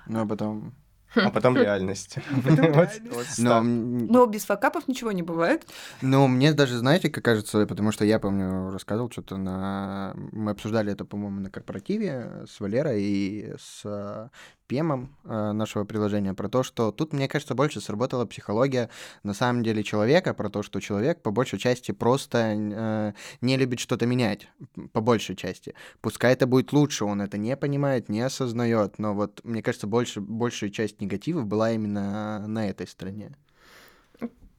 Ну, 0.07 0.23
а 0.23 0.27
потом 0.27 0.75
а 1.15 1.31
потом 1.31 1.57
реальность. 1.57 2.19
Но, 3.39 3.63
Но 3.63 4.27
без 4.27 4.45
факапов 4.45 4.89
ничего 4.89 5.13
не 5.13 5.23
бывает. 5.23 5.67
Ну, 6.03 6.27
мне 6.29 6.53
даже, 6.53 6.77
знаете, 6.77 7.09
как 7.09 7.25
кажется, 7.25 7.67
потому 7.67 7.93
что 7.93 8.05
я, 8.05 8.19
помню, 8.19 8.71
рассказывал 8.71 9.11
что-то 9.11 9.37
на... 9.37 10.15
Мы 10.33 10.51
обсуждали 10.51 10.93
это, 10.93 11.05
по-моему, 11.05 11.41
на 11.41 11.51
корпоративе 11.51 12.45
с 12.47 12.61
Валерой 12.61 13.03
и 13.03 13.55
с 13.59 14.31
пемом 14.69 15.17
э, 15.25 15.53
нашего 15.53 15.85
приложения, 15.85 16.35
про 16.35 16.49
то, 16.49 16.63
что 16.63 16.93
тут, 16.93 17.13
мне 17.13 17.27
кажется, 17.27 17.55
больше 17.55 17.81
сработала 17.81 18.27
психология 18.27 18.91
на 19.25 19.35
самом 19.35 19.65
деле 19.65 19.83
человека, 19.83 20.35
про 20.35 20.51
то, 20.51 20.63
что 20.63 20.81
человек 20.81 21.23
по 21.23 21.31
большей 21.31 21.59
части 21.59 21.91
просто 21.91 22.39
э, 22.39 23.13
не 23.41 23.57
любит 23.57 23.81
что-то 23.81 24.07
менять, 24.07 24.49
по 24.93 25.01
большей 25.01 25.35
части. 25.35 25.75
Пускай 26.01 26.35
это 26.35 26.47
будет 26.47 26.73
лучше, 26.73 27.05
он 27.05 27.23
это 27.23 27.39
не 27.39 27.57
понимает, 27.57 28.09
не 28.09 28.21
осознает, 28.21 28.99
но 28.99 29.15
вот, 29.15 29.41
мне 29.43 29.63
кажется, 29.63 29.87
больше, 29.87 30.21
большая 30.21 30.71
часть 30.71 31.01
негативов 31.01 31.47
была 31.47 31.73
именно 31.73 32.47
на 32.47 32.69
этой 32.69 32.87
стороне. 32.87 33.33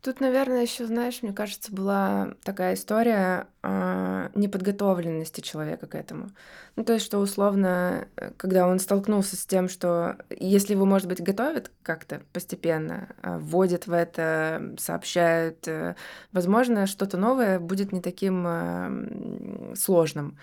Тут, 0.02 0.22
наверное, 0.22 0.62
еще, 0.62 0.86
знаешь, 0.86 1.22
мне 1.22 1.34
кажется, 1.34 1.74
была 1.74 2.34
такая 2.44 2.76
история 2.76 3.48
э, 3.64 4.30
неподготовленности 4.34 5.42
человека 5.42 5.88
к 5.88 5.96
этому. 5.96 6.30
Ну, 6.78 6.86
то 6.86 6.94
есть, 6.94 7.06
что 7.06 7.18
условно, 7.20 8.08
э, 8.16 8.32
когда 8.38 8.66
он 8.66 8.80
столкнулся 8.80 9.36
с 9.36 9.46
тем, 9.46 9.68
что 9.68 10.16
если 10.30 10.74
его, 10.74 10.86
может 10.86 11.10
быть, 11.10 11.22
готовят 11.22 11.72
как-то 11.84 12.22
постепенно, 12.32 13.10
э, 13.22 13.40
вводят 13.40 13.88
в 13.88 13.92
это, 13.92 14.74
сообщают, 14.78 15.68
э, 15.68 15.96
возможно, 16.32 16.88
что-то 16.88 17.18
новое 17.18 17.60
будет 17.60 17.92
не 17.92 18.00
таким 18.00 18.46
э, 18.48 19.76
сложным. 19.76 20.38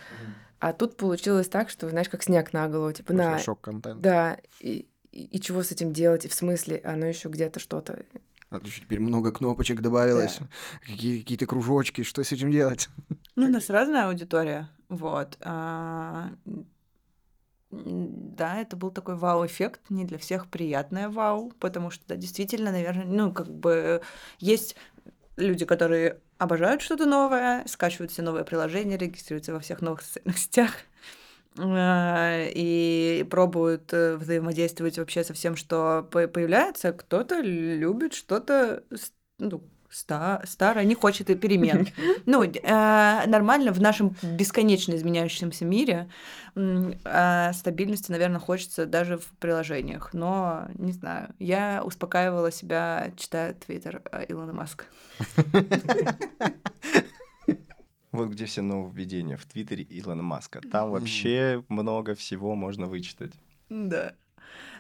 А 0.58 0.74
тут 0.74 0.98
получилось 0.98 1.48
так, 1.48 1.70
что, 1.70 1.88
знаешь, 1.88 2.10
как 2.10 2.22
снег 2.22 2.52
на 2.52 2.68
голову, 2.68 2.92
типа, 2.92 3.14
После 3.14 3.26
на... 3.26 3.38
шок-контент. 3.38 4.00
Да, 4.02 4.36
и, 4.60 4.86
и, 5.12 5.24
и 5.24 5.40
чего 5.40 5.62
с 5.62 5.72
этим 5.72 5.94
делать, 5.94 6.26
и 6.26 6.28
в 6.28 6.34
смысле, 6.34 6.80
оно 6.84 7.06
еще 7.06 7.30
где-то 7.30 7.58
что-то 7.58 8.04
а 8.50 8.60
теперь 8.60 9.00
много 9.00 9.32
кнопочек 9.32 9.80
добавилось, 9.80 10.38
да. 10.40 10.46
какие- 10.80 11.20
какие-то 11.20 11.46
кружочки, 11.46 12.02
что 12.02 12.22
с 12.22 12.32
этим 12.32 12.50
делать? 12.50 12.88
Ну, 13.34 13.46
у 13.46 13.50
нас 13.50 13.68
разная 13.70 14.06
аудитория, 14.08 14.68
вот. 14.88 15.36
А, 15.40 16.30
да, 17.70 18.60
это 18.60 18.76
был 18.76 18.90
такой 18.90 19.16
вау-эффект, 19.16 19.80
не 19.90 20.04
для 20.04 20.18
всех 20.18 20.48
приятное 20.48 21.08
вау, 21.08 21.52
потому 21.58 21.90
что, 21.90 22.04
да, 22.06 22.16
действительно, 22.16 22.70
наверное, 22.70 23.04
ну, 23.04 23.32
как 23.32 23.48
бы 23.48 24.00
есть 24.38 24.76
люди, 25.36 25.64
которые 25.64 26.20
обожают 26.38 26.82
что-то 26.82 27.06
новое, 27.06 27.64
скачивают 27.66 28.12
все 28.12 28.22
новые 28.22 28.44
приложения, 28.44 28.96
регистрируются 28.96 29.52
во 29.52 29.60
всех 29.60 29.80
новых 29.82 30.02
социальных 30.02 30.38
сетях, 30.38 30.72
и 31.58 33.26
пробуют 33.30 33.92
э, 33.92 34.16
взаимодействовать 34.16 34.98
вообще 34.98 35.24
со 35.24 35.34
всем, 35.34 35.56
что 35.56 36.06
появляется. 36.10 36.92
Кто-то 36.92 37.40
любит 37.40 38.14
что-то 38.14 38.82
ну, 39.38 39.62
ста 39.90 40.42
старое, 40.44 40.84
не 40.84 40.94
хочет 40.94 41.30
и 41.30 41.34
перемен. 41.34 41.88
Ну, 42.26 42.42
э, 42.42 43.26
нормально 43.26 43.72
в 43.72 43.80
нашем 43.80 44.14
бесконечно 44.22 44.94
изменяющемся 44.94 45.64
мире 45.64 46.10
э, 46.54 47.52
стабильности, 47.54 48.10
наверное, 48.10 48.40
хочется 48.40 48.86
даже 48.86 49.16
в 49.16 49.26
приложениях. 49.38 50.10
Но, 50.12 50.68
не 50.74 50.92
знаю, 50.92 51.34
я 51.38 51.82
успокаивала 51.84 52.50
себя, 52.50 53.10
читая 53.16 53.54
твиттер 53.54 54.02
Илона 54.28 54.52
Маска. 54.52 54.84
Вот 58.16 58.28
где 58.30 58.46
все 58.46 58.62
нововведения 58.62 59.36
в 59.36 59.44
Твиттере 59.44 59.86
Илона 59.88 60.22
Маска. 60.22 60.60
Там 60.60 60.90
вообще 60.90 61.64
много 61.68 62.14
всего 62.14 62.54
можно 62.54 62.86
вычитать. 62.86 63.32
Да. 63.68 64.14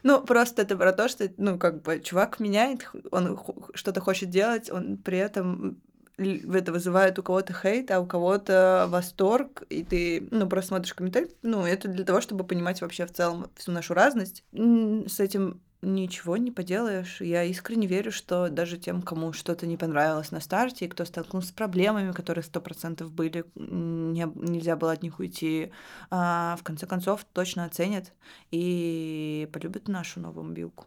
Ну, 0.02 0.22
просто 0.22 0.62
это 0.62 0.76
про 0.76 0.92
то, 0.92 1.08
что, 1.08 1.28
ну, 1.36 1.58
как 1.58 1.82
бы, 1.82 2.00
чувак 2.00 2.38
меняет, 2.40 2.88
он 3.10 3.38
что-то 3.74 4.00
хочет 4.00 4.30
делать, 4.30 4.70
он 4.70 4.96
при 4.98 5.18
этом 5.18 5.80
это 6.18 6.72
вызывает 6.72 7.18
у 7.18 7.22
кого-то 7.22 7.52
хейт, 7.52 7.90
а 7.90 8.00
у 8.00 8.06
кого-то 8.06 8.86
восторг, 8.88 9.64
и 9.68 9.84
ты, 9.84 10.26
ну, 10.30 10.48
просто 10.48 10.68
смотришь 10.68 10.94
комментарий, 10.94 11.30
ну, 11.42 11.66
это 11.66 11.88
для 11.88 12.04
того, 12.04 12.20
чтобы 12.20 12.44
понимать 12.44 12.80
вообще 12.80 13.06
в 13.06 13.12
целом 13.12 13.50
всю 13.56 13.72
нашу 13.72 13.92
разность. 13.94 14.44
С 14.52 15.20
этим 15.20 15.60
Ничего 15.86 16.36
не 16.36 16.50
поделаешь. 16.50 17.20
Я 17.20 17.44
искренне 17.44 17.86
верю, 17.86 18.10
что 18.10 18.48
даже 18.48 18.76
тем, 18.76 19.02
кому 19.02 19.32
что-то 19.32 19.68
не 19.68 19.76
понравилось 19.76 20.32
на 20.32 20.40
старте, 20.40 20.84
и 20.84 20.88
кто 20.88 21.04
столкнулся 21.04 21.50
с 21.50 21.52
проблемами, 21.52 22.10
которые 22.10 22.42
сто 22.42 22.60
процентов 22.60 23.12
были, 23.12 23.44
не, 23.54 24.26
нельзя 24.34 24.74
было 24.74 24.90
от 24.90 25.04
них 25.04 25.20
уйти, 25.20 25.70
а, 26.10 26.56
в 26.58 26.64
конце 26.64 26.86
концов 26.86 27.24
точно 27.32 27.66
оценят 27.66 28.12
и 28.50 29.48
полюбят 29.52 29.86
нашу 29.86 30.18
новую 30.18 30.46
мобилку. 30.48 30.86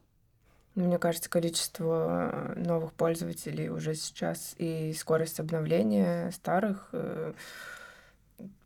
Мне 0.76 1.00
кажется, 1.00 1.30
количество 1.30 2.54
новых 2.58 2.92
пользователей 2.92 3.70
уже 3.70 3.96
сейчас 3.96 4.54
и 4.58 4.92
скорость 4.92 5.40
обновления 5.40 6.30
старых 6.32 6.90
э, 6.92 7.32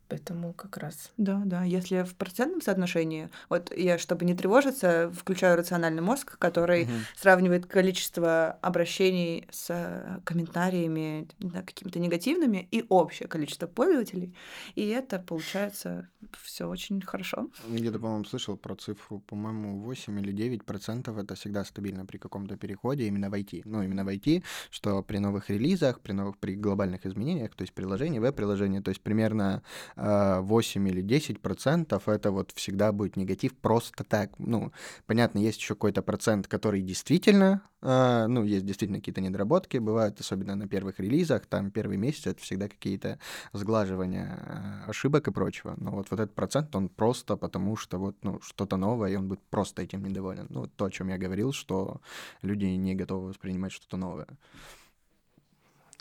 Поэтому 0.08 0.52
как 0.52 0.76
раз. 0.76 1.12
Да, 1.16 1.42
да. 1.44 1.64
Если 1.64 2.02
в 2.02 2.14
процентном 2.14 2.60
соотношении, 2.60 3.30
вот 3.48 3.74
я, 3.76 3.98
чтобы 3.98 4.24
не 4.24 4.34
тревожиться, 4.34 5.10
включаю 5.14 5.56
рациональный 5.56 6.02
мозг, 6.02 6.38
который 6.38 6.84
угу. 6.84 6.92
сравнивает 7.16 7.66
количество 7.66 8.58
обращений 8.60 9.46
с 9.50 9.70
э, 9.70 10.20
комментариями 10.24 11.28
да, 11.38 11.62
какими-то 11.62 11.98
негативными 11.98 12.68
и 12.70 12.84
общее 12.88 13.28
количество 13.28 13.66
пользователей. 13.66 14.34
И 14.74 14.86
это 14.88 15.18
получается 15.18 16.08
все 16.42 16.68
очень 16.68 17.00
хорошо. 17.00 17.48
Где-то, 17.68 17.98
по-моему, 17.98 18.24
слышал 18.24 18.56
про 18.56 18.74
цифру, 18.74 19.20
по-моему, 19.20 19.80
8 19.80 20.20
или 20.20 20.32
9 20.32 20.64
процентов 20.64 21.18
это 21.18 21.34
всегда 21.34 21.64
стабильно 21.64 22.06
при 22.06 22.18
каком-то 22.18 22.56
переходе 22.56 23.06
именно 23.06 23.30
в 23.30 23.34
IT. 23.34 23.62
Ну, 23.64 23.82
именно 23.82 24.04
в 24.04 24.08
IT, 24.08 24.42
что 24.70 25.02
при 25.02 25.18
новых 25.18 25.50
релизах, 25.50 26.00
при 26.00 26.12
новых, 26.12 26.38
при 26.38 26.54
глобальных 26.54 27.06
изменениях, 27.06 27.54
то 27.54 27.62
есть 27.62 27.72
приложение, 27.72 28.20
веб-приложение, 28.20 28.80
то 28.80 28.90
есть 28.90 29.00
примерно 29.00 29.62
8 29.96 30.88
или 30.88 31.02
10 31.02 31.40
процентов 31.40 32.08
это 32.08 32.30
вот 32.30 32.52
всегда 32.52 32.92
будет 32.92 33.16
негатив 33.16 33.54
просто 33.56 34.04
так. 34.04 34.30
Ну, 34.38 34.72
понятно, 35.06 35.38
есть 35.38 35.60
еще 35.60 35.74
какой-то 35.74 36.02
процент, 36.02 36.48
который 36.48 36.82
действительно, 36.82 37.62
э, 37.82 38.26
ну, 38.28 38.44
есть 38.44 38.66
действительно 38.66 38.98
какие-то 38.98 39.20
недоработки, 39.20 39.78
бывают, 39.78 40.20
особенно 40.20 40.56
на 40.56 40.66
первых 40.66 41.00
релизах, 41.00 41.46
там 41.46 41.70
первый 41.70 41.96
месяц 41.96 42.26
это 42.26 42.40
всегда 42.40 42.68
какие-то 42.68 43.18
сглаживания 43.52 44.38
э, 44.86 44.90
ошибок 44.90 45.28
и 45.28 45.32
прочего. 45.32 45.74
Но 45.76 45.92
вот, 45.92 46.10
вот 46.10 46.20
этот 46.20 46.34
процент, 46.34 46.74
он 46.74 46.88
просто 46.88 47.36
потому, 47.36 47.76
что 47.76 47.98
вот, 47.98 48.16
ну, 48.22 48.40
что-то 48.42 48.76
новое, 48.76 49.10
и 49.10 49.16
он 49.16 49.28
будет 49.28 49.42
просто 49.50 49.82
этим 49.82 50.04
недоволен. 50.04 50.46
Ну, 50.50 50.66
то, 50.66 50.86
о 50.86 50.90
чем 50.90 51.08
я 51.08 51.18
говорил, 51.18 51.52
что 51.52 52.00
люди 52.42 52.64
не 52.64 52.94
готовы 52.94 53.28
воспринимать 53.28 53.72
что-то 53.72 53.96
новое. 53.96 54.26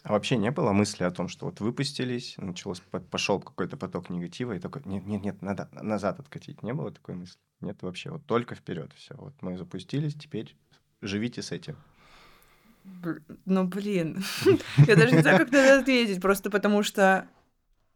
А 0.04 0.12
вообще 0.12 0.36
не 0.36 0.52
было 0.52 0.74
мысли 0.74 1.06
о 1.06 1.12
том, 1.12 1.30
что 1.30 1.46
вот 1.46 1.62
выпустились, 1.62 2.36
началось, 2.38 2.82
пошел 3.10 3.40
какой-то 3.40 3.78
поток 3.78 4.10
негатива, 4.10 4.54
и 4.54 4.60
такой, 4.60 4.82
нет, 4.84 5.06
нет, 5.06 5.24
нет, 5.24 5.42
надо 5.42 5.70
назад 5.72 6.20
откатить. 6.20 6.62
Не 6.62 6.74
было 6.74 6.92
такой 6.92 7.16
мысли? 7.16 7.40
Нет 7.62 7.82
вообще, 7.82 8.10
вот 8.10 8.26
только 8.26 8.54
вперед 8.56 8.92
все. 8.94 9.16
Вот 9.16 9.34
мы 9.42 9.58
запустились, 9.58 10.14
теперь 10.14 10.58
живите 11.02 11.42
с 11.42 11.54
этим. 11.54 11.78
Ну, 13.46 13.64
блин, 13.66 14.22
я 14.88 14.98
даже 14.98 15.16
не 15.16 15.22
знаю, 15.22 15.38
как 15.38 15.52
на 15.52 15.58
это 15.58 15.80
ответить, 15.80 16.22
просто 16.22 16.50
потому 16.50 16.84
что, 16.84 17.30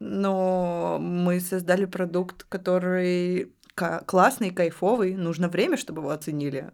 ну, 0.00 0.98
мы 0.98 1.40
создали 1.40 1.84
продукт, 1.84 2.44
который 2.44 3.52
классный, 3.74 4.50
кайфовый, 4.50 5.14
нужно 5.14 5.48
время, 5.48 5.76
чтобы 5.76 6.00
его 6.00 6.10
оценили 6.10 6.72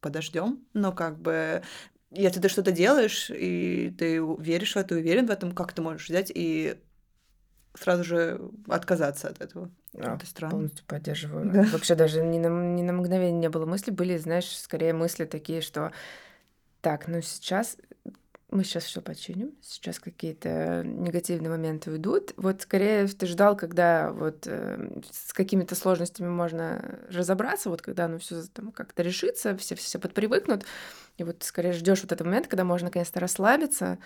подождем, 0.00 0.64
но 0.74 0.92
как 0.92 1.18
бы 1.20 1.62
если 2.10 2.40
ты 2.40 2.48
что-то 2.48 2.72
делаешь, 2.72 3.30
и 3.30 3.94
ты 3.96 4.20
веришь 4.38 4.74
в 4.74 4.76
это, 4.76 4.94
уверен 4.94 5.26
в 5.26 5.30
этом, 5.30 5.52
как 5.52 5.72
ты 5.72 5.82
можешь 5.82 6.08
взять 6.08 6.30
и 6.34 6.76
сразу 7.74 8.04
же 8.04 8.40
отказаться 8.68 9.28
от 9.28 9.40
этого. 9.40 9.70
А, 9.94 10.16
это 10.16 10.26
странно. 10.26 10.52
Полностью 10.52 10.84
поддерживаю. 10.86 11.50
Да. 11.50 11.62
Вообще 11.72 11.94
даже 11.94 12.22
ни 12.22 12.38
на, 12.38 12.48
ни 12.48 12.82
на 12.82 12.92
мгновение 12.92 13.40
не 13.40 13.48
было 13.48 13.64
мысли. 13.64 13.90
Были, 13.90 14.16
знаешь, 14.16 14.48
скорее 14.58 14.92
мысли 14.92 15.24
такие, 15.24 15.60
что 15.60 15.92
так, 16.80 17.06
ну 17.06 17.20
сейчас 17.20 17.76
мы 18.50 18.64
сейчас 18.64 18.84
все 18.84 19.00
починим, 19.00 19.52
сейчас 19.62 20.00
какие-то 20.00 20.82
негативные 20.84 21.50
моменты 21.50 21.90
уйдут. 21.90 22.32
Вот 22.36 22.62
скорее 22.62 23.06
ты 23.06 23.26
ждал, 23.26 23.56
когда 23.56 24.12
вот 24.12 24.46
э, 24.46 25.00
с 25.10 25.32
какими-то 25.32 25.74
сложностями 25.74 26.28
можно 26.28 26.98
разобраться, 27.10 27.70
вот 27.70 27.80
когда 27.80 28.06
оно 28.06 28.18
все 28.18 28.42
там 28.52 28.72
как-то 28.72 29.02
решится, 29.02 29.56
все 29.56 29.76
все 29.76 29.98
подпривыкнут, 29.98 30.64
и 31.16 31.24
вот 31.24 31.42
скорее 31.42 31.72
ждешь 31.72 32.02
вот 32.02 32.12
этот 32.12 32.26
момент, 32.26 32.48
когда 32.48 32.64
можно 32.64 32.86
наконец-то 32.86 33.20
расслабиться, 33.20 33.98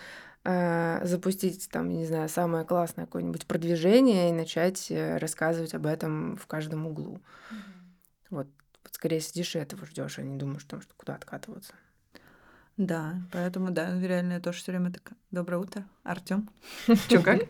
э, 0.43 0.99
запустить 1.03 1.67
там, 1.69 1.89
не 1.89 2.05
знаю, 2.05 2.29
самое 2.29 2.65
классное 2.65 3.05
какое-нибудь 3.05 3.47
продвижение 3.47 4.29
и 4.29 4.33
начать 4.33 4.91
э, 4.91 5.17
рассказывать 5.17 5.73
об 5.73 5.87
этом 5.87 6.37
в 6.37 6.45
каждом 6.45 6.85
углу. 6.85 7.19
Вот, 8.29 8.47
вот 8.83 8.93
скорее 8.93 9.21
сидишь 9.21 9.55
и 9.55 9.59
этого 9.59 9.85
ждешь, 9.87 10.19
а 10.19 10.23
не 10.23 10.37
думаешь, 10.37 10.61
что 10.61 10.79
куда 10.97 11.15
откатываться. 11.15 11.73
Да, 12.77 13.21
поэтому, 13.31 13.71
да, 13.71 13.97
реально 13.99 14.33
я 14.33 14.39
тоже 14.39 14.59
все 14.59 14.71
время 14.71 14.91
так. 14.91 15.13
Доброе 15.31 15.57
утро, 15.57 15.85
Артем. 16.03 16.49
Чё, 17.07 17.21
как? 17.21 17.43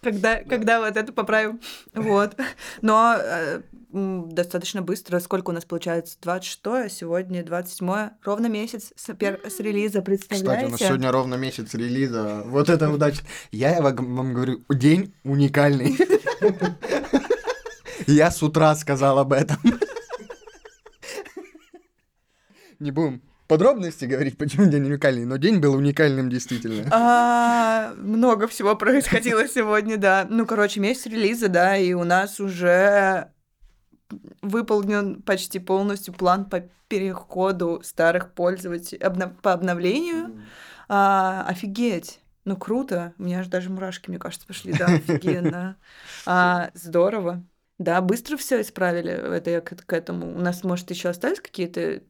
Когда, 0.00 0.42
когда 0.44 0.80
вот 0.80 0.96
это 0.96 1.12
поправим. 1.12 1.60
Вот. 1.92 2.36
Но 2.80 3.16
э, 3.18 3.62
достаточно 3.90 4.80
быстро. 4.80 5.18
Сколько 5.18 5.50
у 5.50 5.52
нас 5.52 5.64
получается? 5.64 6.16
26 6.22 6.66
а 6.66 6.88
сегодня 6.88 7.44
27 7.44 8.10
Ровно 8.22 8.46
месяц 8.46 8.92
с, 8.96 9.14
пер... 9.14 9.40
с 9.44 9.60
релиза, 9.60 10.00
представляете? 10.00 10.66
Кстати, 10.66 10.66
у 10.66 10.70
нас 10.70 10.80
сегодня 10.80 11.12
ровно 11.12 11.34
месяц 11.34 11.74
релиза. 11.74 12.42
Вот 12.46 12.70
это 12.70 12.90
удача. 12.90 13.22
Я 13.50 13.82
вам 13.82 14.34
говорю, 14.34 14.64
день 14.70 15.14
уникальный. 15.24 15.96
Я 18.06 18.30
с 18.30 18.42
утра 18.42 18.74
сказал 18.76 19.18
об 19.18 19.32
этом. 19.32 19.58
Не 22.78 22.92
будем 22.92 23.27
подробности 23.48 24.04
говорить, 24.04 24.38
почему 24.38 24.66
день 24.66 24.84
уникальный, 24.84 25.24
но 25.24 25.36
день 25.38 25.58
был 25.58 25.74
уникальным 25.74 26.30
действительно. 26.30 26.86
А, 26.92 27.94
много 27.96 28.46
всего 28.46 28.76
происходило 28.76 29.48
сегодня, 29.48 29.96
да. 29.96 30.26
Ну, 30.28 30.46
короче, 30.46 30.78
месяц 30.78 31.06
релиза, 31.06 31.48
да, 31.48 31.76
и 31.76 31.94
у 31.94 32.04
нас 32.04 32.38
уже 32.38 33.32
выполнен 34.42 35.22
почти 35.22 35.58
полностью 35.58 36.14
план 36.14 36.44
по 36.44 36.60
переходу 36.88 37.80
старых 37.82 38.32
пользователей 38.32 39.00
обнов... 39.00 39.36
по 39.42 39.52
обновлению. 39.52 40.40
А, 40.88 41.44
офигеть! 41.46 42.20
Ну, 42.44 42.56
круто. 42.56 43.12
У 43.18 43.24
меня 43.24 43.42
же 43.42 43.50
даже 43.50 43.68
мурашки, 43.68 44.08
мне 44.08 44.18
кажется, 44.18 44.46
пошли. 44.46 44.72
Да, 44.72 44.86
офигенно. 44.86 45.76
А, 46.24 46.70
здорово. 46.74 47.44
Да, 47.78 48.00
быстро 48.00 48.36
все 48.36 48.60
исправили. 48.62 49.10
Это 49.10 49.50
я 49.50 49.60
к, 49.60 49.76
к 49.76 49.92
этому. 49.92 50.34
У 50.34 50.40
нас, 50.40 50.64
может, 50.64 50.90
еще 50.90 51.10
остались 51.10 51.40
какие-то 51.40 52.02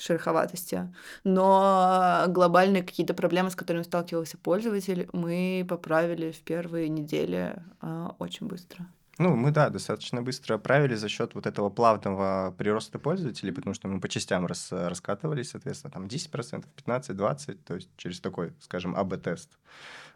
шероховатости. 0.00 0.92
Но 1.24 2.24
глобальные 2.28 2.82
какие-то 2.82 3.14
проблемы, 3.14 3.50
с 3.50 3.56
которыми 3.56 3.82
сталкивался 3.82 4.38
пользователь, 4.38 5.08
мы 5.12 5.66
поправили 5.68 6.32
в 6.32 6.40
первые 6.40 6.88
недели 6.88 7.62
э, 7.82 8.08
очень 8.18 8.46
быстро. 8.46 8.86
Ну, 9.20 9.36
мы, 9.36 9.50
да, 9.50 9.68
достаточно 9.68 10.22
быстро 10.22 10.56
правили 10.56 10.94
за 10.94 11.10
счет 11.10 11.34
вот 11.34 11.46
этого 11.46 11.68
плавного 11.68 12.54
прироста 12.56 12.98
пользователей, 12.98 13.52
потому 13.52 13.74
что 13.74 13.86
мы 13.86 14.00
по 14.00 14.08
частям 14.08 14.46
рас, 14.46 14.68
раскатывались, 14.72 15.50
соответственно, 15.50 15.90
там 15.90 16.06
10%, 16.06 16.64
15%, 16.86 17.14
20%, 17.14 17.58
то 17.66 17.74
есть 17.74 17.90
через 17.98 18.20
такой, 18.20 18.54
скажем, 18.60 18.96
АБ-тест. 18.96 19.58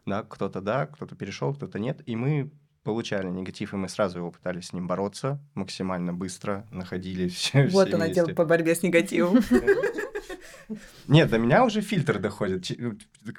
Да, 0.07 0.22
кто-то 0.22 0.62
да, 0.62 0.87
кто-то 0.87 1.16
перешел, 1.16 1.55
кто-то 1.55 1.78
нет. 1.78 2.01
И 2.07 2.16
мы 2.16 2.51
получали 2.85 3.26
негатив, 3.28 3.72
и 3.72 3.76
мы 3.76 3.89
сразу 3.89 4.18
его 4.18 4.30
пытались 4.30 4.68
с 4.68 4.72
ним 4.72 4.87
бороться 4.87 5.41
максимально 5.55 6.12
быстро, 6.12 6.66
находили 6.70 7.28
все 7.28 7.66
Вот 7.68 7.89
все 7.89 7.97
он 7.97 8.03
отдел 8.03 8.28
по 8.28 8.45
борьбе 8.45 8.74
с 8.74 8.82
негативом. 8.82 9.41
Нет, 11.09 11.28
до 11.30 11.39
меня 11.39 11.64
уже 11.64 11.80
фильтр 11.80 12.18
доходит. 12.18 12.70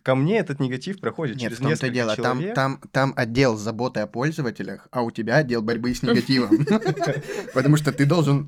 Ко 0.04 0.16
мне 0.16 0.38
этот 0.38 0.60
негатив 0.60 1.00
проходит 1.00 1.38
Нет, 1.38 1.50
через 1.50 1.60
в 1.60 1.64
том-то 1.64 1.90
дело. 1.90 2.16
Там, 2.16 2.38
человек. 2.38 2.56
там, 2.56 2.82
там 2.92 3.14
отдел 3.16 3.56
заботы 3.58 4.02
о 4.02 4.08
пользователях, 4.08 4.88
а 4.92 5.02
у 5.02 5.12
тебя 5.12 5.38
отдел 5.38 5.62
борьбы 5.62 5.94
с 5.94 6.04
негативом. 6.04 6.66
Потому 7.54 7.78
что 7.78 7.92
ты 7.92 8.06
должен 8.06 8.48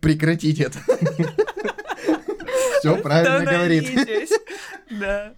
прекратить 0.00 0.60
это. 0.60 0.78
Все 2.78 2.96
правильно 3.02 3.50
говорит. 3.50 4.08
Да. 4.90 5.34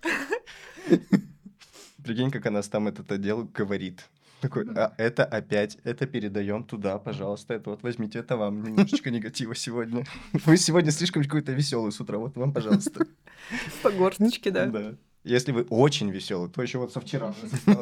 Прикинь, 2.05 2.31
как 2.31 2.47
она 2.47 2.63
там 2.63 2.89
этот 2.89 3.11
отдел 3.11 3.45
говорит. 3.53 4.05
Такой, 4.41 4.67
а 4.77 4.95
это 4.99 5.25
опять, 5.25 5.79
это 5.83 6.07
передаем 6.07 6.63
туда, 6.63 6.99
пожалуйста, 6.99 7.55
это 7.55 7.71
вот 7.71 7.83
возьмите, 7.83 8.21
это 8.21 8.37
вам 8.37 8.63
немножечко 8.63 9.11
негатива 9.11 9.55
сегодня. 9.55 10.05
Вы 10.33 10.57
сегодня 10.57 10.93
слишком 10.93 11.25
какой-то 11.25 11.53
веселый 11.53 11.91
с 11.91 12.01
утра, 12.01 12.19
вот 12.19 12.37
вам, 12.37 12.53
пожалуйста. 12.53 13.05
По 13.83 13.91
горсточке, 13.91 14.51
да. 14.51 14.67
Да. 14.67 14.95
Если 15.25 15.51
вы 15.53 15.63
очень 15.63 16.11
веселый, 16.11 16.49
то 16.51 16.63
еще 16.63 16.79
вот 16.79 16.93
со 16.93 17.01
вчера. 17.01 17.35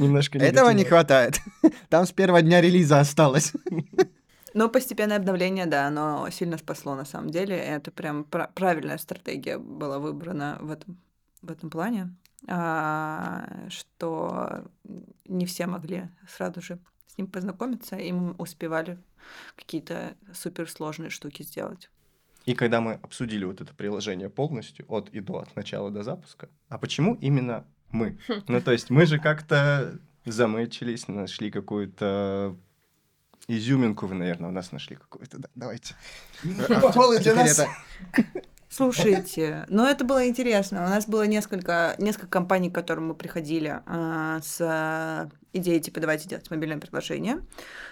Немножко 0.00 0.38
Этого 0.38 0.70
не 0.70 0.84
хватает. 0.84 1.40
Там 1.88 2.06
с 2.06 2.12
первого 2.12 2.42
дня 2.42 2.60
релиза 2.60 3.00
осталось. 3.00 3.52
Но 4.54 4.68
постепенное 4.68 5.16
обновление, 5.16 5.66
да, 5.66 5.86
оно 5.86 6.28
сильно 6.30 6.58
спасло 6.58 6.94
на 6.94 7.04
самом 7.04 7.30
деле. 7.30 7.56
Это 7.56 7.90
прям 7.90 8.24
пра- 8.24 8.50
правильная 8.54 8.98
стратегия 8.98 9.58
была 9.58 9.98
выбрана 9.98 10.58
в 10.60 10.70
этом, 10.70 10.98
в 11.40 11.50
этом 11.50 11.70
плане, 11.70 12.14
что 12.44 14.64
не 15.26 15.46
все 15.46 15.66
могли 15.66 16.08
сразу 16.28 16.60
же 16.60 16.78
с 17.06 17.18
ним 17.18 17.26
познакомиться, 17.26 17.96
и 17.96 18.12
мы 18.12 18.32
успевали 18.32 18.98
какие-то 19.56 20.14
суперсложные 20.32 21.10
штуки 21.10 21.42
сделать. 21.42 21.90
И 22.44 22.54
когда 22.54 22.80
мы 22.80 22.94
обсудили 22.94 23.44
вот 23.44 23.60
это 23.60 23.72
приложение 23.74 24.28
полностью, 24.28 24.84
от 24.88 25.08
и 25.10 25.20
до, 25.20 25.40
от 25.40 25.54
начала 25.54 25.90
до 25.90 26.02
запуска, 26.02 26.48
а 26.68 26.78
почему 26.78 27.14
именно 27.14 27.64
мы? 27.90 28.18
Ну, 28.48 28.60
то 28.60 28.72
есть 28.72 28.90
мы 28.90 29.06
же 29.06 29.20
как-то 29.20 30.00
замычились, 30.24 31.06
нашли 31.06 31.50
какую-то 31.50 32.56
изюминку, 33.46 34.06
вы, 34.06 34.14
наверное, 34.14 34.50
у 34.50 34.52
нас 34.52 34.72
нашли 34.72 34.96
какую-то, 34.96 35.38
да, 35.38 35.48
давайте. 35.54 35.94
Приколы 36.42 37.18
для 37.18 37.34
нас. 37.34 37.66
Слушайте, 38.72 39.66
ну 39.68 39.84
это 39.84 40.02
было 40.02 40.26
интересно. 40.26 40.86
У 40.86 40.88
нас 40.88 41.06
было 41.06 41.24
несколько, 41.26 41.94
несколько 41.98 42.28
компаний, 42.28 42.70
к 42.70 42.74
которым 42.74 43.08
мы 43.08 43.14
приходили 43.14 43.82
а, 43.84 44.40
с 44.40 45.30
идеей, 45.52 45.80
типа, 45.80 46.00
давайте 46.00 46.26
делать 46.26 46.50
мобильное 46.50 46.78
приложение. 46.78 47.40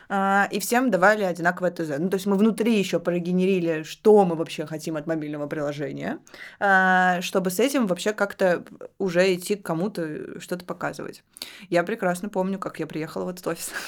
А, 0.09 0.49
и 0.51 0.59
всем 0.59 0.91
давали 0.91 1.23
одинаковое 1.23 1.71
ТЗ. 1.71 1.99
Ну, 1.99 2.09
то 2.09 2.15
есть 2.15 2.25
мы 2.25 2.37
внутри 2.37 2.79
еще 2.79 2.99
прогенерили, 2.99 3.83
что 3.83 4.25
мы 4.25 4.37
вообще 4.37 4.65
хотим 4.65 4.97
от 4.97 5.07
мобильного 5.07 5.47
приложения, 5.47 6.19
а, 6.59 7.21
чтобы 7.21 7.51
с 7.51 7.61
этим 7.61 7.87
вообще 7.87 8.15
как-то 8.15 8.65
уже 8.97 9.35
идти 9.35 9.57
к 9.57 9.63
кому-то 9.63 10.41
что-то 10.41 10.65
показывать. 10.65 11.23
Я 11.69 11.83
прекрасно 11.85 12.31
помню, 12.31 12.59
как 12.59 12.81
я 12.81 12.87
приехала 12.87 13.27
в 13.27 13.29
этот 13.29 13.47
офис. 13.47 13.71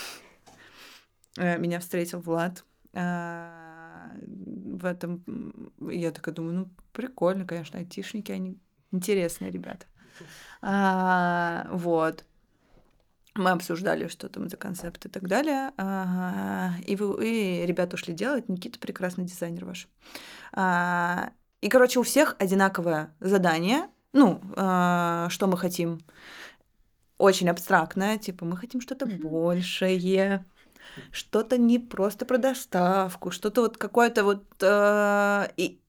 Э, 1.38 1.56
Меня 1.56 1.80
встретил 1.80 2.20
Влад. 2.20 2.62
В 4.72 4.86
этом 4.86 5.22
я 5.90 6.10
такая 6.12 6.34
думаю, 6.34 6.54
ну 6.54 6.68
прикольно, 6.92 7.46
конечно, 7.46 7.78
айтишники, 7.78 8.32
они 8.32 8.58
интересные 8.90 9.50
ребята. 9.50 9.86
А, 10.60 11.66
вот. 11.70 12.24
Мы 13.34 13.50
обсуждали, 13.50 14.08
что 14.08 14.28
там 14.28 14.48
за 14.50 14.56
концепт 14.58 15.06
и 15.06 15.08
так 15.08 15.26
далее. 15.26 15.72
А, 15.78 16.72
и, 16.86 16.96
вы, 16.96 17.62
и 17.62 17.66
ребята 17.66 17.94
ушли 17.94 18.12
делать. 18.12 18.48
Никита 18.48 18.78
прекрасный 18.78 19.24
дизайнер 19.24 19.64
ваш. 19.64 19.88
А, 20.52 21.30
и, 21.62 21.68
короче, 21.68 21.98
у 21.98 22.02
всех 22.02 22.36
одинаковое 22.38 23.14
задание. 23.20 23.88
Ну, 24.12 24.42
а, 24.56 25.28
что 25.30 25.46
мы 25.46 25.56
хотим. 25.56 26.00
Очень 27.16 27.48
абстрактное. 27.48 28.18
Типа, 28.18 28.44
мы 28.44 28.56
хотим 28.56 28.80
что-то 28.80 29.06
большее 29.06 30.44
что-то 31.10 31.58
не 31.58 31.78
просто 31.78 32.24
про 32.24 32.38
доставку, 32.38 33.30
что-то 33.30 33.62
вот 33.62 33.76
какое-то 33.76 34.24
вот... 34.24 34.44
э, 34.60 35.48
и 35.56 35.80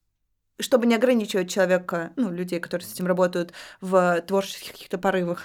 чтобы 0.60 0.86
не 0.86 0.94
ограничивать 0.94 1.50
человека, 1.50 2.12
ну, 2.16 2.30
людей, 2.30 2.60
которые 2.60 2.86
с 2.86 2.92
этим 2.92 3.06
работают, 3.06 3.52
в 3.80 4.22
творческих 4.22 4.72
каких-то 4.72 4.98
порывах 4.98 5.42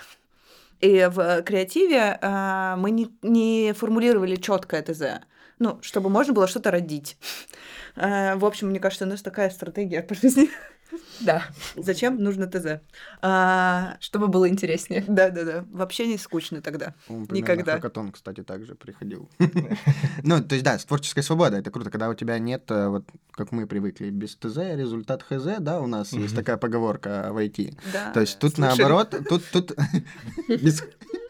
и 0.82 1.10
в 1.12 1.42
креативе, 1.44 2.20
э, 2.22 2.76
мы 2.78 2.92
не, 2.92 3.10
не 3.22 3.74
формулировали 3.74 4.36
четкое 4.36 4.82
ТЗ. 4.82 5.26
Ну, 5.60 5.80
чтобы 5.82 6.10
можно 6.10 6.34
было 6.34 6.48
что-то 6.48 6.72
родить. 6.72 7.18
Э, 7.96 8.36
в 8.36 8.46
общем, 8.46 8.70
мне 8.70 8.80
кажется, 8.80 9.06
у 9.06 9.10
нас 9.10 9.22
такая 9.22 9.50
стратегия 9.50 10.02
по 10.02 10.16
жизни. 10.16 10.50
Да, 11.20 11.44
Зачем 11.76 12.22
нужно 12.22 12.48
ТЗ? 12.48 12.82
А, 13.22 13.98
чтобы 14.00 14.28
было 14.28 14.48
интереснее. 14.48 15.04
Да-да-да. 15.08 15.66
Вообще 15.72 16.08
не 16.08 16.18
скучно 16.18 16.62
тогда. 16.62 16.94
Он 17.08 17.26
примерно 17.28 17.54
Никогда. 17.54 17.74
Хакатон, 17.74 18.12
кстати, 18.12 18.44
также 18.44 18.76
приходил. 18.76 19.30
Ну, 20.24 20.44
то 20.44 20.56
есть, 20.56 20.66
да, 20.66 20.78
с 20.78 20.86
творческой 20.86 21.24
свободой. 21.24 21.60
Это 21.60 21.72
круто, 21.72 21.90
когда 21.90 22.10
у 22.10 22.14
тебя 22.14 22.38
нет, 22.40 22.70
э, 22.70 22.88
вот 22.88 23.06
как 23.32 23.52
мы 23.52 23.68
привыкли, 23.68 24.10
без 24.10 24.36
ТЗ 24.36 24.58
результат 24.76 25.24
ХЗ, 25.24 25.60
да, 25.60 25.80
у 25.80 25.88
нас 25.88 26.12
есть 26.12 26.36
такая 26.36 26.58
поговорка 26.58 27.30
в 27.32 27.38
IT. 27.38 27.78
Да. 27.94 28.12
То 28.12 28.22
есть 28.22 28.40
тут 28.40 28.58
наоборот, 28.58 29.16
тут, 29.30 29.44
тут 29.52 29.78
без, 30.48 30.84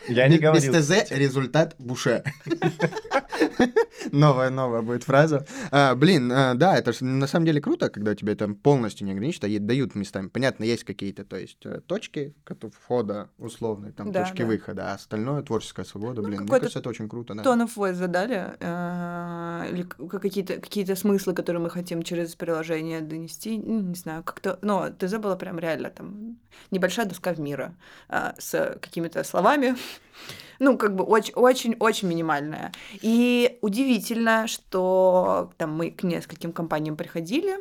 Я 0.09 0.27
не 0.27 0.37
говорил. 0.37 0.73
Без 0.73 0.87
ТЗ 0.87 1.11
результат 1.11 1.75
буше. 1.79 2.23
Новая, 4.11 4.49
новая 4.49 4.81
будет 4.81 5.03
фраза. 5.03 5.45
А, 5.71 5.95
блин, 5.95 6.31
а, 6.31 6.53
да, 6.55 6.77
это 6.77 6.93
на 7.03 7.27
самом 7.27 7.45
деле 7.45 7.61
круто, 7.61 7.89
когда 7.89 8.15
тебе 8.15 8.35
там 8.35 8.55
полностью 8.55 9.05
не 9.05 9.13
ограничат, 9.13 9.43
а 9.43 9.59
дают 9.59 9.95
местами. 9.95 10.27
Понятно, 10.27 10.63
есть 10.63 10.83
какие-то, 10.83 11.25
то 11.25 11.37
есть 11.37 11.65
э, 11.65 11.81
точки 11.85 12.33
входа 12.73 13.29
условные, 13.37 13.91
там 13.91 14.11
точки 14.11 14.41
да. 14.41 14.45
выхода, 14.45 14.91
а 14.91 14.95
остальное 14.95 15.41
творческая 15.41 15.85
свобода, 15.85 16.21
Ну, 16.21 16.27
блин, 16.27 16.41
мне 16.41 16.49
кажется, 16.49 16.79
это 16.79 16.89
очень 16.89 17.09
круто, 17.09 17.35
да. 17.35 17.43
Of 17.43 17.75
voice 17.75 17.93
задали, 17.93 18.55
э, 18.59 19.71
или 19.71 19.83
какие-то 19.83 20.55
какие 20.55 20.85
смыслы, 20.93 21.33
которые 21.33 21.61
мы 21.61 21.69
хотим 21.69 22.03
через 22.03 22.35
приложение 22.35 23.01
донести, 23.01 23.57
ну, 23.57 23.81
не 23.81 23.95
знаю, 23.95 24.23
как-то, 24.23 24.57
но 24.61 24.89
ТЗ 24.89 25.17
было 25.17 25.35
прям 25.35 25.59
реально 25.59 25.89
там 25.89 26.39
небольшая 26.71 27.05
доска 27.05 27.33
в 27.33 27.39
мира 27.39 27.75
э, 28.09 28.33
с 28.37 28.77
какими-то 28.81 29.23
словами, 29.23 29.75
ну, 30.59 30.77
как 30.77 30.95
бы 30.95 31.03
очень-очень-очень 31.03 32.07
минимальная. 32.07 32.71
И 33.01 33.57
удивительно, 33.61 34.47
что 34.47 35.51
там 35.57 35.73
мы 35.73 35.91
к 35.91 36.03
нескольким 36.03 36.51
компаниям 36.51 36.95
приходили, 36.95 37.57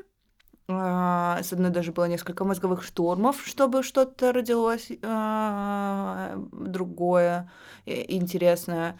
а, 0.71 1.43
с 1.43 1.53
одной 1.53 1.71
даже 1.71 1.93
было 1.93 2.05
несколько 2.05 2.45
мозговых 2.45 2.83
штурмов, 2.83 3.43
чтобы 3.47 3.83
что-то 3.83 4.33
родилось 4.33 4.91
а, 5.03 6.35
другое, 6.53 7.51
интересное. 7.87 8.99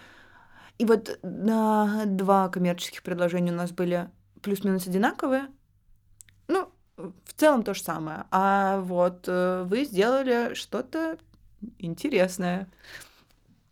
И 0.79 0.87
вот 0.87 1.19
два 1.23 2.49
коммерческих 2.49 3.03
предложения 3.03 3.53
у 3.53 3.57
нас 3.57 3.73
были 3.73 4.09
плюс-минус 4.41 4.87
одинаковые. 4.87 5.49
В 6.99 7.33
целом 7.37 7.63
то 7.63 7.75
же 7.75 7.83
самое. 7.83 8.25
А 8.31 8.81
вот 8.81 9.25
э, 9.29 9.65
вы 9.67 9.85
сделали 9.85 10.55
что-то 10.55 11.17
интересное. 11.79 12.67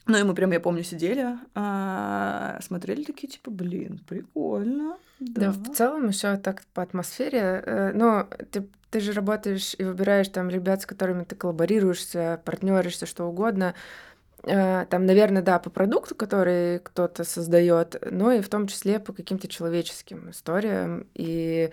Ну, 0.07 0.17
и 0.19 0.23
мы 0.23 0.35
прям, 0.35 0.53
я 0.53 0.61
помню, 0.61 0.85
сидели, 0.85 1.37
а, 1.57 2.61
смотрели 2.63 3.03
такие, 3.03 3.27
типа, 3.29 3.51
блин, 3.51 4.01
прикольно. 4.09 4.97
Да, 5.19 5.47
Да, 5.47 5.51
в 5.51 5.75
целом 5.75 6.09
еще 6.09 6.37
так 6.37 6.63
по 6.75 6.83
атмосфере. 6.83 7.63
э, 7.67 7.93
Ну, 7.93 8.25
ты, 8.53 8.69
ты 8.91 9.01
же 9.01 9.13
работаешь 9.13 9.75
и 9.77 9.83
выбираешь 9.83 10.29
там 10.29 10.49
ребят, 10.49 10.83
с 10.83 10.87
которыми 10.87 11.25
ты 11.25 11.35
коллаборируешься, 11.35 12.41
партнеришься, 12.45 13.07
что 13.07 13.25
угодно. 13.25 13.75
Э, 14.45 14.87
Там, 14.89 15.07
наверное, 15.07 15.43
да, 15.43 15.59
по 15.59 15.71
продукту, 15.71 16.15
который 16.15 16.79
кто-то 16.79 17.25
создает, 17.25 17.97
но 18.09 18.31
и 18.31 18.41
в 18.41 18.49
том 18.49 18.69
числе 18.69 19.01
по 19.01 19.13
каким-то 19.13 19.49
человеческим 19.49 20.31
историям. 20.31 21.09
И 21.15 21.71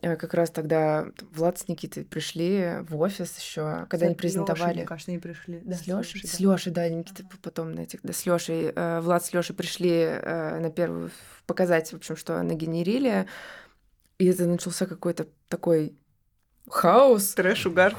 как 0.00 0.34
раз 0.34 0.50
тогда 0.50 1.06
Влад 1.32 1.58
с 1.58 1.68
Никитой 1.68 2.04
пришли 2.04 2.76
в 2.88 3.00
офис 3.00 3.36
еще, 3.38 3.86
когда 3.90 4.06
они 4.06 4.14
С 4.14 4.16
Лёшей, 4.16 4.16
презентовали. 4.16 4.74
мне 4.74 4.84
кажется, 4.84 5.10
они 5.10 5.18
пришли. 5.18 5.60
Да, 5.64 5.76
с 5.76 5.86
Лешей, 5.86 6.20
да. 6.22 6.28
с 6.28 6.40
Лешей, 6.40 6.72
да, 6.72 6.88
Никита 6.88 7.24
потом 7.42 7.72
на 7.72 7.80
этих, 7.80 8.00
да, 8.02 8.12
с 8.12 8.24
Лешей, 8.24 8.72
Влад 9.00 9.24
с 9.24 9.32
Лешей 9.32 9.56
пришли 9.56 9.90
э, 9.90 10.60
на 10.60 10.70
первую 10.70 11.10
показать, 11.46 11.92
в 11.92 11.96
общем, 11.96 12.16
что 12.16 12.40
нагенерили, 12.42 13.26
и 14.18 14.26
это 14.26 14.46
начался 14.46 14.86
какой-то 14.86 15.26
такой 15.48 15.96
хаос, 16.68 17.34
Трэш, 17.34 17.66
угар. 17.66 17.96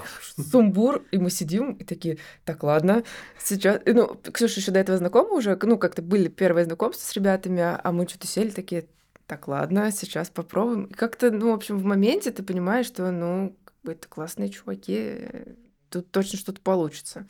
сумбур, 0.51 1.03
и 1.11 1.17
мы 1.17 1.29
сидим 1.31 1.73
и 1.73 1.83
такие, 1.83 2.17
так, 2.45 2.63
ладно, 2.63 3.03
сейчас, 3.43 3.81
ну, 3.85 4.15
Ксюша 4.31 4.59
еще 4.59 4.71
до 4.71 4.79
этого 4.79 4.97
знакома 4.97 5.33
уже, 5.33 5.57
ну, 5.61 5.77
как-то 5.77 6.01
были 6.01 6.27
первые 6.27 6.65
знакомства 6.65 7.05
с 7.05 7.13
ребятами, 7.13 7.61
а 7.61 7.91
мы 7.91 8.07
что-то 8.07 8.27
сели 8.27 8.51
такие, 8.51 8.85
так, 9.29 9.47
ладно, 9.47 9.91
сейчас 9.91 10.31
попробуем. 10.31 10.85
И 10.85 10.93
как-то, 10.93 11.29
ну, 11.29 11.51
в 11.51 11.53
общем, 11.53 11.77
в 11.77 11.85
моменте 11.85 12.31
ты 12.31 12.41
понимаешь, 12.41 12.87
что, 12.87 13.11
ну, 13.11 13.55
как 13.63 13.75
бы 13.83 13.91
это 13.91 14.07
классные 14.07 14.49
чуваки, 14.49 15.19
тут 15.91 16.09
точно 16.09 16.39
что-то 16.39 16.59
получится. 16.61 17.27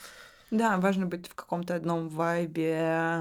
Да, 0.50 0.78
важно 0.78 1.08
быть 1.08 1.28
в 1.28 1.36
каком-то 1.36 1.76
одном 1.76 2.08
вайбе. 2.08 3.20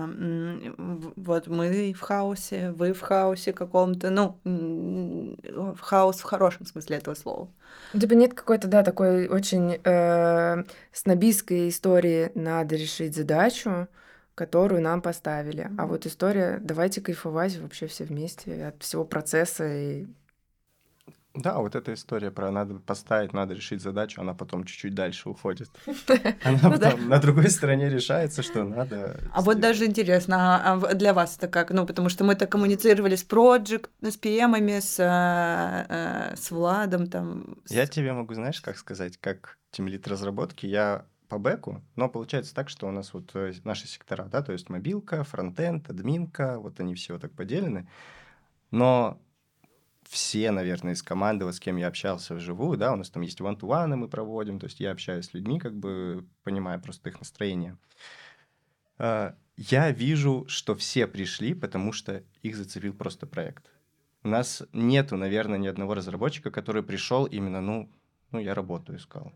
Вот 1.16 1.48
мы 1.48 1.92
в 1.92 2.00
хаосе, 2.00 2.70
вы 2.70 2.92
в 2.92 3.00
хаосе 3.00 3.52
каком-то. 3.52 4.10
Ну, 4.10 4.38
в 4.44 5.80
хаос 5.80 6.20
в 6.20 6.22
хорошем 6.22 6.64
смысле 6.64 6.98
этого 6.98 7.16
слова. 7.16 7.48
Типа 7.92 8.12
нет 8.12 8.32
какой-то, 8.32 8.68
да, 8.68 8.84
такой 8.84 9.26
очень 9.26 9.80
э, 9.82 10.64
снобистской 10.92 11.68
истории 11.68 12.30
«надо 12.36 12.76
решить 12.76 13.16
задачу», 13.16 13.88
которую 14.38 14.80
нам 14.82 15.02
поставили. 15.02 15.68
А 15.76 15.86
вот 15.86 16.06
история 16.06 16.60
«давайте 16.62 17.00
кайфовать 17.00 17.58
вообще 17.58 17.88
все 17.88 18.04
вместе 18.04 18.66
от 18.66 18.80
всего 18.82 19.04
процесса». 19.04 19.64
И... 19.66 20.06
Да, 21.34 21.58
вот 21.58 21.74
эта 21.74 21.92
история 21.94 22.30
про 22.30 22.50
надо 22.52 22.74
поставить, 22.74 23.32
надо 23.32 23.54
решить 23.54 23.80
задачу, 23.82 24.20
она 24.20 24.34
потом 24.34 24.62
чуть-чуть 24.64 24.94
дальше 24.94 25.28
уходит. 25.28 25.68
Она 26.44 26.58
Ну 26.62 26.78
да. 26.78 26.90
потом 26.90 27.08
на 27.08 27.18
другой 27.18 27.50
стороне 27.50 27.88
решается, 27.88 28.42
что 28.42 28.64
надо... 28.64 29.20
А 29.32 29.40
вот 29.40 29.60
даже 29.60 29.84
интересно, 29.84 30.36
а- 30.36 30.74
а 30.74 30.94
для 30.94 31.12
вас 31.12 31.36
это 31.36 31.48
как? 31.48 31.70
Ну, 31.70 31.84
потому 31.86 32.08
что 32.08 32.24
мы-то 32.24 32.46
коммуницировали 32.46 33.14
с 33.16 33.24
Project, 33.26 33.88
с 34.02 34.16
PM, 34.16 34.80
с, 34.80 34.98
э, 35.00 35.86
э, 35.88 36.36
с 36.36 36.50
Владом, 36.50 37.06
там. 37.06 37.56
с- 37.66 37.72
Я 37.72 37.86
тебе 37.86 38.12
могу, 38.12 38.34
знаешь, 38.34 38.60
как 38.60 38.76
сказать, 38.78 39.16
как 39.20 39.58
тимлит 39.70 40.08
разработки, 40.08 40.66
я 40.66 41.04
по 41.28 41.38
бэку, 41.38 41.82
но 41.96 42.08
получается 42.08 42.54
так, 42.54 42.68
что 42.68 42.88
у 42.88 42.90
нас 42.90 43.12
вот 43.12 43.30
э, 43.34 43.52
наши 43.64 43.86
сектора, 43.86 44.24
да, 44.24 44.42
то 44.42 44.52
есть 44.52 44.68
мобилка, 44.68 45.24
фронтенд, 45.24 45.88
админка, 45.90 46.58
вот 46.58 46.80
они 46.80 46.94
все 46.94 47.18
так 47.18 47.32
поделены, 47.32 47.88
но 48.70 49.20
все, 50.08 50.50
наверное, 50.50 50.94
из 50.94 51.02
команды, 51.02 51.44
вот 51.44 51.54
с 51.54 51.60
кем 51.60 51.76
я 51.76 51.88
общался 51.88 52.34
вживую, 52.34 52.78
да, 52.78 52.92
у 52.92 52.96
нас 52.96 53.10
там 53.10 53.22
есть 53.22 53.40
one-to-one, 53.40 53.94
мы 53.96 54.08
проводим, 54.08 54.58
то 54.58 54.64
есть 54.66 54.80
я 54.80 54.90
общаюсь 54.90 55.26
с 55.26 55.34
людьми, 55.34 55.58
как 55.58 55.76
бы 55.76 56.26
понимая 56.44 56.78
просто 56.78 57.10
их 57.10 57.18
настроение. 57.20 57.76
А, 58.98 59.36
Я 59.56 59.90
вижу, 59.90 60.46
что 60.48 60.74
все 60.74 61.06
пришли, 61.06 61.54
потому 61.54 61.92
что 61.92 62.24
их 62.42 62.56
зацепил 62.56 62.94
просто 62.94 63.26
проект. 63.26 63.70
У 64.22 64.28
нас 64.28 64.62
нету, 64.72 65.16
наверное, 65.16 65.58
ни 65.58 65.68
одного 65.68 65.94
разработчика, 65.94 66.50
который 66.50 66.82
пришел 66.82 67.26
именно, 67.26 67.60
ну, 67.60 67.90
ну, 68.30 68.38
я 68.38 68.54
работу 68.54 68.96
искал. 68.96 69.32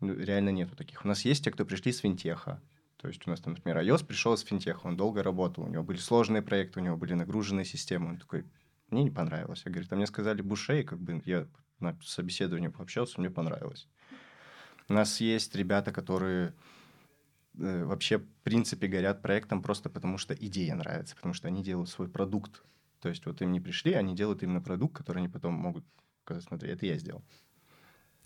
Ну, 0.00 0.14
Реально 0.14 0.50
нету 0.50 0.76
таких. 0.76 1.04
У 1.04 1.08
нас 1.08 1.24
есть 1.24 1.44
те, 1.44 1.50
кто 1.50 1.64
пришли 1.64 1.92
с 1.92 1.98
финтеха. 1.98 2.60
То 2.98 3.08
есть 3.08 3.26
у 3.26 3.30
нас, 3.30 3.40
там, 3.40 3.54
например, 3.54 3.78
iOS 3.78 4.04
пришел 4.04 4.34
из 4.34 4.40
финтеха, 4.40 4.86
он 4.86 4.96
долго 4.96 5.22
работал, 5.22 5.64
у 5.64 5.68
него 5.68 5.82
были 5.84 5.98
сложные 5.98 6.42
проекты, 6.42 6.80
у 6.80 6.82
него 6.82 6.96
были 6.96 7.14
нагруженные 7.14 7.64
системы. 7.64 8.08
Он 8.08 8.16
такой, 8.18 8.44
мне 8.90 9.04
не 9.04 9.10
понравилось. 9.10 9.62
Я 9.64 9.70
говорю, 9.70 9.86
а 9.90 9.96
мне 9.96 10.06
сказали 10.06 10.42
буше, 10.42 10.80
и 10.80 10.84
как 10.84 10.98
бы 10.98 11.22
я 11.24 11.46
на 11.78 11.98
собеседовании 12.02 12.68
пообщался, 12.68 13.20
мне 13.20 13.30
понравилось. 13.30 13.88
У 14.88 14.92
нас 14.92 15.20
есть 15.20 15.54
ребята, 15.54 15.92
которые 15.92 16.54
э, 17.58 17.84
вообще, 17.84 18.18
в 18.18 18.26
принципе, 18.42 18.86
горят 18.86 19.20
проектом 19.20 19.62
просто 19.62 19.90
потому, 19.90 20.16
что 20.16 20.34
идея 20.34 20.74
нравится, 20.74 21.16
потому 21.16 21.34
что 21.34 21.48
они 21.48 21.62
делают 21.62 21.90
свой 21.90 22.08
продукт. 22.08 22.62
То 23.00 23.08
есть 23.08 23.26
вот 23.26 23.42
им 23.42 23.52
не 23.52 23.60
пришли, 23.60 23.92
они 23.92 24.14
делают 24.14 24.42
именно 24.42 24.60
продукт, 24.60 24.96
который 24.96 25.18
они 25.18 25.28
потом 25.28 25.54
могут 25.54 25.84
сказать, 26.22 26.44
смотри, 26.44 26.70
это 26.70 26.86
я 26.86 26.98
сделал. 26.98 27.24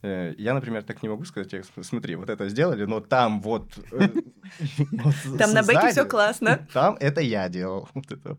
Э, 0.02 0.34
Я, 0.38 0.54
например, 0.54 0.82
так 0.82 1.02
не 1.02 1.08
могу 1.08 1.24
сказать, 1.24 1.54
смотри, 1.82 2.16
вот 2.16 2.30
это 2.30 2.48
сделали, 2.48 2.84
но 2.84 3.00
там 3.00 3.40
вот... 3.40 3.78
э, 3.92 4.08
Там 5.38 5.52
на 5.52 5.62
бэке 5.62 5.90
все 5.90 6.04
классно. 6.04 6.66
Там 6.72 6.96
это 7.00 7.20
я 7.20 7.48
делал. 7.48 7.88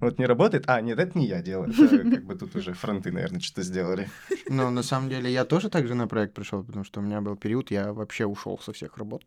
Вот, 0.00 0.18
не 0.18 0.24
работает. 0.24 0.64
А, 0.66 0.80
нет, 0.80 0.98
это 0.98 1.18
не 1.18 1.26
я 1.26 1.42
делал. 1.42 1.66
Это 1.66 1.98
как 1.98 2.24
бы 2.24 2.34
тут 2.34 2.56
уже 2.56 2.72
фронты, 2.72 3.12
наверное, 3.12 3.38
что-то 3.38 3.62
сделали. 3.62 4.08
Но 4.48 4.70
на 4.70 4.82
самом 4.82 5.10
деле 5.10 5.30
я 5.30 5.44
тоже 5.44 5.68
так 5.68 5.86
же 5.86 5.94
на 5.94 6.08
проект 6.08 6.32
пришел, 6.32 6.64
потому 6.64 6.84
что 6.84 7.00
у 7.00 7.02
меня 7.02 7.20
был 7.20 7.36
период, 7.36 7.70
я 7.70 7.92
вообще 7.92 8.24
ушел 8.24 8.58
со 8.58 8.72
всех 8.72 8.96
работ. 8.96 9.22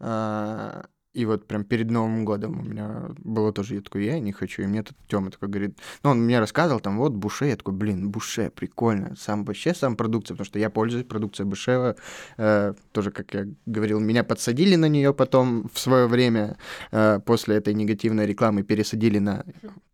А, 0.00 0.86
И 1.14 1.26
вот 1.26 1.46
прям 1.46 1.64
перед 1.64 1.90
Новым 1.90 2.24
годом 2.24 2.58
у 2.58 2.62
меня 2.64 3.06
было 3.18 3.52
тоже, 3.52 3.76
я 3.76 3.80
такой, 3.80 4.04
я 4.04 4.18
не 4.18 4.32
хочу. 4.32 4.62
И 4.62 4.66
мне 4.66 4.82
тут 4.82 4.96
Тёма 5.06 5.30
такой 5.30 5.48
говорит, 5.48 5.78
ну, 6.02 6.10
он 6.10 6.20
мне 6.24 6.40
рассказывал, 6.40 6.80
там, 6.80 6.98
вот, 6.98 7.12
Буше, 7.12 7.46
я 7.46 7.56
такой, 7.56 7.72
блин, 7.72 8.10
Буше, 8.10 8.50
прикольно. 8.50 9.14
Сам 9.16 9.44
вообще, 9.44 9.74
сам 9.74 9.96
продукция, 9.96 10.34
потому 10.34 10.46
что 10.46 10.58
я 10.58 10.70
пользуюсь 10.70 11.06
продукцией 11.06 11.48
Буше. 11.48 11.94
э, 12.36 12.74
тоже, 12.92 13.10
как 13.12 13.32
я 13.32 13.46
говорил, 13.64 14.00
меня 14.00 14.24
подсадили 14.24 14.74
на 14.74 14.88
нее 14.88 15.14
потом 15.14 15.70
в 15.72 15.78
свое 15.78 16.08
время, 16.08 16.56
э, 16.90 17.20
после 17.24 17.56
этой 17.56 17.74
негативной 17.74 18.26
рекламы 18.26 18.64
пересадили 18.64 19.20
на 19.20 19.44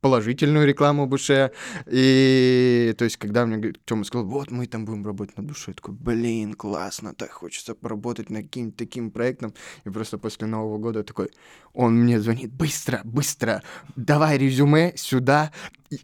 положительную 0.00 0.66
рекламу 0.66 1.06
Буше. 1.06 1.50
И, 1.86 2.94
то 2.96 3.04
есть, 3.04 3.18
когда 3.18 3.44
мне 3.44 3.74
Тёма 3.84 4.04
сказал, 4.04 4.26
вот, 4.26 4.50
мы 4.50 4.66
там 4.66 4.86
будем 4.86 5.04
работать 5.04 5.36
над 5.36 5.46
Буше, 5.46 5.72
я 5.72 5.74
такой, 5.74 5.94
блин, 5.94 6.54
классно, 6.54 7.12
так 7.14 7.30
хочется 7.30 7.74
поработать 7.74 8.30
над 8.30 8.44
каким-то 8.44 8.78
таким 8.78 9.10
проектом. 9.10 9.52
И 9.84 9.90
просто 9.90 10.16
после 10.16 10.46
Нового 10.46 10.78
года 10.78 11.09
такой, 11.10 11.30
он 11.72 11.94
мне 11.94 12.20
звонит, 12.20 12.52
быстро, 12.52 13.00
быстро, 13.04 13.62
давай 13.96 14.38
резюме 14.38 14.92
сюда, 14.96 15.52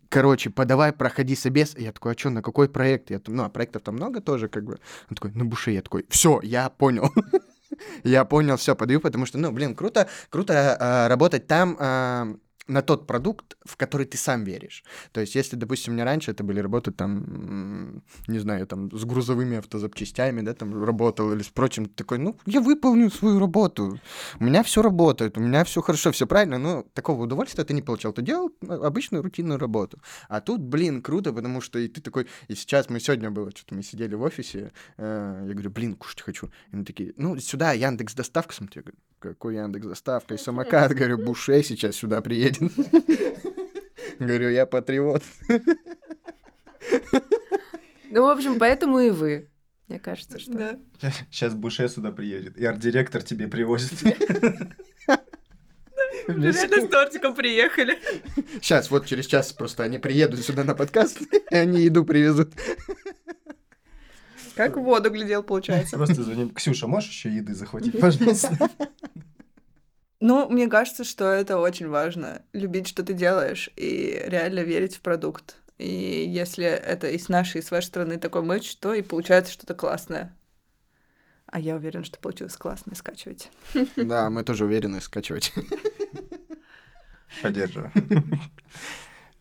короче, 0.08 0.50
подавай, 0.50 0.92
проходи 0.92 1.34
собес. 1.34 1.74
Я 1.76 1.92
такой, 1.92 2.12
а 2.12 2.18
что, 2.18 2.30
на 2.30 2.42
какой 2.42 2.68
проект? 2.68 3.10
Я, 3.10 3.20
ну, 3.26 3.44
а 3.44 3.48
проектов 3.48 3.82
там 3.82 3.96
много 3.96 4.20
тоже, 4.20 4.48
как 4.48 4.64
бы. 4.64 4.78
Он 5.10 5.16
такой, 5.16 5.32
на 5.32 5.44
буше. 5.44 5.70
Я 5.70 5.82
такой, 5.82 6.04
все, 6.08 6.40
я 6.42 6.68
понял. 6.70 7.12
Я 8.04 8.24
понял, 8.24 8.56
все, 8.56 8.74
подаю, 8.74 9.00
потому 9.00 9.26
что, 9.26 9.38
ну, 9.38 9.52
блин, 9.52 9.74
круто, 9.74 10.08
круто 10.30 10.76
а, 10.80 11.08
работать 11.08 11.46
там, 11.46 11.76
а, 11.78 12.34
на 12.68 12.82
тот 12.82 13.06
продукт, 13.06 13.56
в 13.64 13.76
который 13.76 14.06
ты 14.06 14.18
сам 14.18 14.44
веришь. 14.44 14.84
То 15.12 15.20
есть, 15.20 15.34
если, 15.34 15.56
допустим, 15.56 15.94
мне 15.94 16.04
раньше 16.04 16.32
это 16.32 16.42
были 16.42 16.60
работы 16.60 16.90
там, 16.90 18.02
не 18.26 18.38
знаю, 18.38 18.66
там 18.66 18.90
с 18.90 19.04
грузовыми 19.04 19.58
автозапчастями, 19.58 20.40
да, 20.40 20.54
там 20.54 20.84
работал 20.84 21.32
или 21.32 21.42
с 21.42 21.48
прочим, 21.48 21.86
такой, 21.86 22.18
ну, 22.18 22.36
я 22.46 22.60
выполню 22.60 23.10
свою 23.10 23.38
работу, 23.38 23.98
у 24.40 24.44
меня 24.44 24.62
все 24.62 24.82
работает, 24.82 25.38
у 25.38 25.40
меня 25.40 25.64
все 25.64 25.80
хорошо, 25.80 26.10
все 26.12 26.26
правильно, 26.26 26.58
но 26.58 26.84
такого 26.92 27.22
удовольствия 27.22 27.64
ты 27.64 27.74
не 27.74 27.82
получал, 27.82 28.12
ты 28.12 28.22
делал 28.22 28.50
а, 28.68 28.86
обычную 28.86 29.22
рутинную 29.22 29.58
работу. 29.58 30.00
А 30.28 30.40
тут, 30.40 30.60
блин, 30.60 31.02
круто, 31.02 31.32
потому 31.32 31.60
что 31.60 31.78
и 31.78 31.88
ты 31.88 32.00
такой, 32.00 32.26
и 32.48 32.54
сейчас 32.54 32.90
мы 32.90 33.00
сегодня 33.00 33.30
было, 33.30 33.50
что-то 33.50 33.74
мы 33.74 33.82
сидели 33.82 34.14
в 34.14 34.22
офисе, 34.22 34.72
э, 34.96 35.44
я 35.46 35.52
говорю, 35.52 35.70
блин, 35.70 35.94
кушать 35.94 36.22
хочу. 36.22 36.46
И 36.46 36.74
они 36.74 36.84
такие, 36.84 37.12
ну, 37.16 37.38
сюда, 37.38 37.72
Яндекс 37.72 38.14
доставка, 38.14 38.54
смотри, 38.54 38.80
я 38.80 38.82
говорю, 38.82 38.98
какой 39.18 39.56
Яндекс 39.56 39.86
доставка, 39.86 40.34
и 40.34 40.38
самокат, 40.38 40.92
говорю, 40.92 41.18
Буше 41.18 41.62
сейчас 41.62 41.96
сюда 41.96 42.20
приедет. 42.20 42.55
Говорю, 44.18 44.50
я 44.50 44.66
патриот. 44.66 45.22
Ну, 48.10 48.22
в 48.22 48.28
общем, 48.30 48.58
поэтому 48.58 49.00
и 49.00 49.10
вы. 49.10 49.50
Мне 49.88 49.98
кажется, 49.98 50.38
что... 50.38 50.52
Да. 50.52 50.78
Сейчас 51.30 51.54
Буше 51.54 51.88
сюда 51.88 52.10
приедет, 52.12 52.56
и 52.56 52.64
арт-директор 52.64 53.22
тебе 53.22 53.46
привозит. 53.46 54.02
Реально 56.26 56.86
с 56.86 56.88
тортиком 56.88 57.34
приехали. 57.34 57.98
Сейчас, 58.60 58.90
вот 58.90 59.06
через 59.06 59.26
час 59.26 59.52
просто 59.52 59.84
они 59.84 59.98
приедут 59.98 60.40
сюда 60.40 60.64
на 60.64 60.74
подкаст, 60.74 61.20
и 61.50 61.54
они 61.54 61.82
еду 61.82 62.04
привезут. 62.04 62.52
Как 64.56 64.76
в 64.76 64.80
воду 64.80 65.10
глядел, 65.10 65.42
получается. 65.42 65.96
Просто 65.96 66.22
звоним. 66.22 66.50
Ксюша, 66.50 66.86
можешь 66.88 67.10
еще 67.10 67.28
еды 67.30 67.54
захватить, 67.54 68.00
пожалуйста? 68.00 68.70
Ну, 70.20 70.48
мне 70.48 70.68
кажется, 70.68 71.04
что 71.04 71.26
это 71.26 71.58
очень 71.58 71.88
важно. 71.88 72.42
Любить, 72.52 72.88
что 72.88 73.02
ты 73.02 73.12
делаешь, 73.12 73.70
и 73.76 74.22
реально 74.26 74.60
верить 74.60 74.96
в 74.96 75.00
продукт. 75.00 75.56
И 75.78 75.88
если 75.88 76.64
это 76.64 77.08
и 77.08 77.18
с 77.18 77.28
нашей, 77.28 77.58
и 77.58 77.62
с 77.62 77.70
вашей 77.70 77.86
стороны 77.86 78.18
такой 78.18 78.42
матч, 78.42 78.76
то 78.76 78.94
и 78.94 79.02
получается 79.02 79.52
что-то 79.52 79.74
классное. 79.74 80.34
А 81.46 81.60
я 81.60 81.76
уверена, 81.76 82.02
что 82.02 82.18
получилось 82.18 82.56
классно. 82.56 82.94
Скачивайте. 82.94 83.50
Да, 83.96 84.30
мы 84.30 84.42
тоже 84.42 84.64
уверены 84.64 85.00
скачивать. 85.00 85.52
Поддерживаю. 87.42 87.92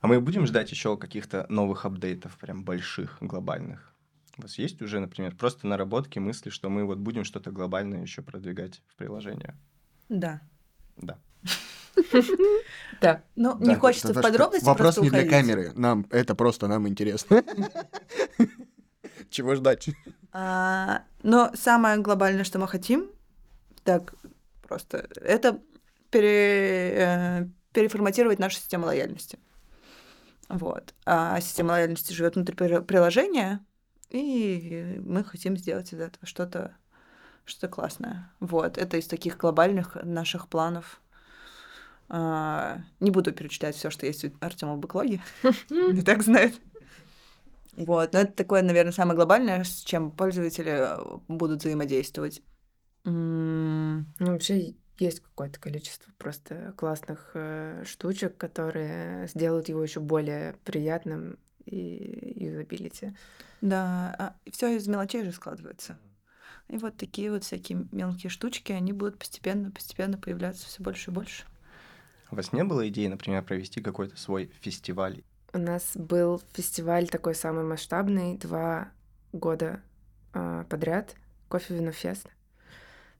А 0.01 0.07
мы 0.07 0.19
будем 0.19 0.45
ждать 0.45 0.69
еще 0.69 0.97
каких-то 0.97 1.47
новых 1.49 1.85
апдейтов, 1.85 2.37
прям 2.37 2.63
больших, 2.63 3.17
глобальных? 3.21 3.93
У 4.37 4.41
вас 4.43 4.57
есть 4.59 4.81
уже, 4.81 4.99
например, 4.99 5.35
просто 5.35 5.65
наработки, 5.65 6.19
мысли, 6.19 6.49
что 6.49 6.69
мы 6.69 6.83
вот 6.83 6.99
будем 6.99 7.23
что-то 7.23 7.51
глобальное 7.51 8.01
еще 8.01 8.21
продвигать 8.21 8.81
в 8.87 8.95
приложение? 8.97 9.55
Да. 10.09 10.41
Да. 10.97 11.17
Да. 13.01 13.23
Ну, 13.35 13.57
не 13.59 13.75
хочется 13.75 14.13
в 14.13 14.21
подробности 14.21 14.65
Вопрос 14.65 14.95
просто 14.95 15.01
не 15.01 15.09
для 15.09 15.29
камеры. 15.29 15.71
Нам 15.75 16.05
это 16.09 16.35
просто 16.35 16.67
нам 16.67 16.87
интересно. 16.87 17.43
Чего 19.29 19.55
ждать? 19.55 19.89
А, 20.31 21.03
но 21.23 21.51
самое 21.55 21.97
глобальное, 21.97 22.43
что 22.43 22.59
мы 22.59 22.67
хотим, 22.67 23.09
так 23.83 24.13
просто, 24.61 25.07
это 25.15 25.61
э, 26.11 27.45
переформатировать 27.71 28.39
нашу 28.39 28.57
систему 28.57 28.85
лояльности. 28.85 29.39
Вот. 30.49 30.93
А 31.05 31.39
система 31.41 31.71
лояльности 31.71 32.13
живет 32.13 32.35
внутри 32.35 32.55
при- 32.55 32.81
приложения, 32.81 33.65
и 34.09 35.01
мы 35.03 35.23
хотим 35.23 35.57
сделать 35.57 35.91
из 35.93 35.99
этого 35.99 36.25
что-то 36.25 36.75
что 37.45 37.67
классное. 37.67 38.31
Вот. 38.39 38.77
Это 38.77 38.97
из 38.97 39.07
таких 39.07 39.37
глобальных 39.37 39.95
наших 40.03 40.47
планов. 40.47 41.01
А, 42.07 42.79
не 42.99 43.11
буду 43.11 43.31
перечитать 43.31 43.75
все, 43.75 43.89
что 43.89 44.05
есть 44.05 44.25
у 44.25 44.31
Артема 44.41 44.75
в 44.75 44.79
бэклоге. 44.79 45.21
Не 45.69 46.01
так 46.01 46.23
знает. 46.23 46.53
Вот, 47.75 48.13
но 48.13 48.19
это 48.19 48.31
такое, 48.31 48.61
наверное, 48.61 48.93
самое 48.93 49.17
глобальное, 49.17 49.63
с 49.65 49.81
чем 49.83 50.09
пользователи 50.09 50.71
э, 50.71 51.19
будут 51.27 51.59
взаимодействовать. 51.59 52.41
Ну, 53.03 54.05
вообще 54.19 54.75
есть 54.97 55.19
какое-то 55.19 55.59
количество 55.59 56.11
просто 56.17 56.73
классных 56.77 57.31
э, 57.33 57.83
штучек, 57.85 58.37
которые 58.37 59.27
сделают 59.27 59.67
его 59.67 59.83
еще 59.83 59.99
более 59.99 60.55
приятным 60.63 61.37
и 61.65 62.45
юзабилити. 62.45 63.13
Да, 63.61 64.35
все 64.51 64.75
из 64.75 64.87
мелочей 64.87 65.23
же 65.25 65.33
складывается. 65.33 65.97
И 66.67 66.77
вот 66.77 66.97
такие 66.97 67.31
вот 67.31 67.43
всякие 67.43 67.85
мелкие 67.91 68.29
штучки, 68.29 68.71
они 68.71 68.91
будут 68.91 69.19
постепенно, 69.19 69.71
постепенно 69.71 70.17
появляться 70.17 70.65
все 70.65 70.81
больше 70.81 71.11
и 71.11 71.13
больше. 71.13 71.45
У 72.31 72.35
вас 72.35 72.53
не 72.53 72.63
было 72.63 72.87
идеи, 72.89 73.07
например, 73.07 73.43
провести 73.43 73.81
какой-то 73.81 74.17
свой 74.17 74.51
фестиваль? 74.61 75.21
У 75.53 75.57
нас 75.57 75.91
был 75.95 76.41
фестиваль 76.53 77.07
такой 77.07 77.35
самый 77.35 77.63
масштабный 77.63 78.37
два 78.37 78.89
года 79.31 79.81
а, 80.33 80.63
подряд. 80.65 81.15
Кофе 81.47 81.75
Вино 81.75 81.91
Фест. 81.91 82.27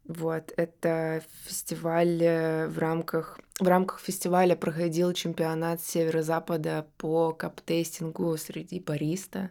Вот, 0.08 0.54
это 0.58 1.24
фестиваль 1.46 2.22
э, 2.22 2.68
в 2.68 2.78
рамках... 2.78 3.40
В 3.60 3.68
рамках 3.68 4.00
фестиваля 4.00 4.56
проходил 4.56 5.14
чемпионат 5.14 5.82
Северо-Запада 5.82 6.86
по 6.98 7.32
каптейстингу 7.32 8.38
среди 8.38 8.80
бариста. 8.80 9.50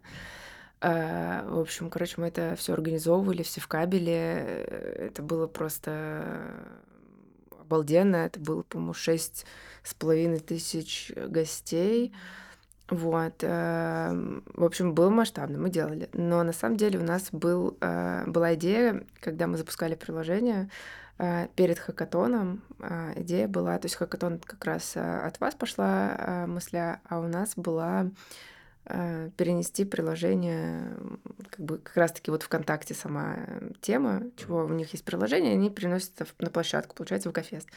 А, 0.87 1.49
В 1.49 1.61
общем, 1.61 1.89
короче, 1.89 2.17
мы 2.19 2.27
это 2.29 2.57
все 2.59 2.75
организовывали, 2.75 3.43
все 3.43 3.61
в 3.63 3.69
кабеле. 3.69 4.67
Это 4.99 5.23
было 5.23 5.47
просто 5.47 6.67
обалденно. 7.59 8.17
Это 8.17 8.39
было, 8.39 8.63
по-моему, 8.63 8.93
шесть 8.93 9.47
с 9.83 9.95
половиной 9.95 10.41
тысяч 10.41 11.11
гостей. 11.17 12.13
Вот. 12.91 13.37
эм, 13.41 14.45
В 14.53 14.63
общем, 14.63 14.93
было 14.93 15.09
масштабно, 15.09 15.59
мы 15.59 15.71
делали. 15.71 16.11
Но 16.13 16.43
на 16.43 16.53
самом 16.53 16.77
деле 16.77 16.99
у 16.99 17.03
нас 17.03 17.31
был, 17.33 17.79
э, 17.81 18.25
была 18.27 18.55
идея, 18.55 19.05
когда 19.21 19.47
мы 19.47 19.57
запускали 19.57 19.95
приложение, 19.95 20.69
э, 21.19 21.49
перед 21.57 21.79
хакатоном 21.79 22.61
э, 22.81 23.23
идея 23.23 23.49
была, 23.49 23.79
то 23.79 23.87
есть 23.87 23.97
хакатон 23.97 24.39
как 24.39 24.63
раз 24.67 24.97
э, 24.97 25.01
от 25.01 25.41
вас 25.41 25.55
пошла 25.55 26.45
мысля, 26.47 27.01
а 27.09 27.21
у 27.21 27.27
нас 27.27 27.55
была 27.57 28.11
перенести 28.85 29.85
приложение, 29.85 30.95
как 31.51 31.61
бы 31.61 31.79
как 31.79 31.97
раз-таки 31.97 32.31
вот 32.31 32.43
ВКонтакте 32.43 32.93
сама 32.95 33.35
э, 33.39 33.71
тема, 33.81 34.25
чего 34.37 34.65
у 34.65 34.69
них 34.69 34.93
есть 34.93 35.05
приложение, 35.05 35.55
они 35.55 35.71
переносят 35.71 36.21
это 36.21 36.31
на 36.39 36.51
площадку, 36.51 36.95
получается, 36.95 37.31
в 37.31 37.33
Гафест. 37.33 37.69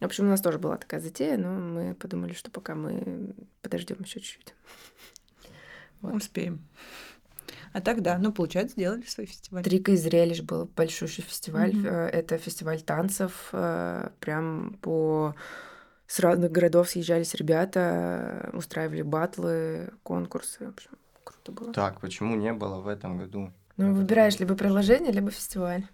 В 0.00 0.04
общем, 0.04 0.26
у 0.26 0.28
нас 0.28 0.40
тоже 0.42 0.58
была 0.58 0.76
такая 0.76 1.00
затея, 1.00 1.38
но 1.38 1.48
мы 1.50 1.94
подумали, 1.94 2.34
что 2.34 2.50
пока 2.50 2.74
мы 2.74 3.34
подождем 3.62 3.96
еще 4.00 4.20
чуть-чуть. 4.20 4.54
Вот. 6.02 6.14
Успеем. 6.14 6.60
А 7.72 7.80
так, 7.80 8.02
да, 8.02 8.18
ну, 8.18 8.32
получается, 8.32 8.74
сделали 8.74 9.02
свой 9.02 9.26
фестиваль. 9.26 9.62
Трика 9.62 9.92
и 9.92 9.96
зрелищ 9.96 10.40
был 10.42 10.66
большущий 10.76 11.22
фестиваль. 11.22 11.74
Э, 11.86 12.08
Это 12.08 12.36
фестиваль 12.36 12.82
танцев. 12.82 13.48
э, 13.52 14.10
Прям 14.18 14.76
по 14.82 15.34
с 16.10 16.18
разных 16.18 16.50
городов 16.50 16.90
съезжались 16.90 17.34
ребята, 17.34 18.50
э, 18.52 18.56
устраивали 18.56 19.02
батлы, 19.02 19.90
конкурсы. 20.02 20.66
В 20.66 20.70
общем, 20.70 20.90
круто 21.22 21.52
было. 21.52 21.72
Так, 21.72 22.00
почему 22.00 22.34
не 22.34 22.52
было 22.52 22.80
в 22.80 22.88
этом 22.88 23.16
году? 23.16 23.52
Ну, 23.76 23.94
выбираешь 23.94 24.40
либо 24.40 24.56
приложение, 24.56 25.12
либо 25.12 25.30
фестиваль. 25.30 25.86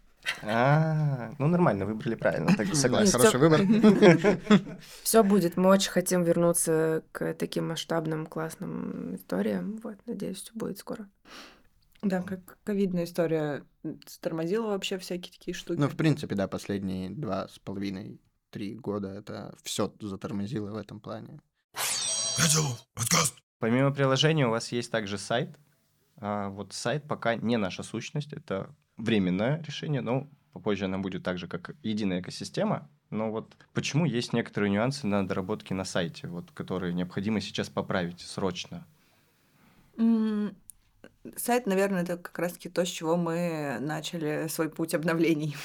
А, 0.42 1.32
ну 1.38 1.48
нормально, 1.48 1.84
выбрали 1.84 2.14
правильно, 2.14 2.56
так 2.56 2.66
согласен. 2.74 3.18
Хороший 3.18 3.38
выбор. 3.38 3.60
Все 5.02 5.22
будет. 5.22 5.58
Мы 5.58 5.68
очень 5.68 5.90
хотим 5.90 6.22
вернуться 6.22 7.02
к 7.12 7.34
таким 7.34 7.68
масштабным, 7.68 8.24
классным 8.24 9.16
историям. 9.16 9.78
Вот, 9.84 9.96
надеюсь, 10.06 10.38
все 10.38 10.52
будет 10.54 10.78
скоро. 10.78 11.06
Да, 12.00 12.22
как 12.22 12.56
ковидная 12.64 13.04
история 13.04 13.64
тормозила 14.22 14.68
вообще 14.68 14.96
всякие 14.96 15.32
такие 15.32 15.54
штуки. 15.54 15.78
Ну, 15.78 15.88
в 15.88 15.96
принципе, 15.96 16.34
да, 16.34 16.48
последние 16.48 17.10
два 17.10 17.48
с 17.48 17.58
половиной, 17.58 18.18
три 18.50 18.74
года 18.74 19.08
это 19.08 19.54
все 19.62 19.92
затормозило 20.00 20.70
в 20.70 20.76
этом 20.76 21.00
плане. 21.00 21.40
Помимо 23.58 23.90
приложения 23.90 24.46
у 24.46 24.50
вас 24.50 24.72
есть 24.72 24.90
также 24.90 25.18
сайт. 25.18 25.56
А, 26.16 26.48
вот 26.50 26.72
сайт 26.72 27.06
пока 27.08 27.34
не 27.34 27.56
наша 27.56 27.82
сущность, 27.82 28.32
это 28.32 28.74
временное 28.96 29.62
решение, 29.62 30.00
но 30.00 30.28
попозже 30.52 30.86
она 30.86 30.98
будет 30.98 31.22
так 31.22 31.38
же, 31.38 31.48
как 31.48 31.74
единая 31.82 32.20
экосистема. 32.20 32.88
Но 33.10 33.30
вот 33.30 33.54
почему 33.72 34.04
есть 34.04 34.32
некоторые 34.32 34.70
нюансы 34.70 35.06
на 35.06 35.26
доработке 35.26 35.74
на 35.74 35.84
сайте, 35.84 36.28
вот, 36.28 36.50
которые 36.52 36.92
необходимо 36.92 37.40
сейчас 37.40 37.68
поправить 37.68 38.20
срочно? 38.20 38.86
М, 39.96 40.54
Сайт, 41.36 41.66
наверное, 41.66 42.02
это 42.02 42.16
как 42.16 42.38
раз-таки 42.38 42.68
то, 42.68 42.84
с 42.84 42.88
чего 42.88 43.16
мы 43.16 43.78
начали 43.80 44.46
свой 44.48 44.68
путь 44.70 44.94
обновлений. 44.94 45.56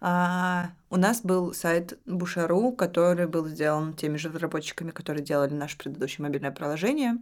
А, 0.00 0.70
у 0.88 0.96
нас 0.96 1.20
был 1.22 1.52
сайт 1.52 1.98
Бушару, 2.06 2.72
который 2.72 3.26
был 3.26 3.46
сделан 3.46 3.94
теми 3.94 4.16
же 4.16 4.30
разработчиками, 4.30 4.90
которые 4.90 5.22
делали 5.22 5.52
наше 5.52 5.76
предыдущее 5.76 6.24
мобильное 6.24 6.50
приложение. 6.50 7.18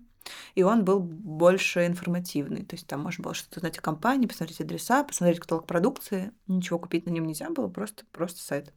и 0.55 0.62
он 0.62 0.85
был 0.85 1.01
больше 1.01 1.87
информативный. 1.87 2.64
То 2.64 2.76
есть 2.76 2.87
там 2.87 3.01
можно 3.01 3.22
было 3.24 3.35
что-то 3.35 3.61
узнать 3.61 3.79
о 3.79 3.83
компании, 3.83 4.26
посмотреть 4.26 4.61
адреса, 4.61 5.03
посмотреть 5.05 5.41
каталог 5.41 5.66
продукции. 5.66 6.33
Ничего 6.47 6.79
купить 6.79 7.07
на 7.07 7.11
нем 7.11 7.26
нельзя 7.26 7.49
было, 7.51 7.68
просто, 7.68 8.05
просто 8.12 8.41
сайт. 8.43 8.72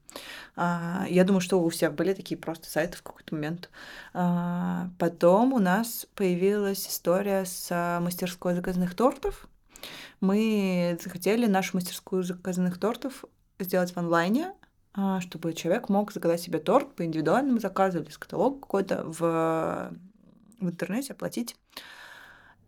А, 0.55 1.05
я 1.09 1.23
думаю, 1.23 1.41
что 1.41 1.61
у 1.61 1.69
всех 1.69 1.93
были 1.93 2.13
такие 2.13 2.39
просто 2.39 2.69
сайты 2.69 2.97
в 2.97 3.03
какой-то 3.03 3.35
момент. 3.35 3.69
А, 4.13 4.89
потом 4.97 5.53
у 5.53 5.59
нас 5.59 6.07
появилась 6.15 6.87
история 6.87 7.45
с 7.45 7.67
а, 7.69 7.99
мастерской 7.99 8.55
заказанных 8.55 8.95
тортов. 8.95 9.47
Мы 10.21 10.97
захотели 11.03 11.47
нашу 11.47 11.77
мастерскую 11.77 12.23
заказанных 12.23 12.79
тортов 12.79 13.25
сделать 13.63 13.93
в 13.93 13.97
онлайне, 13.97 14.53
а, 14.93 15.21
чтобы 15.21 15.53
человек 15.53 15.89
мог 15.89 16.11
заказать 16.11 16.41
себе 16.41 16.59
торт 16.59 16.95
по 16.95 17.05
индивидуальному 17.05 17.59
заказу 17.59 18.01
или 18.01 18.09
с 18.09 18.17
каталога 18.17 18.59
какой-то 18.59 19.03
в, 19.03 19.91
в 20.59 20.69
интернете, 20.69 21.13
оплатить. 21.13 21.55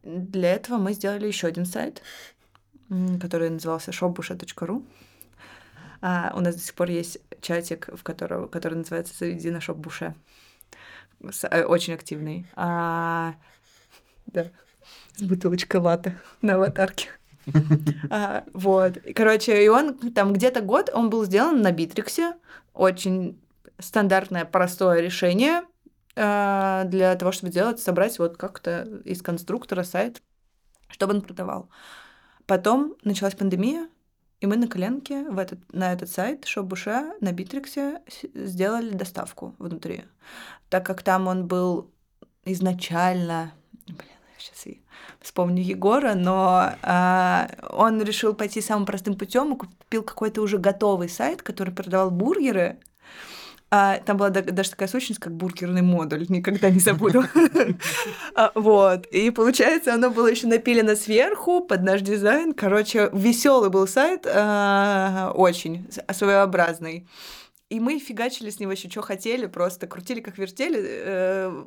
Для 0.03 0.53
этого 0.53 0.77
мы 0.77 0.93
сделали 0.93 1.27
еще 1.27 1.47
один 1.47 1.65
сайт, 1.65 2.01
который 3.21 3.49
назывался 3.49 3.91
shopbusha.ru. 3.91 4.85
А 6.01 6.33
у 6.35 6.41
нас 6.41 6.55
до 6.55 6.61
сих 6.61 6.75
пор 6.75 6.89
есть 6.89 7.19
чатик, 7.41 7.89
в 7.93 8.03
котором, 8.03 8.49
который 8.49 8.75
называется 8.75 9.13
«Заведи 9.17 9.49
на 9.49 9.61
шоп-буше». 9.61 10.15
Э, 11.49 11.63
очень 11.63 11.93
активный. 11.93 12.45
А, 12.55 13.35
да, 14.25 14.51
с 15.15 15.23
бутылочкой 15.23 15.79
латы 15.79 16.17
на 16.41 16.55
аватарке. 16.55 17.07
А, 18.09 18.43
вот. 18.53 18.97
Короче, 19.15 19.63
и 19.63 19.67
он 19.67 19.95
там 20.11 20.33
где-то 20.33 20.61
год, 20.61 20.89
он 20.93 21.09
был 21.09 21.25
сделан 21.25 21.61
на 21.61 21.71
Битриксе. 21.71 22.35
Очень 22.73 23.39
стандартное, 23.79 24.45
простое 24.45 25.01
решение 25.01 25.63
а, 26.15 26.83
для 26.85 27.15
того, 27.15 27.31
чтобы 27.31 27.51
сделать, 27.51 27.79
собрать 27.79 28.19
вот 28.19 28.37
как-то 28.37 28.87
из 29.03 29.21
конструктора 29.21 29.83
сайт, 29.83 30.21
чтобы 30.89 31.13
он 31.13 31.21
продавал. 31.21 31.69
Потом 32.45 32.95
началась 33.03 33.35
пандемия, 33.35 33.87
и 34.41 34.45
мы 34.45 34.57
на 34.57 34.67
коленке 34.67 35.23
в 35.29 35.39
этот, 35.39 35.59
на 35.73 35.93
этот 35.93 36.09
сайт 36.09 36.45
Шоу-Буше 36.45 37.13
на 37.21 37.31
Битриксе 37.31 38.01
сделали 38.33 38.89
доставку 38.89 39.55
внутри. 39.57 40.03
Так 40.69 40.85
как 40.85 41.01
там 41.01 41.27
он 41.27 41.47
был 41.47 41.89
изначально... 42.45 43.53
Сейчас 44.43 44.67
и 44.67 44.81
вспомню 45.21 45.63
Егора, 45.63 46.15
но 46.15 46.73
э, 46.81 47.47
он 47.69 48.01
решил 48.01 48.33
пойти 48.33 48.59
самым 48.59 48.85
простым 48.85 49.15
путем 49.15 49.53
и 49.53 49.57
купил 49.57 50.03
какой-то 50.03 50.41
уже 50.41 50.57
готовый 50.57 51.07
сайт, 51.07 51.41
который 51.41 51.73
продавал 51.73 52.11
бургеры. 52.11 52.77
А, 53.71 53.99
там 53.99 54.17
была 54.17 54.31
даже 54.31 54.71
такая 54.71 54.89
сущность, 54.89 55.21
как 55.21 55.33
бургерный 55.33 55.81
модуль, 55.81 56.25
никогда 56.27 56.69
не 56.69 56.79
забуду. 56.79 57.23
А, 58.35 58.51
вот. 58.55 59.05
И 59.07 59.31
получается, 59.31 59.93
оно 59.93 60.09
было 60.09 60.27
еще 60.27 60.47
напилено 60.47 60.97
сверху 60.97 61.61
под 61.61 61.81
наш 61.83 62.01
дизайн. 62.01 62.53
Короче, 62.53 63.09
веселый 63.13 63.69
был 63.69 63.87
сайт, 63.87 64.27
а, 64.27 65.31
очень 65.35 65.87
своеобразный. 66.11 67.07
И 67.69 67.79
мы 67.79 67.97
фигачили 67.99 68.49
с 68.49 68.59
него 68.59 68.73
еще 68.73 68.89
что 68.89 69.01
хотели, 69.01 69.45
просто 69.45 69.87
крутили 69.87 70.19
как 70.19 70.37
вертели. 70.37 71.63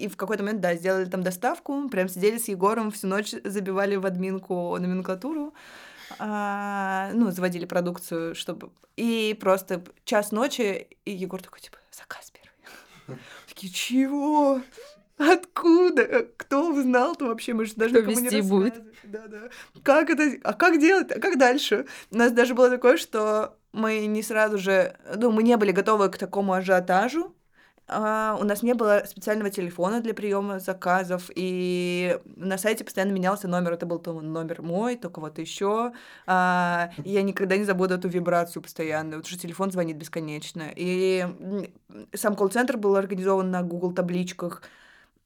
И 0.00 0.08
в 0.08 0.16
какой-то 0.16 0.42
момент, 0.42 0.60
да, 0.60 0.74
сделали 0.74 1.04
там 1.04 1.22
доставку, 1.22 1.88
прям 1.90 2.08
сидели 2.08 2.38
с 2.38 2.48
Егором 2.48 2.90
всю 2.90 3.06
ночь, 3.06 3.34
забивали 3.44 3.96
в 3.96 4.06
админку 4.06 4.76
номенклатуру, 4.78 5.52
а, 6.18 7.10
ну, 7.12 7.30
заводили 7.30 7.66
продукцию, 7.66 8.34
чтобы... 8.34 8.70
И 8.96 9.36
просто 9.40 9.82
час 10.04 10.32
ночи, 10.32 10.88
и 11.04 11.12
Егор 11.12 11.42
такой, 11.42 11.60
типа, 11.60 11.76
заказ 11.92 12.32
первый. 12.32 13.20
Такие, 13.48 13.72
чего? 13.72 14.62
Откуда? 15.18 16.26
Кто 16.38 16.72
узнал-то 16.72 17.26
вообще? 17.26 17.52
Мы 17.52 17.66
же 17.66 17.74
даже 17.74 18.00
Кто 18.00 18.10
никому 18.10 18.30
не 18.30 18.40
будет. 18.40 18.82
Да, 19.04 19.26
да. 19.26 19.50
Как 19.82 20.08
это? 20.08 20.38
А 20.44 20.54
как 20.54 20.80
делать? 20.80 21.12
А 21.12 21.20
как 21.20 21.38
дальше? 21.38 21.84
У 22.10 22.16
нас 22.16 22.32
даже 22.32 22.54
было 22.54 22.70
такое, 22.70 22.96
что 22.96 23.54
мы 23.72 24.06
не 24.06 24.22
сразу 24.22 24.56
же... 24.56 24.96
Ну, 25.16 25.30
мы 25.30 25.42
не 25.42 25.58
были 25.58 25.72
готовы 25.72 26.08
к 26.08 26.16
такому 26.16 26.54
ажиотажу, 26.54 27.34
а, 27.90 28.36
у 28.40 28.44
нас 28.44 28.62
не 28.62 28.74
было 28.74 29.02
специального 29.06 29.50
телефона 29.50 30.00
для 30.00 30.14
приема 30.14 30.60
заказов, 30.60 31.30
и 31.34 32.18
на 32.36 32.56
сайте 32.58 32.84
постоянно 32.84 33.12
менялся 33.12 33.48
номер. 33.48 33.72
Это 33.72 33.86
был 33.86 33.98
то 33.98 34.12
номер 34.12 34.62
мой, 34.62 34.96
то 34.96 35.10
кого-то 35.10 35.40
еще. 35.40 35.92
А, 36.26 36.90
я 37.04 37.22
никогда 37.22 37.56
не 37.56 37.64
забуду 37.64 37.94
эту 37.94 38.08
вибрацию 38.08 38.62
постоянную, 38.62 39.20
потому 39.20 39.30
что 39.30 39.42
телефон 39.42 39.70
звонит 39.72 39.96
бесконечно. 39.96 40.70
И 40.76 41.26
сам 42.14 42.36
колл-центр 42.36 42.76
был 42.76 42.96
организован 42.96 43.50
на 43.50 43.62
Google 43.62 43.92
табличках, 43.92 44.62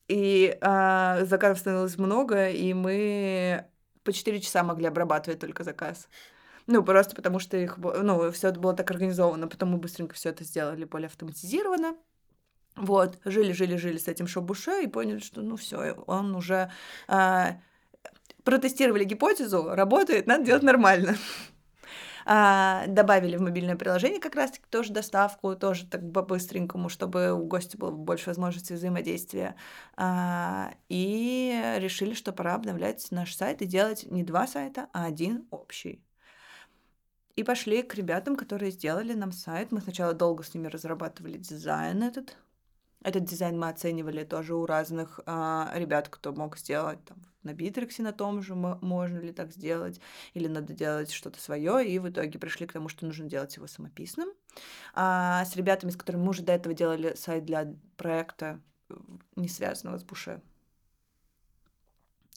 и 0.09 0.57
а, 0.61 1.25
заказов 1.25 1.59
становилось 1.59 1.99
много, 1.99 2.51
и 2.51 2.73
мы 2.75 3.67
по 4.05 4.12
4 4.12 4.41
часа 4.41 4.62
могли 4.62 4.87
обрабатывать 4.87 5.41
только 5.41 5.65
заказ. 5.65 6.09
Ну, 6.67 6.83
просто 6.83 7.15
потому 7.15 7.39
что 7.41 7.57
их, 7.59 7.77
ну, 7.79 8.31
все 8.33 8.49
это 8.49 8.59
было 8.59 8.75
так 8.75 8.91
организовано, 8.91 9.49
потом 9.49 9.71
мы 9.71 9.79
быстренько 9.79 10.15
все 10.15 10.31
это 10.31 10.45
сделали 10.45 10.85
более 10.85 11.09
автоматизированно. 11.09 11.95
Вот, 12.77 13.18
жили-жили-жили 13.25 13.99
с 13.99 14.09
этим 14.09 14.27
Шобуше 14.27 14.83
и 14.83 14.89
поняли, 14.89 15.20
что 15.20 15.43
ну 15.43 15.57
все, 15.57 15.93
он 16.07 16.35
уже 16.35 16.70
а, 17.07 17.59
протестировали 18.43 19.05
гипотезу, 19.05 19.68
работает, 19.75 20.27
надо 20.27 20.45
делать 20.45 20.62
нормально. 20.62 21.16
А, 22.27 22.87
добавили 22.87 23.37
в 23.37 23.43
мобильное 23.43 23.77
приложение 23.77 24.18
как 24.18 24.35
раз-таки 24.35 24.64
тоже 24.70 24.95
доставку, 24.95 25.55
тоже 25.57 25.87
так 25.87 26.11
по-быстренькому, 26.11 26.89
чтобы 26.89 27.33
у 27.33 27.45
гостя 27.45 27.77
было 27.77 27.91
больше 27.91 28.31
возможностей 28.31 28.72
взаимодействия. 28.72 29.57
А, 29.97 30.72
и 30.89 31.75
решили, 31.77 32.14
что 32.14 32.33
пора 32.33 32.55
обновлять 32.55 33.07
наш 33.11 33.37
сайт 33.37 33.61
и 33.61 33.66
делать 33.66 34.11
не 34.11 34.22
два 34.22 34.47
сайта, 34.47 34.89
а 34.95 35.05
один 35.05 35.47
общий. 35.51 36.03
И 37.37 37.43
пошли 37.43 37.83
к 37.83 37.95
ребятам, 37.95 38.37
которые 38.37 38.70
сделали 38.70 39.12
нам 39.12 39.31
сайт. 39.31 39.70
Мы 39.70 39.83
сначала 39.83 40.14
долго 40.14 40.45
с 40.45 40.55
ними 40.55 40.68
разрабатывали 40.68 41.37
дизайн 41.37 42.05
этот, 42.05 42.39
этот 43.05 43.25
дизайн 43.25 43.59
мы 43.59 43.69
оценивали 43.69 44.25
тоже 44.25 44.55
у 44.55 44.67
разных 44.67 45.21
а, 45.27 45.71
ребят, 45.75 46.09
кто 46.09 46.33
мог 46.33 46.59
сделать 46.59 46.99
там, 47.05 47.19
на 47.43 47.53
Битриксе 47.53 48.03
на 48.03 48.13
том 48.13 48.43
же, 48.43 48.55
можно 48.55 49.19
ли 49.19 49.31
так 49.31 49.53
сделать, 49.53 50.01
или 50.33 50.49
надо 50.49 50.73
делать 50.73 51.13
что-то 51.13 51.39
свое, 51.39 51.87
и 51.87 51.99
в 51.99 52.09
итоге 52.09 52.39
пришли 52.39 52.67
к 52.67 52.73
тому, 52.73 52.89
что 52.89 53.05
нужно 53.05 53.29
делать 53.29 53.55
его 53.57 53.67
самописным. 53.67 54.31
А 54.95 55.45
с 55.45 55.55
ребятами, 55.55 55.91
с 55.91 55.97
которыми 55.97 56.23
мы 56.23 56.31
уже 56.31 56.43
до 56.43 56.53
этого 56.53 56.75
делали 56.75 57.15
сайт 57.15 57.45
для 57.45 57.75
проекта, 57.99 58.59
не 59.37 59.49
связанного 59.49 59.99
с 59.99 60.03
Буше, 60.03 60.41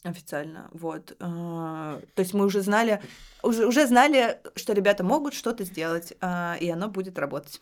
официально, 0.02 0.68
вот. 0.72 1.16
А, 1.18 1.98
то 2.14 2.20
есть 2.20 2.34
мы 2.34 2.44
уже 2.44 2.60
знали, 2.60 3.02
уже, 3.42 3.66
уже 3.66 3.86
знали, 3.86 4.38
что 4.54 4.74
ребята 4.74 5.02
могут 5.02 5.32
что-то 5.32 5.64
сделать, 5.64 6.12
а, 6.20 6.56
и 6.60 6.68
оно 6.68 6.88
будет 6.88 7.18
работать. 7.18 7.60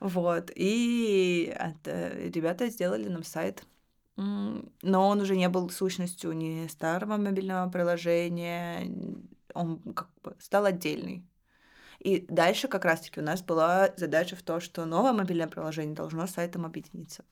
Вот. 0.00 0.50
И 0.54 1.52
это, 1.54 2.10
ребята 2.16 2.68
сделали 2.68 3.08
нам 3.08 3.24
сайт. 3.24 3.64
Но 4.16 4.62
он 4.82 5.20
уже 5.20 5.36
не 5.36 5.48
был 5.48 5.68
сущностью 5.68 6.32
ни 6.32 6.66
старого 6.68 7.18
мобильного 7.18 7.70
приложения, 7.70 8.90
он 9.52 9.78
как 9.92 10.08
бы 10.22 10.34
стал 10.38 10.64
отдельный. 10.64 11.26
И 11.98 12.24
дальше 12.28 12.68
как 12.68 12.84
раз-таки 12.84 13.20
у 13.20 13.22
нас 13.22 13.42
была 13.42 13.90
задача 13.96 14.36
в 14.36 14.42
том, 14.42 14.60
что 14.60 14.84
новое 14.84 15.12
мобильное 15.12 15.48
приложение 15.48 15.94
должно 15.94 16.26
с 16.26 16.30
сайтом 16.30 16.64
объединиться. 16.64 17.24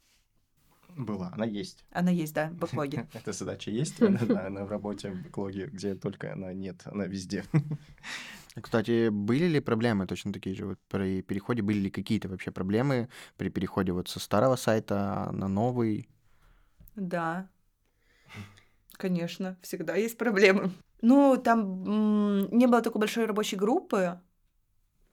Была, 0.96 1.32
она 1.34 1.44
есть. 1.44 1.84
Она 1.90 2.10
есть, 2.10 2.34
да, 2.34 2.50
в 2.50 2.54
бэклоге. 2.54 3.08
Эта 3.14 3.32
задача 3.32 3.70
есть, 3.70 4.00
она 4.02 4.64
в 4.64 4.68
работе 4.68 5.10
в 5.10 5.22
бэклоге, 5.22 5.66
где 5.66 5.94
только 5.94 6.32
она 6.32 6.52
нет, 6.52 6.82
она 6.84 7.06
везде. 7.06 7.44
Кстати, 8.60 9.08
были 9.08 9.46
ли 9.46 9.60
проблемы 9.60 10.06
точно 10.06 10.32
такие 10.32 10.54
же 10.54 10.66
вот 10.66 10.78
при 10.88 11.22
переходе? 11.22 11.62
Были 11.62 11.78
ли 11.78 11.90
какие-то 11.90 12.28
вообще 12.28 12.50
проблемы 12.50 13.08
при 13.36 13.48
переходе 13.48 13.92
вот 13.92 14.08
со 14.08 14.20
старого 14.20 14.56
сайта 14.56 15.30
на 15.32 15.48
новый? 15.48 16.08
Да, 16.94 17.48
конечно, 18.92 19.58
всегда 19.62 19.96
есть 19.96 20.16
проблемы. 20.16 20.70
Ну, 21.02 21.36
там 21.36 22.48
не 22.50 22.66
было 22.66 22.80
такой 22.80 23.00
большой 23.00 23.26
рабочей 23.26 23.56
группы, 23.56 24.20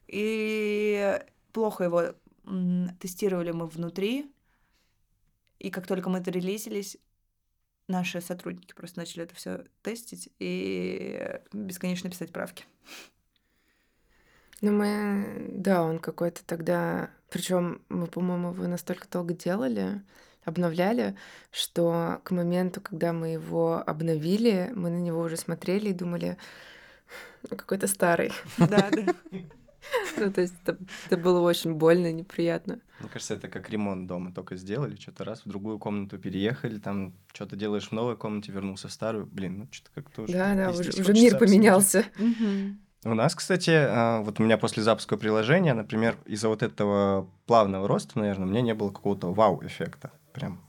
и 0.08 1.20
плохо 1.52 1.84
его 1.86 2.14
тестировали 3.00 3.52
мы 3.52 3.68
внутри. 3.68 4.32
И 5.58 5.70
как 5.70 5.88
только 5.88 6.10
мы 6.10 6.20
это 6.20 6.32
релизились, 6.32 6.98
наши 7.88 8.22
сотрудники 8.22 8.74
просто 8.74 9.00
начали 9.00 9.24
это 9.24 9.36
все 9.36 9.66
тестить 9.82 10.30
и 10.40 11.40
бесконечно 11.52 12.10
писать 12.10 12.32
правки. 12.32 12.66
Ну, 14.62 14.72
мы, 14.72 15.48
да, 15.54 15.84
он 15.84 16.00
какой-то 16.00 16.46
тогда, 16.46 17.10
причем 17.30 17.82
мы, 17.90 18.06
по-моему, 18.08 18.54
его 18.54 18.68
настолько 18.68 19.08
долго 19.12 19.34
делали, 19.34 20.02
обновляли, 20.44 21.16
что 21.52 22.22
к 22.24 22.32
моменту, 22.32 22.80
когда 22.82 23.12
мы 23.12 23.30
его 23.30 23.84
обновили, 23.86 24.72
мы 24.76 24.90
на 24.90 25.00
него 25.00 25.22
уже 25.22 25.38
смотрели 25.38 25.90
и 25.90 25.94
думали, 25.94 26.38
ну, 27.50 27.58
какой-то 27.58 27.88
старый. 27.88 28.32
Да, 28.58 28.90
да. 28.92 29.06
Ну, 30.16 30.32
то 30.32 30.42
есть 30.42 30.54
это, 30.64 30.78
это 31.08 31.18
было 31.18 31.42
очень 31.42 31.74
больно 31.74 32.08
и 32.08 32.14
неприятно. 32.14 32.80
Мне 33.00 33.10
кажется, 33.10 33.34
это 33.34 33.48
как 33.48 33.70
ремонт 33.72 34.06
дома. 34.08 34.32
Только 34.32 34.56
сделали, 34.56 34.96
что-то 34.96 35.24
раз 35.24 35.44
в 35.44 35.50
другую 35.50 35.80
комнату 35.80 36.20
переехали, 36.20 36.78
там 36.78 37.16
что-то 37.34 37.56
делаешь 37.56 37.88
в 37.88 37.92
новой 37.92 38.16
комнате, 38.16 38.52
вернулся 38.52 38.90
в 38.90 38.92
старую. 38.92 39.26
Блин, 39.26 39.58
ну 39.58 39.68
что-то 39.72 39.90
как-то 39.96 40.22
уже... 40.22 40.34
Да, 40.34 40.54
да, 40.54 40.70
уже, 40.70 40.92
уже 40.92 41.14
мир 41.14 41.38
поменялся. 41.40 42.06
У 43.04 43.16
нас, 43.16 43.34
кстати, 43.34 43.72
а, 43.72 44.22
вот 44.22 44.40
у 44.40 44.44
меня 44.44 44.60
после 44.60 44.84
запуска 44.84 45.18
приложения, 45.18 45.74
например, 45.74 46.18
из-за 46.26 46.50
вот 46.50 46.62
этого 46.62 47.28
плавного 47.48 47.88
роста, 47.88 48.20
наверное, 48.20 48.48
у 48.48 48.50
меня 48.50 48.62
не 48.62 48.76
было 48.76 48.90
какого-то 48.90 49.34
вау-эффекта. 49.34 50.12
Прям, 50.34 50.62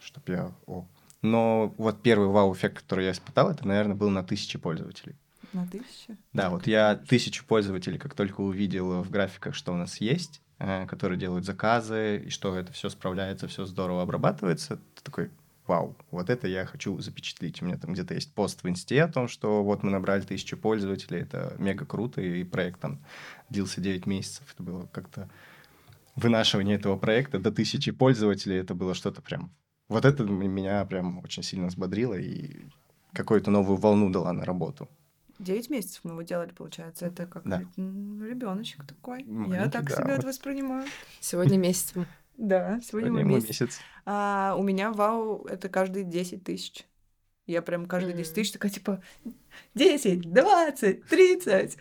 чтоб 0.00 0.28
я... 0.28 0.52
О. 0.66 0.84
Но 1.22 1.74
вот 1.78 2.02
первый 2.02 2.28
вау-эффект, 2.28 2.78
который 2.78 3.04
я 3.04 3.12
испытал, 3.12 3.50
это, 3.50 3.66
наверное, 3.66 3.94
был 3.94 4.10
на 4.10 4.24
тысячи 4.24 4.58
пользователей. 4.58 5.16
На 5.52 5.66
тысячу? 5.66 6.16
Да, 6.32 6.50
вот 6.50 6.66
я 6.66 6.96
тысячу 6.96 7.46
пользователей, 7.46 7.98
как 7.98 8.14
только 8.14 8.40
увидел 8.40 9.02
в 9.02 9.10
графиках, 9.10 9.54
что 9.54 9.72
у 9.72 9.76
нас 9.76 10.00
есть, 10.00 10.42
э, 10.58 10.86
которые 10.86 11.18
делают 11.18 11.44
заказы, 11.44 12.24
и 12.26 12.30
что 12.30 12.56
это 12.56 12.72
все 12.72 12.88
справляется, 12.88 13.46
все 13.46 13.64
здорово 13.64 14.02
обрабатывается, 14.02 14.76
ты 14.96 15.02
такой, 15.04 15.30
вау, 15.66 15.96
вот 16.10 16.30
это 16.30 16.46
я 16.48 16.66
хочу 16.66 16.98
запечатлить. 17.00 17.62
У 17.62 17.64
меня 17.64 17.76
там 17.78 17.92
где-то 17.92 18.14
есть 18.14 18.32
пост 18.34 18.62
в 18.62 18.68
инсте 18.68 19.02
о 19.02 19.08
том, 19.08 19.28
что 19.28 19.62
вот 19.62 19.82
мы 19.82 19.90
набрали 19.90 20.22
тысячу 20.22 20.56
пользователей, 20.56 21.20
это 21.20 21.54
мега 21.58 21.84
круто, 21.84 22.20
и 22.20 22.44
проект 22.44 22.80
там 22.80 23.00
длился 23.50 23.80
9 23.80 24.06
месяцев. 24.06 24.44
Это 24.54 24.62
было 24.62 24.86
как-то 24.92 25.28
вынашивание 26.16 26.76
этого 26.76 26.96
проекта 26.96 27.38
до 27.38 27.52
тысячи 27.52 27.92
пользователей, 27.92 28.56
это 28.56 28.74
было 28.74 28.94
что-то 28.94 29.22
прям... 29.22 29.50
Вот 29.88 30.04
это 30.04 30.24
меня 30.24 30.84
прям 30.84 31.18
очень 31.18 31.42
сильно 31.44 31.68
взбодрило 31.68 32.14
и 32.14 32.66
какую-то 33.12 33.50
новую 33.50 33.76
волну 33.76 34.10
дала 34.10 34.32
на 34.32 34.44
работу. 34.44 34.88
Девять 35.38 35.68
месяцев 35.68 36.00
мы 36.02 36.12
его 36.12 36.22
делали, 36.22 36.50
получается. 36.50 37.06
Это 37.06 37.26
как 37.26 37.44
Да. 37.44 37.60
ребеночек 37.76 38.84
такой. 38.84 39.22
Я 39.22 39.30
Маленький, 39.30 39.70
так 39.70 39.88
да, 39.88 39.94
себе 39.96 40.04
вот. 40.06 40.18
это 40.18 40.26
воспринимаю. 40.26 40.88
Сегодня 41.20 41.58
месяц. 41.58 41.92
Да, 42.36 42.80
сегодня 42.82 43.10
мы 43.12 43.20
Ему 43.20 43.30
месяц. 43.30 43.48
месяц. 43.60 43.78
А 44.04 44.54
у 44.58 44.62
меня 44.62 44.92
вау, 44.92 45.44
это 45.46 45.68
каждые 45.68 46.04
10 46.04 46.44
тысяч. 46.44 46.86
Я 47.46 47.62
прям 47.62 47.86
каждые 47.86 48.14
10 48.14 48.30
М. 48.30 48.34
тысяч 48.34 48.52
такая, 48.52 48.70
типа, 48.72 49.02
10, 49.74 50.20
20, 50.32 51.06
30. 51.06 51.78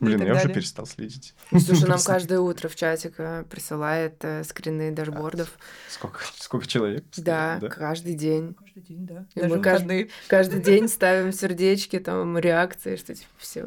Ну 0.00 0.06
Блин, 0.06 0.22
я 0.22 0.34
уже 0.34 0.48
перестал 0.48 0.86
следить. 0.86 1.34
Слушай, 1.50 1.88
нам 1.88 2.00
каждое 2.00 2.38
утро 2.38 2.68
в 2.68 2.76
чатик 2.76 3.14
э, 3.18 3.44
присылает 3.50 4.24
э, 4.24 4.44
скрины 4.44 4.92
дашбордов. 4.92 5.58
Сколько, 5.88 6.20
сколько 6.36 6.68
человек? 6.68 7.04
Да, 7.16 7.58
каждый 7.68 8.14
день. 8.14 8.54
Каждый 8.54 8.82
день, 8.82 9.06
да. 9.06 9.26
Мы 9.34 9.60
каждый-. 9.60 10.10
Каждый 10.28 10.60
день 10.62 10.86
ставим 10.86 11.32
сердечки, 11.32 11.98
там 11.98 12.38
реакции, 12.38 12.94
что 12.94 13.12
типа 13.12 13.28
все 13.38 13.62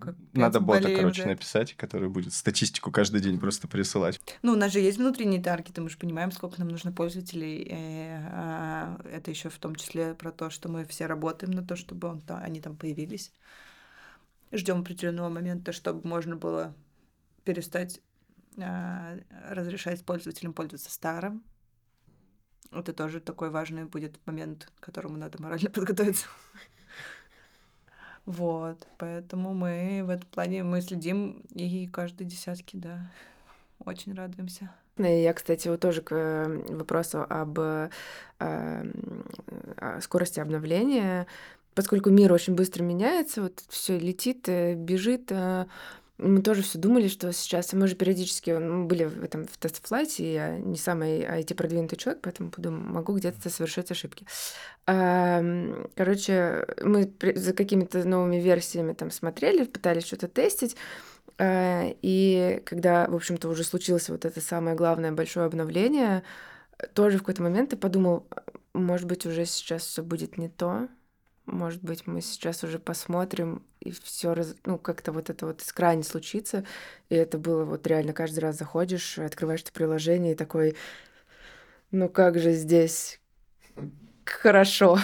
как 0.00 0.16
Надо 0.34 0.60
бота, 0.60 0.94
короче, 0.94 1.24
написать, 1.24 1.74
который 1.74 2.10
будет 2.10 2.34
статистику 2.34 2.90
каждый 2.90 3.20
день 3.20 3.40
просто 3.40 3.66
присылать. 3.66 4.20
Ну, 4.42 4.52
у 4.52 4.56
нас 4.56 4.70
же 4.70 4.80
есть 4.80 4.98
внутренние 4.98 5.42
таргеты, 5.42 5.80
мы 5.80 5.88
же 5.88 5.96
понимаем, 5.96 6.30
сколько 6.30 6.58
нам 6.58 6.68
нужно 6.68 6.92
пользователей. 6.92 7.66
э, 7.70 8.28
а, 8.32 9.00
Это 9.10 9.30
еще 9.30 9.48
в 9.48 9.56
том 9.56 9.76
числе 9.76 10.14
про 10.14 10.30
то, 10.30 10.50
что 10.50 10.68
мы 10.68 10.84
все 10.84 11.06
работаем 11.06 11.52
на 11.52 11.64
то, 11.64 11.74
чтобы 11.74 12.20
они 12.28 12.60
там 12.60 12.76
появились. 12.76 13.32
Ждем 14.54 14.80
определенного 14.80 15.28
момента, 15.28 15.72
чтобы 15.72 16.06
можно 16.08 16.36
было 16.36 16.74
перестать 17.44 18.00
а, 18.58 19.18
разрешать 19.50 20.04
пользователям 20.04 20.52
пользоваться 20.52 20.90
старым. 20.90 21.42
Это 22.70 22.92
тоже 22.92 23.20
такой 23.20 23.50
важный 23.50 23.84
будет 23.84 24.18
момент, 24.26 24.70
к 24.78 24.84
которому 24.84 25.16
надо 25.16 25.40
морально 25.42 25.70
подготовиться. 25.74 26.26
Вот, 28.26 28.86
поэтому 28.96 29.52
мы 29.52 30.02
в 30.04 30.08
этом 30.08 30.28
плане 30.30 30.62
мы 30.62 30.80
следим 30.80 31.42
и 31.50 31.86
каждые 31.86 32.26
десятки, 32.26 32.76
да, 32.76 33.10
очень 33.80 34.14
радуемся. 34.14 34.70
И 34.96 35.02
я, 35.02 35.34
кстати, 35.34 35.68
вот 35.68 35.80
тоже 35.80 36.00
к 36.00 36.14
э, 36.14 36.74
вопросу 36.74 37.26
об 37.28 37.58
э, 37.58 37.90
скорости 40.00 40.40
обновления. 40.40 41.26
Поскольку 41.74 42.10
мир 42.10 42.32
очень 42.32 42.54
быстро 42.54 42.82
меняется, 42.82 43.42
вот 43.42 43.62
все 43.68 43.98
летит, 43.98 44.48
э, 44.48 44.74
бежит, 44.74 45.30
э, 45.30 45.66
мы 46.18 46.42
тоже 46.42 46.62
все 46.62 46.78
думали, 46.78 47.08
что 47.08 47.32
сейчас 47.32 47.72
мы 47.72 47.88
же 47.88 47.96
периодически 47.96 48.50
ну, 48.50 48.84
были 48.86 49.04
в 49.04 49.24
этом 49.24 49.46
в 49.46 49.56
тест-флайте, 49.58 50.32
я 50.32 50.58
не 50.58 50.76
самый 50.76 51.22
IT-продвинутый 51.22 51.98
человек, 51.98 52.22
поэтому 52.22 52.50
подумала, 52.50 52.80
могу 52.82 53.16
где-то 53.16 53.50
совершать 53.50 53.90
ошибки. 53.90 54.24
А, 54.86 55.40
м, 55.40 55.90
Короче, 55.96 56.66
мы 56.82 57.12
за 57.34 57.52
какими-то 57.52 58.06
новыми 58.06 58.36
версиями 58.36 58.92
там 58.92 59.10
смотрели, 59.10 59.64
пытались 59.64 60.04
что-то 60.06 60.28
тестить, 60.28 60.76
а, 61.38 61.94
И 62.02 62.62
когда, 62.64 63.08
в 63.08 63.14
общем-то, 63.16 63.48
уже 63.48 63.64
случилось 63.64 64.08
вот 64.08 64.24
это 64.24 64.40
самое 64.40 64.76
главное 64.76 65.12
большое 65.12 65.46
обновление, 65.46 66.22
тоже 66.94 67.18
в 67.18 67.20
какой-то 67.22 67.42
момент 67.42 67.70
ты 67.70 67.76
подумал, 67.76 68.26
может 68.72 69.06
быть, 69.06 69.26
уже 69.26 69.46
сейчас 69.46 69.82
все 69.84 70.02
будет 70.02 70.38
не 70.38 70.48
то, 70.48 70.88
может 71.46 71.82
быть, 71.82 72.06
мы 72.06 72.20
сейчас 72.20 72.64
уже 72.64 72.78
посмотрим, 72.78 73.62
и 73.80 73.90
все, 73.90 74.34
ну, 74.64 74.78
как-то 74.78 75.12
вот 75.12 75.30
это 75.30 75.46
вот 75.46 75.60
искра 75.60 75.94
не 75.94 76.02
случится. 76.02 76.64
И 77.10 77.14
это 77.14 77.38
было 77.38 77.64
вот 77.64 77.86
реально 77.86 78.12
каждый 78.12 78.40
раз 78.40 78.56
заходишь, 78.56 79.18
открываешь 79.18 79.62
это 79.62 79.72
приложение 79.72 80.32
и 80.32 80.36
такой, 80.36 80.76
ну 81.90 82.08
как 82.08 82.38
же 82.38 82.52
здесь 82.52 83.20
хорошо. 84.24 84.98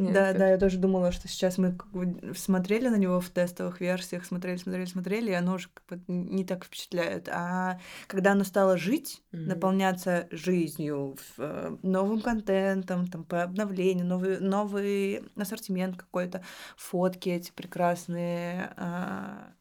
Нет, 0.00 0.14
Да, 0.14 0.32
да, 0.32 0.50
я 0.50 0.58
тоже 0.58 0.78
думала, 0.78 1.12
что 1.12 1.28
сейчас 1.28 1.58
мы 1.58 1.72
как 1.72 1.88
бы 1.90 2.34
смотрели 2.34 2.88
на 2.88 2.96
него 2.96 3.20
в 3.20 3.28
тестовых 3.30 3.80
версиях, 3.80 4.24
смотрели, 4.24 4.56
смотрели, 4.56 4.84
смотрели, 4.86 5.30
и 5.30 5.34
оно 5.34 5.54
уже 5.54 5.68
как 5.74 5.84
бы 5.86 6.02
не 6.08 6.44
так 6.44 6.64
впечатляет. 6.64 7.28
А 7.28 7.78
когда 8.06 8.32
оно 8.32 8.44
стало 8.44 8.76
жить, 8.76 9.22
Мгм. 9.32 9.46
наполняться 9.46 10.26
жизнью, 10.30 11.16
э, 11.38 11.76
новым 11.82 12.20
контентом, 12.22 13.06
там, 13.08 13.24
по 13.24 13.42
обновлению, 13.42 14.06
новый, 14.06 14.40
новый 14.40 15.22
ассортимент 15.36 15.96
какой-то, 15.96 16.42
фотки 16.76 17.28
эти 17.28 17.52
прекрасные, 17.52 18.72
а, 18.76 19.52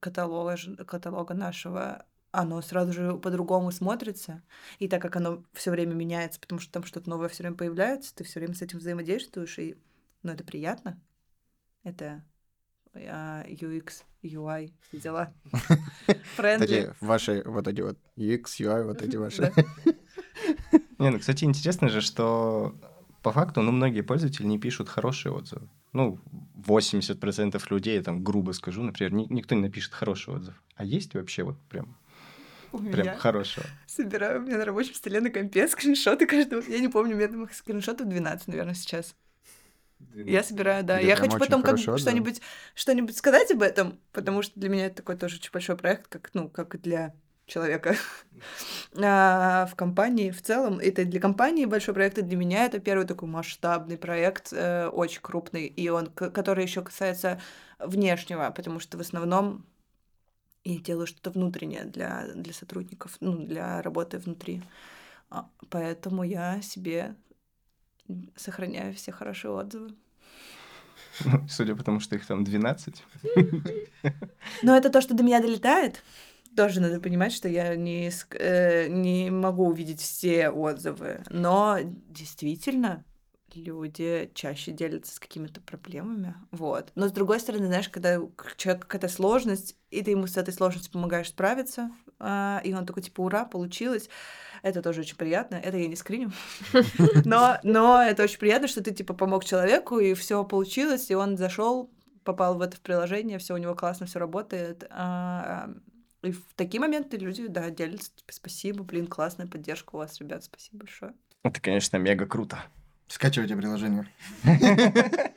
каталога, 0.00 0.56
каталога 0.86 1.34
нашего, 1.34 2.04
оно 2.32 2.62
сразу 2.62 2.92
же 2.92 3.16
по-другому 3.16 3.70
смотрится. 3.70 4.42
И 4.78 4.88
так 4.88 5.02
как 5.02 5.16
оно 5.16 5.44
все 5.52 5.70
время 5.70 5.94
меняется, 5.94 6.40
потому 6.40 6.60
что 6.60 6.72
там 6.72 6.84
что-то 6.84 7.10
новое 7.10 7.28
все 7.28 7.42
время 7.42 7.56
появляется, 7.56 8.14
ты 8.14 8.24
все 8.24 8.40
время 8.40 8.54
с 8.54 8.62
этим 8.62 8.78
взаимодействуешь, 8.78 9.58
и 9.58 9.76
ну, 10.22 10.32
это 10.32 10.44
приятно. 10.44 11.00
Это 11.82 12.24
а, 12.94 13.44
UX, 13.46 14.04
UI, 14.22 14.72
все 14.88 15.00
дела. 15.00 15.32
Кстати, 16.36 16.94
ваши 17.00 17.42
вот 17.44 17.66
эти 17.68 17.80
вот 17.80 17.98
UX, 18.16 18.44
UI, 18.60 18.84
вот 18.84 19.02
эти 19.02 19.16
ваши. 19.16 19.52
Не, 20.98 21.10
ну, 21.10 21.18
кстати, 21.18 21.44
интересно 21.44 21.88
же, 21.88 22.02
что 22.02 22.74
по 23.22 23.32
факту, 23.32 23.62
ну, 23.62 23.72
многие 23.72 24.02
пользователи 24.02 24.46
не 24.46 24.58
пишут 24.58 24.90
хорошие 24.90 25.32
отзывы. 25.32 25.68
Ну, 25.94 26.20
80% 26.56 27.62
людей, 27.70 27.96
я 27.96 28.02
там 28.02 28.22
грубо 28.22 28.52
скажу, 28.52 28.82
например, 28.82 29.12
ни- 29.14 29.26
никто 29.32 29.54
не 29.54 29.62
напишет 29.62 29.92
хороший 29.92 30.34
отзыв. 30.34 30.54
А 30.76 30.84
есть 30.84 31.14
вообще 31.14 31.42
вот 31.42 31.58
прям, 31.68 31.96
У 32.72 32.78
прям 32.78 33.06
меня 33.06 33.16
хорошего? 33.16 33.66
собираю 33.86 34.40
у 34.40 34.42
меня 34.42 34.58
на 34.58 34.64
рабочем 34.64 34.94
столе 34.94 35.20
на 35.20 35.30
компе 35.30 35.68
скриншоты 35.68 36.26
каждого. 36.26 36.62
Я 36.68 36.78
не 36.78 36.88
помню, 36.88 37.14
у 37.14 37.18
меня 37.18 37.28
там 37.28 37.44
их 37.44 37.54
скриншотов 37.54 38.08
12, 38.08 38.48
наверное, 38.48 38.74
сейчас. 38.74 39.14
Я 40.14 40.42
собираю, 40.42 40.82
да. 40.84 40.98
Где 40.98 41.08
Я 41.08 41.16
прям 41.16 41.30
хочу 41.30 41.38
потом 41.38 41.62
как 41.62 41.72
хорошо, 41.72 41.92
да. 41.92 41.98
что-нибудь 41.98 42.40
что-нибудь 42.74 43.16
сказать 43.16 43.50
об 43.50 43.62
этом, 43.62 43.98
потому 44.12 44.42
что 44.42 44.58
для 44.58 44.68
меня 44.68 44.86
это 44.86 44.96
такой 44.96 45.16
тоже 45.16 45.36
очень 45.36 45.50
большой 45.52 45.76
проект, 45.76 46.08
как, 46.08 46.30
ну, 46.32 46.48
как 46.48 46.74
и 46.74 46.78
для 46.78 47.14
человека 47.46 47.96
А, 48.96 49.66
в 49.66 49.74
компании 49.74 50.30
в 50.30 50.40
целом. 50.40 50.78
Это 50.78 51.04
для 51.04 51.20
компании 51.20 51.66
большой 51.66 51.94
проект, 51.94 52.18
и 52.18 52.22
для 52.22 52.36
меня 52.36 52.64
это 52.64 52.78
первый 52.80 53.06
такой 53.06 53.28
масштабный 53.28 53.98
проект, 53.98 54.52
э, 54.52 54.88
очень 54.88 55.20
крупный, 55.20 55.66
и 55.66 55.88
он, 55.88 56.06
который 56.06 56.64
еще 56.64 56.82
касается 56.82 57.40
внешнего, 57.78 58.50
потому 58.50 58.80
что 58.80 58.96
в 58.96 59.00
основном 59.00 59.66
я 60.64 60.78
делаю 60.78 61.06
что-то 61.06 61.30
внутреннее 61.30 61.84
для, 61.84 62.26
для 62.34 62.52
сотрудников, 62.52 63.16
ну, 63.20 63.46
для 63.46 63.82
работы 63.82 64.18
внутри. 64.18 64.62
А, 65.30 65.48
Поэтому 65.68 66.22
я 66.22 66.60
себе 66.62 67.14
сохраняю 68.36 68.94
все 68.94 69.12
хорошие 69.12 69.52
отзывы. 69.52 69.94
Судя 71.48 71.74
по 71.76 71.82
тому, 71.82 72.00
что 72.00 72.16
их 72.16 72.26
там 72.26 72.44
12. 72.44 73.04
Но 74.62 74.76
это 74.76 74.90
то, 74.90 75.00
что 75.00 75.14
до 75.14 75.22
меня 75.22 75.40
долетает. 75.40 76.02
Тоже 76.56 76.80
надо 76.80 77.00
понимать, 77.00 77.32
что 77.32 77.48
я 77.48 77.76
не, 77.76 78.10
э, 78.32 78.88
не 78.88 79.30
могу 79.30 79.68
увидеть 79.68 80.00
все 80.00 80.50
отзывы. 80.50 81.22
Но 81.30 81.78
действительно, 82.08 83.04
люди 83.54 84.30
чаще 84.34 84.72
делятся 84.72 85.14
с 85.14 85.18
какими-то 85.18 85.60
проблемами. 85.60 86.34
Вот. 86.50 86.90
Но 86.94 87.08
с 87.08 87.12
другой 87.12 87.40
стороны, 87.40 87.66
знаешь, 87.66 87.88
когда 87.88 88.20
у 88.20 88.32
человека 88.56 88.86
какая-то 88.86 89.08
сложность, 89.08 89.76
и 89.90 90.02
ты 90.02 90.12
ему 90.12 90.26
с 90.26 90.36
этой 90.36 90.52
сложностью 90.52 90.92
помогаешь 90.92 91.28
справиться, 91.28 91.90
а, 92.18 92.60
и 92.64 92.72
он 92.72 92.86
такой, 92.86 93.02
типа, 93.02 93.22
ура, 93.22 93.44
получилось. 93.44 94.08
Это 94.62 94.82
тоже 94.82 95.00
очень 95.00 95.16
приятно. 95.16 95.56
Это 95.56 95.78
я 95.78 95.88
не 95.88 95.96
скриню. 95.96 96.32
Но, 97.24 97.58
но 97.62 98.02
это 98.02 98.24
очень 98.24 98.38
приятно, 98.38 98.68
что 98.68 98.82
ты, 98.82 98.92
типа, 98.92 99.14
помог 99.14 99.44
человеку, 99.44 99.98
и 99.98 100.14
все 100.14 100.44
получилось, 100.44 101.10
и 101.10 101.14
он 101.14 101.36
зашел 101.36 101.90
попал 102.24 102.56
в 102.56 102.60
это 102.60 102.78
приложение, 102.80 103.38
все 103.38 103.54
у 103.54 103.56
него 103.56 103.74
классно, 103.74 104.06
все 104.06 104.18
работает. 104.18 104.84
А, 104.90 105.70
и 106.22 106.32
в 106.32 106.42
такие 106.54 106.80
моменты 106.80 107.16
люди, 107.16 107.46
да, 107.46 107.70
делятся, 107.70 108.10
типа, 108.14 108.32
спасибо, 108.32 108.84
блин, 108.84 109.06
классная 109.06 109.46
поддержка 109.46 109.94
у 109.94 109.98
вас, 109.98 110.20
ребят, 110.20 110.44
спасибо 110.44 110.80
большое. 110.80 111.14
Это, 111.42 111.60
конечно, 111.60 111.96
мега 111.96 112.26
круто. 112.26 112.58
Скачивайте 113.10 113.56
приложение. 113.56 114.06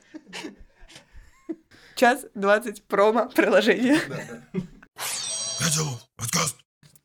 Час 1.96 2.24
20 2.34 2.84
промо 2.84 3.28
приложения. 3.34 3.98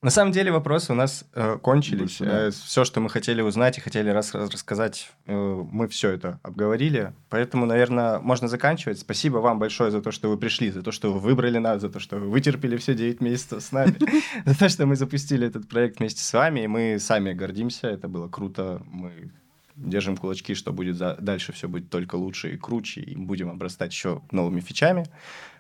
На 0.04 0.12
самом 0.12 0.32
деле 0.32 0.52
вопросы 0.52 0.94
у 0.94 0.96
нас 0.96 1.26
э, 1.34 1.58
кончились. 1.58 2.20
Больше, 2.20 2.26
да. 2.26 2.52
все, 2.52 2.86
что 2.86 3.02
мы 3.02 3.10
хотели 3.10 3.41
узнать 3.41 3.80
и 3.80 3.82
хотели 3.82 4.10
раз, 4.12 4.34
раз- 4.36 4.52
рассказать, 4.52 5.12
э, 5.26 5.34
мы 5.34 5.88
все 5.88 6.12
это 6.12 6.40
обговорили. 6.44 7.14
Поэтому, 7.30 7.66
наверное, 7.66 8.20
можно 8.20 8.48
заканчивать. 8.48 9.00
Спасибо 9.00 9.40
вам 9.40 9.58
большое 9.58 9.90
за 9.90 10.02
то, 10.02 10.12
что 10.12 10.30
вы 10.30 10.38
пришли, 10.38 10.70
за 10.72 10.84
то, 10.84 10.91
что 10.91 11.12
вы 11.12 11.20
выбрали 11.20 11.58
нас, 11.58 11.82
за 11.82 11.90
то, 11.90 12.00
что 12.00 12.18
вы 12.18 12.30
вытерпели 12.30 12.78
все 12.78 12.94
9 12.94 13.22
месяцев 13.22 13.62
с 13.62 13.72
нами, 13.72 13.96
за 14.46 14.58
то, 14.58 14.70
что 14.70 14.86
мы 14.86 14.96
запустили 14.96 15.48
этот 15.48 15.68
проект 15.68 16.00
вместе 16.00 16.24
с 16.24 16.32
вами, 16.32 16.62
и 16.62 16.68
мы 16.68 16.98
сами 17.00 17.34
гордимся. 17.34 17.88
Это 17.88 18.08
было 18.08 18.30
круто. 18.30 18.82
Мы 18.86 19.32
держим 19.80 20.18
кулачки, 20.18 20.53
что 20.56 20.72
будет 20.73 20.97
за- 20.97 21.15
дальше 21.19 21.53
все 21.53 21.68
будет 21.68 21.89
только 21.89 22.15
лучше 22.15 22.53
и 22.53 22.57
круче, 22.57 23.01
и 23.01 23.15
будем 23.15 23.49
обрастать 23.49 23.91
еще 23.91 24.22
новыми 24.31 24.60
фичами. 24.60 25.06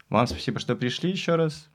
Вам 0.09 0.27
спасибо, 0.27 0.59
что 0.59 0.75
пришли 0.75 1.11
еще 1.11 1.35
раз. 1.35 1.69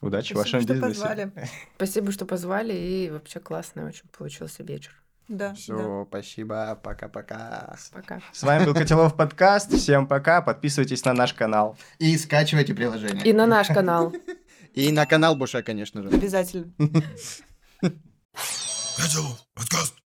Удачи 0.00 0.32
в 0.32 0.36
вашем 0.36 0.62
Спасибо, 0.62 0.78
что 0.78 0.88
бизнесе. 0.88 1.00
позвали. 1.00 1.32
Спасибо, 1.76 2.12
что 2.12 2.26
позвали, 2.26 2.72
и 2.74 3.10
вообще 3.10 3.40
классный 3.40 3.84
очень 3.84 4.08
получился 4.16 4.62
вечер. 4.62 4.92
Да, 5.28 5.50
да. 5.50 5.54
Все, 5.54 6.06
спасибо, 6.08 6.80
пока-пока. 6.82 7.76
Пока. 7.92 8.22
С 8.32 8.42
вами 8.42 8.64
был 8.64 8.72
Котелов 8.74 9.14
подкаст. 9.14 9.70
Всем 9.72 10.06
пока. 10.06 10.40
Подписывайтесь 10.40 11.04
на 11.04 11.12
наш 11.12 11.34
канал. 11.34 11.76
И 11.98 12.16
скачивайте 12.16 12.74
приложение. 12.74 13.22
И 13.24 13.32
на 13.34 13.46
наш 13.46 13.66
канал. 13.68 14.14
И 14.72 14.90
на 14.92 15.04
канал 15.04 15.36
Буша, 15.36 15.62
конечно 15.62 16.02
же. 16.02 16.08
Обязательно. 16.08 16.72
Котелов 18.96 19.46
подкаст. 19.54 19.96